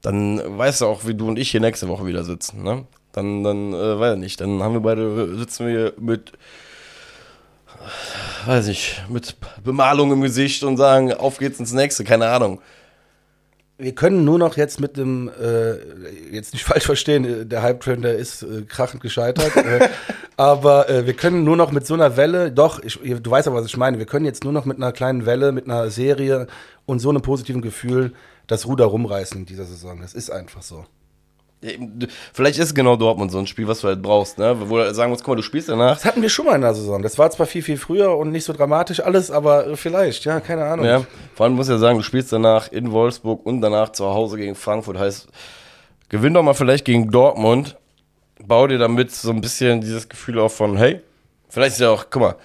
dann 0.02 0.40
weißt 0.58 0.80
du 0.80 0.86
auch, 0.86 1.06
wie 1.06 1.14
du 1.14 1.28
und 1.28 1.38
ich 1.38 1.50
hier 1.50 1.60
nächste 1.60 1.88
Woche 1.88 2.06
wieder 2.06 2.24
sitzen. 2.24 2.62
Ne? 2.62 2.84
Dann, 3.12 3.44
dann 3.44 3.72
äh, 3.72 3.98
weiß 3.98 4.14
ich 4.14 4.20
nicht, 4.20 4.40
dann 4.40 4.62
haben 4.62 4.74
wir 4.74 4.80
beide, 4.80 5.36
sitzen 5.36 5.66
wir 5.66 5.94
mit, 5.98 6.32
weiß 8.46 8.68
ich, 8.68 9.00
mit 9.08 9.36
Bemalung 9.62 10.12
im 10.12 10.20
Gesicht 10.20 10.64
und 10.64 10.76
sagen, 10.76 11.12
auf 11.12 11.38
geht's 11.38 11.60
ins 11.60 11.72
nächste, 11.72 12.04
keine 12.04 12.28
Ahnung 12.28 12.60
wir 13.82 13.94
können 13.94 14.24
nur 14.24 14.38
noch 14.38 14.56
jetzt 14.56 14.80
mit 14.80 14.96
dem, 14.96 15.28
äh, 15.28 15.74
jetzt 16.30 16.52
nicht 16.52 16.64
falsch 16.64 16.86
verstehen, 16.86 17.24
äh, 17.24 17.46
der 17.46 17.62
Hype-Train, 17.62 18.02
der 18.02 18.16
ist 18.16 18.42
äh, 18.42 18.62
krachend 18.62 19.02
gescheitert, 19.02 19.56
äh, 19.56 19.88
aber 20.36 20.88
äh, 20.88 21.06
wir 21.06 21.14
können 21.14 21.44
nur 21.44 21.56
noch 21.56 21.72
mit 21.72 21.86
so 21.86 21.94
einer 21.94 22.16
Welle, 22.16 22.52
doch, 22.52 22.82
ich, 22.82 22.98
du 23.00 23.30
weißt 23.30 23.48
aber, 23.48 23.56
was 23.56 23.66
ich 23.66 23.76
meine, 23.76 23.98
wir 23.98 24.06
können 24.06 24.24
jetzt 24.24 24.44
nur 24.44 24.52
noch 24.52 24.64
mit 24.64 24.76
einer 24.76 24.92
kleinen 24.92 25.26
Welle, 25.26 25.52
mit 25.52 25.64
einer 25.64 25.90
Serie 25.90 26.46
und 26.86 27.00
so 27.00 27.10
einem 27.10 27.22
positiven 27.22 27.62
Gefühl 27.62 28.12
das 28.52 28.66
Ruder 28.66 28.84
rumreißen 28.84 29.38
in 29.38 29.46
dieser 29.46 29.64
Saison. 29.64 30.00
Das 30.00 30.14
ist 30.14 30.30
einfach 30.30 30.62
so. 30.62 30.84
Vielleicht 32.32 32.58
ist 32.58 32.74
genau 32.74 32.96
Dortmund 32.96 33.30
so 33.30 33.38
ein 33.38 33.46
Spiel, 33.46 33.68
was 33.68 33.82
du 33.82 33.88
halt 33.88 34.02
brauchst, 34.02 34.36
ne? 34.36 34.68
Wo 34.68 34.78
du 34.78 34.94
sagen 34.94 35.10
musst, 35.10 35.22
guck 35.22 35.34
mal, 35.34 35.36
du 35.36 35.42
spielst 35.42 35.68
danach. 35.68 35.94
Das 35.94 36.04
hatten 36.04 36.20
wir 36.20 36.28
schon 36.28 36.46
mal 36.46 36.56
in 36.56 36.60
der 36.60 36.74
Saison. 36.74 37.02
Das 37.02 37.18
war 37.18 37.30
zwar 37.30 37.46
viel, 37.46 37.62
viel 37.62 37.76
früher 37.76 38.16
und 38.16 38.32
nicht 38.32 38.44
so 38.44 38.52
dramatisch 38.52 38.98
alles, 38.98 39.30
aber 39.30 39.76
vielleicht, 39.76 40.24
ja, 40.24 40.40
keine 40.40 40.64
Ahnung. 40.64 40.84
Ja, 40.84 41.06
vor 41.34 41.46
allem 41.46 41.54
muss 41.54 41.68
ja 41.68 41.78
sagen, 41.78 41.98
du 41.98 42.04
spielst 42.04 42.32
danach 42.32 42.70
in 42.72 42.90
Wolfsburg 42.90 43.46
und 43.46 43.60
danach 43.60 43.92
zu 43.92 44.06
Hause 44.06 44.38
gegen 44.38 44.56
Frankfurt. 44.56 44.98
Heißt, 44.98 45.28
gewinn 46.08 46.34
doch 46.34 46.42
mal 46.42 46.54
vielleicht 46.54 46.84
gegen 46.84 47.12
Dortmund, 47.12 47.76
bau 48.44 48.66
dir 48.66 48.78
damit 48.78 49.12
so 49.12 49.30
ein 49.30 49.40
bisschen 49.40 49.80
dieses 49.80 50.08
Gefühl 50.08 50.40
auf 50.40 50.56
von, 50.56 50.76
hey, 50.76 51.00
vielleicht 51.48 51.74
ist 51.74 51.80
ja 51.80 51.90
auch, 51.90 52.06
guck 52.10 52.22
mal, 52.22 52.36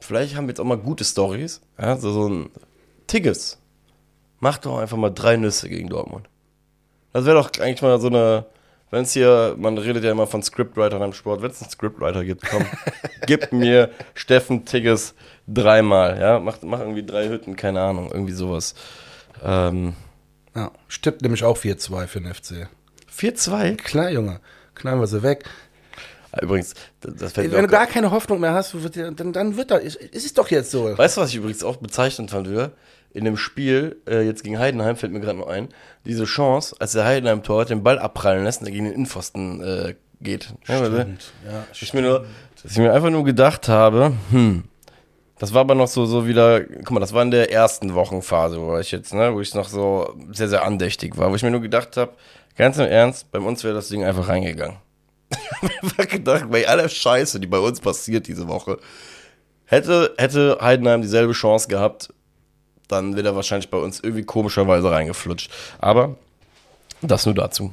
vielleicht 0.00 0.36
haben 0.36 0.46
wir 0.46 0.52
jetzt 0.52 0.60
auch 0.60 0.64
mal 0.64 0.78
gute 0.78 1.04
Stories. 1.04 1.60
Ja, 1.78 1.98
so, 1.98 2.10
so 2.12 2.28
ein 2.30 2.48
Tigges. 3.06 3.58
Mach 4.40 4.58
doch 4.58 4.78
einfach 4.78 4.96
mal 4.96 5.10
drei 5.10 5.36
Nüsse 5.36 5.68
gegen 5.68 5.88
Dortmund. 5.88 6.28
Das 7.12 7.24
wäre 7.24 7.36
doch 7.36 7.50
eigentlich 7.60 7.82
mal 7.82 7.98
so 8.00 8.08
eine, 8.08 8.44
wenn 8.90 9.02
es 9.02 9.12
hier, 9.12 9.54
man 9.58 9.78
redet 9.78 10.04
ja 10.04 10.10
immer 10.10 10.26
von 10.26 10.42
Scriptwritern 10.42 11.00
im 11.02 11.12
Sport, 11.14 11.42
wenn 11.42 11.50
es 11.50 11.62
einen 11.62 11.70
Scriptwriter 11.70 12.24
gibt, 12.24 12.42
komm, 12.48 12.64
gib 13.26 13.52
mir 13.52 13.90
Steffen 14.14 14.64
Tigges 14.64 15.14
dreimal, 15.48 16.20
ja, 16.20 16.38
mach, 16.38 16.58
mach 16.62 16.80
irgendwie 16.80 17.04
drei 17.04 17.28
Hütten, 17.28 17.56
keine 17.56 17.80
Ahnung, 17.80 18.10
irgendwie 18.12 18.34
sowas. 18.34 18.74
Ähm, 19.42 19.94
Ja, 20.54 20.70
stimmt 20.88 21.22
nämlich 21.22 21.44
auch 21.44 21.56
4-2 21.56 22.06
für 22.06 22.20
den 22.20 22.32
FC. 22.32 22.68
4-2? 23.14 23.76
Klar, 23.76 24.10
Junge. 24.10 24.40
Knallen 24.74 25.00
wir 25.00 25.06
sie 25.06 25.22
weg. 25.22 25.44
Ah, 26.32 26.42
Übrigens, 26.42 26.74
das 27.00 27.32
fällt 27.32 27.52
Wenn 27.52 27.62
du 27.62 27.68
gar 27.68 27.86
keine 27.86 28.10
Hoffnung 28.10 28.40
mehr 28.40 28.52
hast, 28.52 28.74
dann, 28.94 29.32
dann 29.32 29.56
wird 29.56 29.70
das. 29.70 29.82
Ist, 29.82 29.96
ist 29.96 30.26
es 30.26 30.34
doch 30.34 30.48
jetzt 30.50 30.70
so. 30.70 30.96
Weißt 30.96 31.16
du, 31.16 31.20
was 31.22 31.30
ich 31.30 31.36
übrigens 31.36 31.64
auch 31.64 31.76
bezeichnend 31.76 32.30
fand, 32.30 32.50
wir? 32.50 32.72
In 33.16 33.24
dem 33.24 33.36
Spiel, 33.36 33.96
äh, 34.06 34.22
jetzt 34.26 34.44
gegen 34.44 34.58
Heidenheim, 34.58 34.96
fällt 34.96 35.12
mir 35.12 35.20
gerade 35.20 35.38
noch 35.38 35.46
ein, 35.48 35.68
diese 36.04 36.24
Chance, 36.24 36.76
als 36.78 36.92
der 36.92 37.04
Heidenheim-Tor 37.06 37.64
den 37.64 37.82
Ball 37.82 37.98
abprallen 37.98 38.44
lässt 38.44 38.60
und 38.60 38.66
er 38.66 38.72
gegen 38.72 38.84
den 38.84 38.92
Innenpfosten 38.94 39.62
äh, 39.62 39.94
geht. 40.20 40.52
Ja, 40.68 40.80
weil- 40.82 41.16
Ja, 41.46 41.64
ich 41.72 41.94
mir 41.94 42.02
nur, 42.02 42.26
dass 42.62 42.72
ich 42.72 42.78
mir 42.78 42.92
einfach 42.92 43.08
nur 43.10 43.24
gedacht 43.24 43.68
habe, 43.68 44.12
hm, 44.30 44.64
das 45.38 45.54
war 45.54 45.62
aber 45.62 45.74
noch 45.74 45.88
so, 45.88 46.04
so 46.06 46.26
wieder, 46.26 46.60
guck 46.62 46.90
mal, 46.92 47.00
das 47.00 47.12
war 47.14 47.22
in 47.22 47.30
der 47.30 47.50
ersten 47.52 47.94
Wochenphase, 47.94 48.60
wo 48.60 48.76
ich 48.78 48.90
jetzt, 48.92 49.12
ne, 49.14 49.32
wo 49.34 49.40
ich 49.40 49.54
noch 49.54 49.68
so 49.68 50.14
sehr, 50.32 50.48
sehr 50.48 50.64
andächtig 50.64 51.16
war, 51.16 51.30
wo 51.30 51.34
ich 51.36 51.42
mir 51.42 51.50
nur 51.50 51.60
gedacht 51.62 51.96
habe, 51.96 52.12
ganz 52.56 52.76
im 52.78 52.86
Ernst, 52.86 53.30
bei 53.32 53.38
uns 53.38 53.64
wäre 53.64 53.74
das 53.74 53.88
Ding 53.88 54.04
einfach 54.04 54.28
reingegangen. 54.28 54.76
ich 55.30 55.62
habe 55.62 55.72
einfach 55.82 56.08
gedacht, 56.08 56.50
bei 56.50 56.68
aller 56.68 56.88
Scheiße, 56.88 57.40
die 57.40 57.46
bei 57.46 57.58
uns 57.58 57.80
passiert 57.80 58.26
diese 58.28 58.46
Woche, 58.48 58.78
hätte, 59.64 60.14
hätte 60.18 60.58
Heidenheim 60.60 61.00
dieselbe 61.02 61.32
Chance 61.32 61.68
gehabt, 61.68 62.12
dann 62.88 63.16
wäre 63.16 63.28
er 63.28 63.36
wahrscheinlich 63.36 63.70
bei 63.70 63.78
uns 63.78 64.00
irgendwie 64.00 64.24
komischerweise 64.24 64.90
reingeflutscht. 64.90 65.50
Aber 65.78 66.16
das 67.02 67.26
nur 67.26 67.34
dazu. 67.34 67.72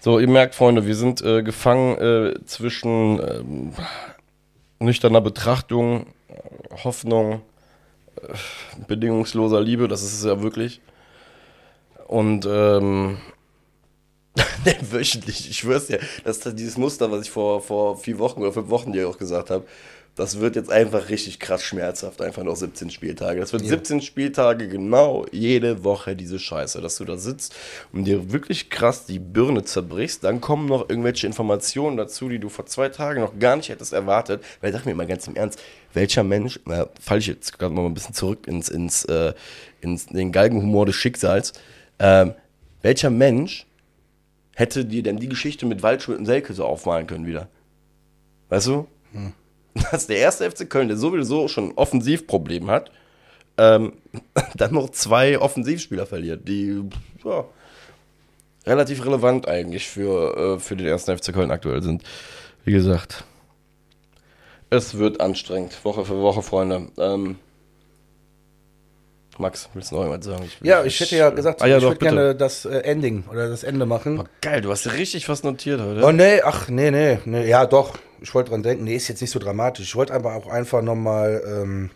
So, 0.00 0.18
ihr 0.18 0.28
merkt, 0.28 0.54
Freunde, 0.54 0.86
wir 0.86 0.96
sind 0.96 1.22
äh, 1.22 1.42
gefangen 1.42 1.96
äh, 1.98 2.44
zwischen 2.44 3.20
ähm, 3.20 3.72
nüchterner 4.80 5.20
Betrachtung, 5.20 6.06
Hoffnung, 6.84 7.42
äh, 8.16 8.34
bedingungsloser 8.88 9.60
Liebe, 9.60 9.88
das 9.88 10.02
ist 10.02 10.14
es 10.14 10.24
ja 10.24 10.42
wirklich. 10.42 10.80
Und 12.08 12.46
ähm, 12.46 13.18
nee, 14.64 14.76
wöchentlich, 14.90 15.48
ich 15.48 15.58
schwör's 15.58 15.86
dir, 15.86 16.00
das 16.24 16.38
ist 16.38 16.58
dieses 16.58 16.76
Muster, 16.76 17.10
was 17.12 17.22
ich 17.22 17.30
vor, 17.30 17.60
vor 17.60 17.96
vier 17.96 18.18
Wochen 18.18 18.40
oder 18.40 18.52
fünf 18.52 18.70
Wochen 18.70 18.92
dir 18.92 19.08
auch 19.08 19.18
gesagt 19.18 19.50
habe, 19.50 19.64
das 20.14 20.40
wird 20.40 20.56
jetzt 20.56 20.70
einfach 20.70 21.08
richtig 21.08 21.40
krass 21.40 21.62
schmerzhaft, 21.62 22.20
einfach 22.20 22.42
noch 22.42 22.56
17 22.56 22.90
Spieltage. 22.90 23.40
Das 23.40 23.54
wird 23.54 23.64
17 23.64 24.02
Spieltage 24.02 24.68
genau 24.68 25.24
jede 25.32 25.84
Woche 25.84 26.14
diese 26.14 26.38
Scheiße, 26.38 26.82
dass 26.82 26.96
du 26.96 27.06
da 27.06 27.16
sitzt 27.16 27.54
und 27.92 28.04
dir 28.04 28.30
wirklich 28.30 28.68
krass 28.68 29.06
die 29.06 29.18
Birne 29.18 29.64
zerbrichst. 29.64 30.22
Dann 30.22 30.42
kommen 30.42 30.66
noch 30.66 30.90
irgendwelche 30.90 31.26
Informationen 31.26 31.96
dazu, 31.96 32.28
die 32.28 32.38
du 32.38 32.50
vor 32.50 32.66
zwei 32.66 32.90
Tagen 32.90 33.22
noch 33.22 33.38
gar 33.38 33.56
nicht 33.56 33.70
hättest 33.70 33.94
erwartet. 33.94 34.44
Weil 34.60 34.70
ich 34.70 34.76
dachte 34.76 34.88
mir 34.90 34.94
mal 34.94 35.06
ganz 35.06 35.26
im 35.28 35.34
Ernst, 35.34 35.58
welcher 35.94 36.24
Mensch, 36.24 36.60
na, 36.66 36.88
falle 37.00 37.20
ich 37.20 37.28
jetzt 37.28 37.58
gerade 37.58 37.74
mal 37.74 37.86
ein 37.86 37.94
bisschen 37.94 38.14
zurück 38.14 38.46
ins, 38.46 38.68
ins, 38.68 39.06
äh, 39.06 39.32
ins 39.80 40.06
den 40.06 40.30
Galgenhumor 40.30 40.84
des 40.84 40.94
Schicksals, 40.94 41.54
ähm, 41.98 42.34
welcher 42.82 43.08
Mensch 43.08 43.66
hätte 44.56 44.84
dir 44.84 45.02
denn 45.02 45.16
die 45.16 45.28
Geschichte 45.28 45.64
mit 45.64 45.82
Waldschmidt 45.82 46.18
und 46.18 46.26
Selke 46.26 46.52
so 46.52 46.66
aufmalen 46.66 47.06
können 47.06 47.26
wieder? 47.26 47.48
Weißt 48.50 48.66
du? 48.66 48.86
Dass 49.90 50.06
der 50.06 50.18
erste 50.18 50.50
FC 50.50 50.68
Köln, 50.68 50.88
der 50.88 50.96
sowieso 50.96 51.48
schon 51.48 51.70
ein 51.70 51.76
Offensivproblem 51.76 52.70
hat, 52.70 52.90
ähm, 53.58 53.94
dann 54.54 54.74
noch 54.74 54.90
zwei 54.90 55.38
Offensivspieler 55.38 56.06
verliert, 56.06 56.46
die 56.48 56.82
ja, 57.24 57.44
relativ 58.66 59.04
relevant 59.04 59.48
eigentlich 59.48 59.88
für, 59.88 60.56
äh, 60.56 60.58
für 60.58 60.76
den 60.76 60.86
ersten 60.86 61.16
FC 61.16 61.32
Köln 61.32 61.50
aktuell 61.50 61.82
sind. 61.82 62.02
Wie 62.64 62.72
gesagt, 62.72 63.24
es 64.70 64.96
wird 64.96 65.20
anstrengend, 65.20 65.84
Woche 65.84 66.04
für 66.04 66.20
Woche, 66.20 66.42
Freunde. 66.42 66.88
Ähm, 66.96 67.36
Max, 69.42 69.68
willst 69.74 69.90
du 69.90 69.96
noch 69.96 70.04
irgendwas 70.04 70.24
sagen? 70.24 70.42
will- 70.60 70.68
Ja, 70.68 70.82
ich 70.84 70.98
hätte 70.98 71.16
ja 71.16 71.28
gesagt, 71.30 71.60
ah, 71.60 71.66
ja, 71.66 71.76
ich 71.76 71.82
würde 71.82 71.96
gerne 71.98 72.34
das 72.34 72.64
äh, 72.64 72.78
Ending 72.78 73.24
oder 73.30 73.48
das 73.50 73.62
Ende 73.64 73.84
machen. 73.84 74.20
Oh, 74.20 74.24
geil, 74.40 74.62
du 74.62 74.70
hast 74.70 74.90
richtig 74.94 75.28
was 75.28 75.42
notiert 75.42 75.80
heute. 75.80 76.02
Oh 76.04 76.12
nee, 76.12 76.40
ach 76.42 76.68
nee, 76.68 76.90
nee, 76.90 77.18
nee, 77.26 77.46
ja 77.48 77.66
doch. 77.66 77.98
Ich 78.20 78.34
wollte 78.34 78.50
dran 78.50 78.62
denken, 78.62 78.84
nee, 78.84 78.94
ist 78.96 79.08
jetzt 79.08 79.20
nicht 79.20 79.30
so 79.32 79.38
dramatisch. 79.38 79.84
Ich 79.86 79.96
wollte 79.96 80.14
aber 80.14 80.34
auch 80.36 80.46
einfach 80.46 80.80
nochmal 80.80 81.42
ähm, 81.46 81.90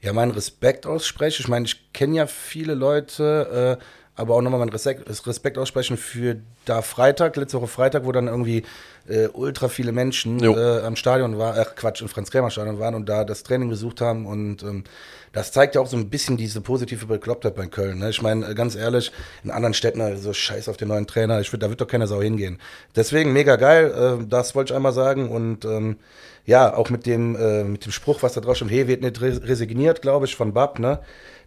ja, 0.00 0.12
meinen 0.12 0.30
Respekt 0.30 0.86
aussprechen. 0.86 1.42
Ich 1.42 1.48
meine, 1.48 1.64
ich 1.64 1.92
kenne 1.92 2.16
ja 2.16 2.26
viele 2.26 2.74
Leute, 2.74 3.78
äh, 3.80 3.84
aber 4.18 4.34
auch 4.34 4.42
nochmal 4.42 4.60
meinen 4.60 4.68
Respekt, 4.68 5.08
Respekt 5.26 5.56
aussprechen 5.56 5.96
für 5.96 6.36
da 6.64 6.82
Freitag, 6.82 7.36
letzte 7.36 7.58
Woche 7.58 7.68
Freitag, 7.68 8.04
wo 8.04 8.12
dann 8.12 8.26
irgendwie 8.26 8.64
äh, 9.08 9.28
ultra 9.28 9.68
viele 9.68 9.92
Menschen 9.92 10.40
äh, 10.56 10.80
am 10.80 10.96
Stadion 10.96 11.38
waren, 11.38 11.56
ach 11.58 11.74
Quatsch, 11.76 12.02
im 12.02 12.08
Franz-Kremer-Stadion 12.08 12.78
waren 12.78 12.94
und 12.94 13.08
da 13.08 13.24
das 13.24 13.42
Training 13.44 13.70
besucht 13.70 14.00
haben 14.00 14.26
und 14.26 14.62
ähm, 14.62 14.84
das 15.32 15.52
zeigt 15.52 15.74
ja 15.74 15.80
auch 15.80 15.86
so 15.86 15.96
ein 15.96 16.10
bisschen 16.10 16.36
diese 16.36 16.60
positive 16.60 17.06
Beklopptheit 17.06 17.54
bei 17.54 17.66
Köln. 17.66 17.98
Ne? 17.98 18.10
Ich 18.10 18.20
meine, 18.20 18.46
äh, 18.46 18.54
ganz 18.54 18.74
ehrlich, 18.74 19.12
in 19.44 19.50
anderen 19.50 19.74
Städten, 19.74 20.00
also 20.00 20.32
scheiß 20.32 20.68
auf 20.68 20.76
den 20.76 20.88
neuen 20.88 21.06
Trainer, 21.06 21.40
ich 21.40 21.52
würd, 21.52 21.62
da 21.62 21.70
wird 21.70 21.80
doch 21.80 21.86
keine 21.86 22.06
Sau 22.06 22.20
hingehen. 22.20 22.58
Deswegen 22.96 23.32
mega 23.32 23.56
geil, 23.56 24.18
äh, 24.20 24.26
das 24.26 24.54
wollte 24.54 24.72
ich 24.72 24.76
einmal 24.76 24.92
sagen 24.92 25.30
und 25.30 25.64
ähm, 25.64 25.96
ja, 26.44 26.74
auch 26.74 26.88
mit 26.90 27.06
dem, 27.06 27.36
äh, 27.36 27.62
mit 27.62 27.84
dem 27.84 27.92
Spruch, 27.92 28.22
was 28.22 28.32
da 28.32 28.40
drauf 28.40 28.56
steht, 28.56 28.70
hey, 28.70 28.88
wird 28.88 29.02
nicht 29.02 29.20
res- 29.20 29.42
resigniert, 29.42 30.02
glaube 30.02 30.26
ich, 30.26 30.34
von 30.34 30.52
Bab, 30.52 30.78
ne? 30.78 30.98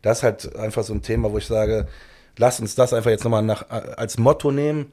Das 0.04 0.20
ist 0.20 0.24
halt 0.24 0.56
einfach 0.56 0.84
so 0.84 0.94
ein 0.94 1.02
Thema, 1.02 1.32
wo 1.32 1.38
ich 1.38 1.46
sage, 1.46 1.88
lass 2.38 2.60
uns 2.60 2.76
das 2.76 2.94
einfach 2.94 3.10
jetzt 3.10 3.24
nochmal 3.24 3.44
nach, 3.44 3.70
als 3.70 4.18
Motto 4.18 4.52
nehmen, 4.52 4.92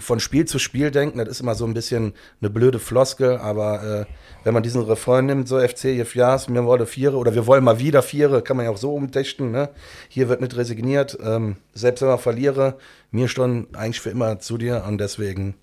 von 0.00 0.18
Spiel 0.18 0.46
zu 0.46 0.58
Spiel 0.58 0.90
denken, 0.90 1.18
das 1.18 1.28
ist 1.28 1.40
immer 1.40 1.54
so 1.54 1.64
ein 1.64 1.74
bisschen 1.74 2.14
eine 2.40 2.50
blöde 2.50 2.78
Floskel, 2.78 3.36
aber 3.36 3.82
äh, 3.82 4.04
wenn 4.44 4.54
man 4.54 4.62
diesen 4.62 4.82
Refrain 4.82 5.26
nimmt, 5.26 5.46
so 5.46 5.60
FC, 5.60 5.80
hier 5.82 6.06
Fias, 6.06 6.48
mir 6.48 6.64
wollen 6.64 6.86
Viere 6.86 7.16
oder 7.16 7.34
wir 7.34 7.46
wollen 7.46 7.62
mal 7.62 7.78
wieder 7.78 8.02
Viere, 8.02 8.42
kann 8.42 8.56
man 8.56 8.66
ja 8.66 8.72
auch 8.72 8.76
so 8.76 8.94
umdichten, 8.94 9.50
ne? 9.50 9.70
Hier 10.08 10.28
wird 10.28 10.40
nicht 10.40 10.56
resigniert, 10.56 11.16
ähm, 11.22 11.56
selbst 11.72 12.00
wenn 12.00 12.08
man 12.08 12.18
verliere, 12.18 12.78
mir 13.10 13.28
schon 13.28 13.68
eigentlich 13.74 14.00
für 14.00 14.10
immer 14.10 14.40
zu 14.40 14.58
dir 14.58 14.84
und 14.86 14.98
deswegen 14.98 15.54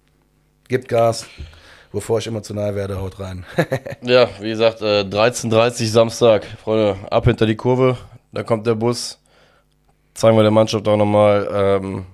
gibt 0.70 0.88
Gas, 0.88 1.26
bevor 1.92 2.20
ich 2.20 2.28
emotional 2.28 2.76
werde, 2.76 3.00
haut 3.00 3.20
rein. 3.20 3.46
Ja, 4.02 4.30
wie 4.40 4.50
gesagt, 4.50 4.82
äh, 4.82 5.02
13.30 5.02 5.88
Samstag. 5.88 6.46
Freunde, 6.62 6.98
ab 7.10 7.26
hinter 7.26 7.46
die 7.46 7.56
Kurve. 7.56 7.98
Da 8.34 8.44
kommt 8.44 8.68
der 8.68 8.76
Bus. 8.76 9.20
Zeigen 10.14 10.38
wir 10.38 10.44
der 10.44 10.52
Mannschaft 10.52 10.88
auch 10.88 10.98
nochmal, 10.98 11.50
ähm, 11.52 12.06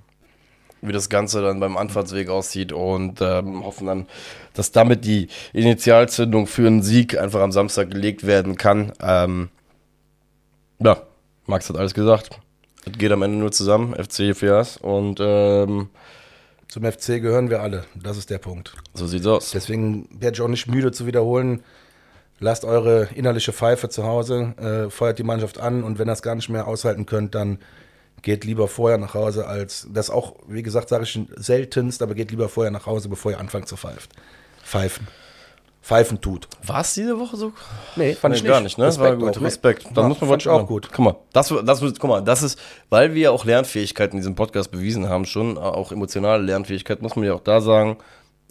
wie 0.82 0.94
das 0.94 1.10
Ganze 1.10 1.42
dann 1.42 1.60
beim 1.60 1.76
Anfahrtsweg 1.76 2.30
aussieht 2.30 2.72
und 2.72 3.20
ähm, 3.22 3.66
hoffen 3.66 3.88
dann, 3.88 4.08
dass 4.54 4.72
damit 4.72 5.04
die 5.04 5.28
Initialzündung 5.54 6.48
für 6.48 6.68
einen 6.68 6.82
Sieg 6.82 7.18
einfach 7.18 7.42
am 7.42 7.52
Samstag 7.52 7.92
gelegt 7.92 8.26
werden 8.26 8.56
kann. 8.56 8.94
Ähm, 9.02 9.50
ja, 10.80 11.02
Max 11.46 11.68
hat 11.70 11.78
alles 11.78 11.94
gesagt. 11.94 12.40
Es 12.86 12.98
geht 12.98 13.12
am 13.12 13.22
Ende 13.22 13.38
nur 13.38 13.52
zusammen, 13.52 13.94
FC 13.94 14.36
Fias 14.36 14.78
und 14.78 15.20
ähm, 15.22 15.90
Zum 16.70 16.84
FC 16.90 17.22
gehören 17.22 17.50
wir 17.50 17.62
alle, 17.62 17.84
das 17.96 18.18
ist 18.18 18.30
der 18.30 18.38
Punkt. 18.38 18.74
so 18.94 19.06
sieht's 19.06 19.28
aus. 19.28 19.52
Deswegen 19.52 20.08
werde 20.12 20.36
ich 20.36 20.42
auch 20.42 20.48
nicht 20.48 20.68
müde 20.68 20.94
zu 20.94 21.06
wiederholen. 21.06 21.64
Lasst 22.40 22.64
eure 22.64 23.10
innerliche 23.16 23.52
Pfeife 23.52 23.90
zu 23.90 24.06
Hause, 24.06 24.54
äh, 24.58 24.90
feuert 24.90 25.20
die 25.20 25.24
Mannschaft 25.24 25.60
an 25.60 25.84
und 25.84 26.00
wenn 26.00 26.08
ihr 26.08 26.14
das 26.14 26.22
gar 26.22 26.36
nicht 26.36 26.48
mehr 26.48 26.68
aushalten 26.68 27.06
könnt, 27.06 27.36
dann 27.36 27.60
geht 28.22 28.44
lieber 28.46 28.68
vorher 28.68 28.98
nach 28.98 29.14
Hause 29.14 29.48
als, 29.48 29.88
das 29.92 30.10
auch, 30.10 30.36
wie 30.48 30.64
gesagt, 30.64 30.90
sage 30.90 31.04
ich 31.04 31.20
seltenst, 31.36 32.02
aber 32.02 32.16
geht 32.16 32.32
lieber 32.32 32.50
vorher 32.50 32.72
nach 32.72 32.86
Hause, 32.86 33.10
bevor 33.10 33.32
ihr 33.32 33.40
anfangt 33.40 33.68
zu 33.68 33.78
pfeifen. 33.78 34.10
Pfeifen. 34.64 35.08
Pfeifen 35.82 36.20
tut. 36.22 36.48
War 36.64 36.82
es 36.82 36.94
diese 36.94 37.18
Woche 37.20 37.38
so? 37.38 37.54
Nee, 37.96 38.14
fand 38.14 38.34
Nee, 38.34 38.38
ich 38.38 38.44
nicht. 38.44 38.52
gar 38.52 38.62
nicht, 38.62 38.78
ne? 38.78 38.86
Respekt 38.88 39.10
war 39.10 39.16
gut, 39.16 39.30
auch, 39.38 39.42
ne? 39.42 39.48
Respekt. 39.48 39.86
Dann 39.94 40.04
Ja, 40.04 40.10
muss 40.10 40.22
man 40.22 40.30
fand 40.30 40.42
ich 40.42 40.50
auch 40.50 40.68
gut. 40.68 40.90
Guck 40.92 41.06
mal, 41.06 41.16
das, 41.34 41.54
das, 41.66 41.80
guck 41.80 42.04
mal, 42.10 42.22
das 42.22 42.44
ist, 42.44 42.60
weil 42.90 43.14
wir 43.16 43.32
auch 43.32 43.46
Lernfähigkeit 43.46 44.12
in 44.12 44.18
diesem 44.18 44.36
Podcast 44.36 44.72
bewiesen 44.72 45.08
haben, 45.08 45.26
schon, 45.26 45.58
auch 45.58 45.92
emotionale 45.92 46.44
Lernfähigkeit, 46.44 47.02
muss 47.02 47.16
man 47.16 47.26
ja 47.26 47.34
auch 47.34 47.40
da 47.40 47.62
sagen, 47.62 47.98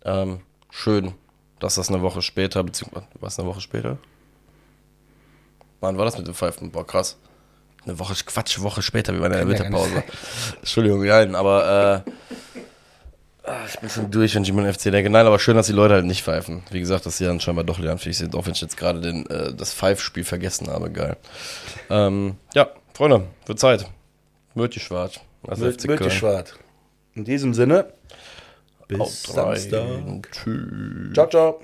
ähm, 0.04 0.40
schön, 0.70 1.12
dass 1.60 1.74
das 1.74 1.90
eine 1.90 2.00
Woche 2.02 2.22
später, 2.22 2.64
beziehungsweise, 2.64 3.06
was 3.20 3.38
eine 3.38 3.48
Woche 3.48 3.60
später? 3.60 3.98
Wann 5.80 5.96
war 5.98 6.06
das 6.06 6.18
mit 6.18 6.26
dem 6.26 6.34
Pfeifen? 6.34 6.70
Boah, 6.70 6.86
krass. 6.86 7.18
Eine 7.88 7.98
Woche, 7.98 8.14
Quatsch, 8.26 8.60
Woche 8.60 8.82
später, 8.82 9.14
wie 9.14 9.20
der 9.20 9.30
Kann 9.30 9.38
ja 9.38 9.44
gar 9.44 9.48
Winterpause. 9.48 10.04
Entschuldigung, 10.58 11.06
nein, 11.06 11.34
aber, 11.34 12.04
äh, 12.04 12.10
ich 13.66 13.80
bin 13.80 13.88
schon 13.88 14.10
durch, 14.10 14.34
wenn 14.34 14.42
ich 14.42 14.50
immer 14.50 14.62
den 14.62 14.74
FC 14.74 14.90
denke. 14.90 15.08
Nein, 15.08 15.24
aber 15.24 15.38
schön, 15.38 15.56
dass 15.56 15.68
die 15.68 15.72
Leute 15.72 15.94
halt 15.94 16.04
nicht 16.04 16.22
pfeifen. 16.22 16.62
Wie 16.70 16.80
gesagt, 16.80 17.06
dass 17.06 17.16
sie 17.16 17.24
dann 17.24 17.40
scheinbar 17.40 17.64
doch 17.64 17.78
lernfähig 17.78 18.18
sind, 18.18 18.34
auch 18.34 18.44
wenn 18.44 18.52
ich 18.52 18.60
jetzt 18.60 18.76
gerade 18.76 19.00
den, 19.00 19.24
äh, 19.30 19.54
das 19.54 19.72
Pfeifspiel 19.72 20.24
vergessen 20.24 20.68
habe. 20.68 20.90
Geil. 20.90 21.16
Ähm, 21.88 22.36
ja, 22.54 22.68
Freunde, 22.92 23.24
wird 23.46 23.58
Zeit. 23.58 23.86
Mürti 24.54 24.80
Schwarz. 24.80 25.20
Mürti 25.46 26.10
Schwarz. 26.10 26.54
In 27.14 27.24
diesem 27.24 27.54
Sinne, 27.54 27.90
bis 28.86 29.22
Samstag. 29.22 30.28
Tschüss. 30.30 31.14
Ciao, 31.14 31.28
ciao. 31.28 31.60